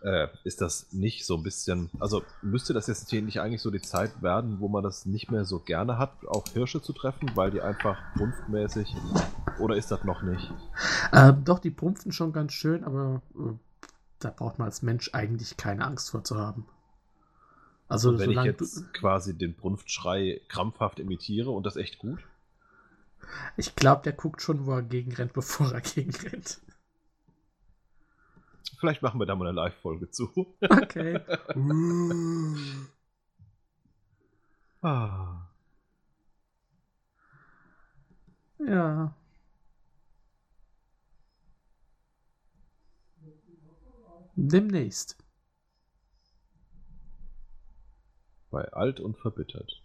Äh, 0.00 0.28
ist 0.44 0.60
das 0.60 0.92
nicht 0.92 1.26
so 1.26 1.36
ein 1.36 1.42
bisschen, 1.42 1.90
also 1.98 2.22
müsste 2.40 2.72
das 2.72 2.86
jetzt 2.86 3.10
hier 3.10 3.20
nicht 3.20 3.40
eigentlich 3.40 3.62
so 3.62 3.70
die 3.72 3.80
Zeit 3.80 4.22
werden, 4.22 4.60
wo 4.60 4.68
man 4.68 4.84
das 4.84 5.06
nicht 5.06 5.30
mehr 5.30 5.44
so 5.44 5.58
gerne 5.58 5.98
hat, 5.98 6.12
auch 6.28 6.46
Hirsche 6.52 6.80
zu 6.80 6.92
treffen, 6.92 7.32
weil 7.34 7.50
die 7.50 7.60
einfach 7.60 7.98
brunftmäßig, 8.14 8.94
oder 9.58 9.76
ist 9.76 9.90
das 9.90 10.04
noch 10.04 10.22
nicht? 10.22 10.52
Ähm, 11.12 11.44
doch, 11.44 11.58
die 11.58 11.72
prumpfen 11.72 12.12
schon 12.12 12.32
ganz 12.32 12.52
schön, 12.52 12.84
aber 12.84 13.22
äh, 13.34 13.54
da 14.20 14.30
braucht 14.30 14.60
man 14.60 14.66
als 14.66 14.82
Mensch 14.82 15.10
eigentlich 15.14 15.56
keine 15.56 15.84
Angst 15.84 16.10
vor 16.10 16.22
zu 16.22 16.36
haben. 16.36 16.66
Also, 17.88 18.10
Und 18.10 18.18
wenn 18.18 18.30
ich 18.30 18.42
jetzt 18.42 18.92
quasi 18.92 19.36
den 19.36 19.54
Brunftschrei 19.54 20.40
krampfhaft 20.48 21.00
imitiere 21.00 21.50
und 21.50 21.64
das 21.64 21.76
echt 21.76 21.98
gut? 21.98 22.20
Ich 23.56 23.74
glaube, 23.74 24.02
der 24.04 24.12
guckt 24.12 24.42
schon, 24.42 24.66
wo 24.66 24.72
er 24.72 24.82
gegenrennt, 24.82 25.32
bevor 25.34 25.72
er 25.72 25.80
gegenrennt. 25.80 26.60
Vielleicht 28.78 29.02
machen 29.02 29.18
wir 29.20 29.26
da 29.26 29.34
mal 29.34 29.48
eine 29.48 29.56
Live-Folge 29.56 30.10
zu. 30.10 30.56
Okay. 30.62 31.20
Ah. 34.80 35.48
ja. 38.60 39.12
Demnächst. 44.36 45.16
Bei 48.50 48.72
alt 48.72 49.00
und 49.00 49.18
verbittert. 49.18 49.82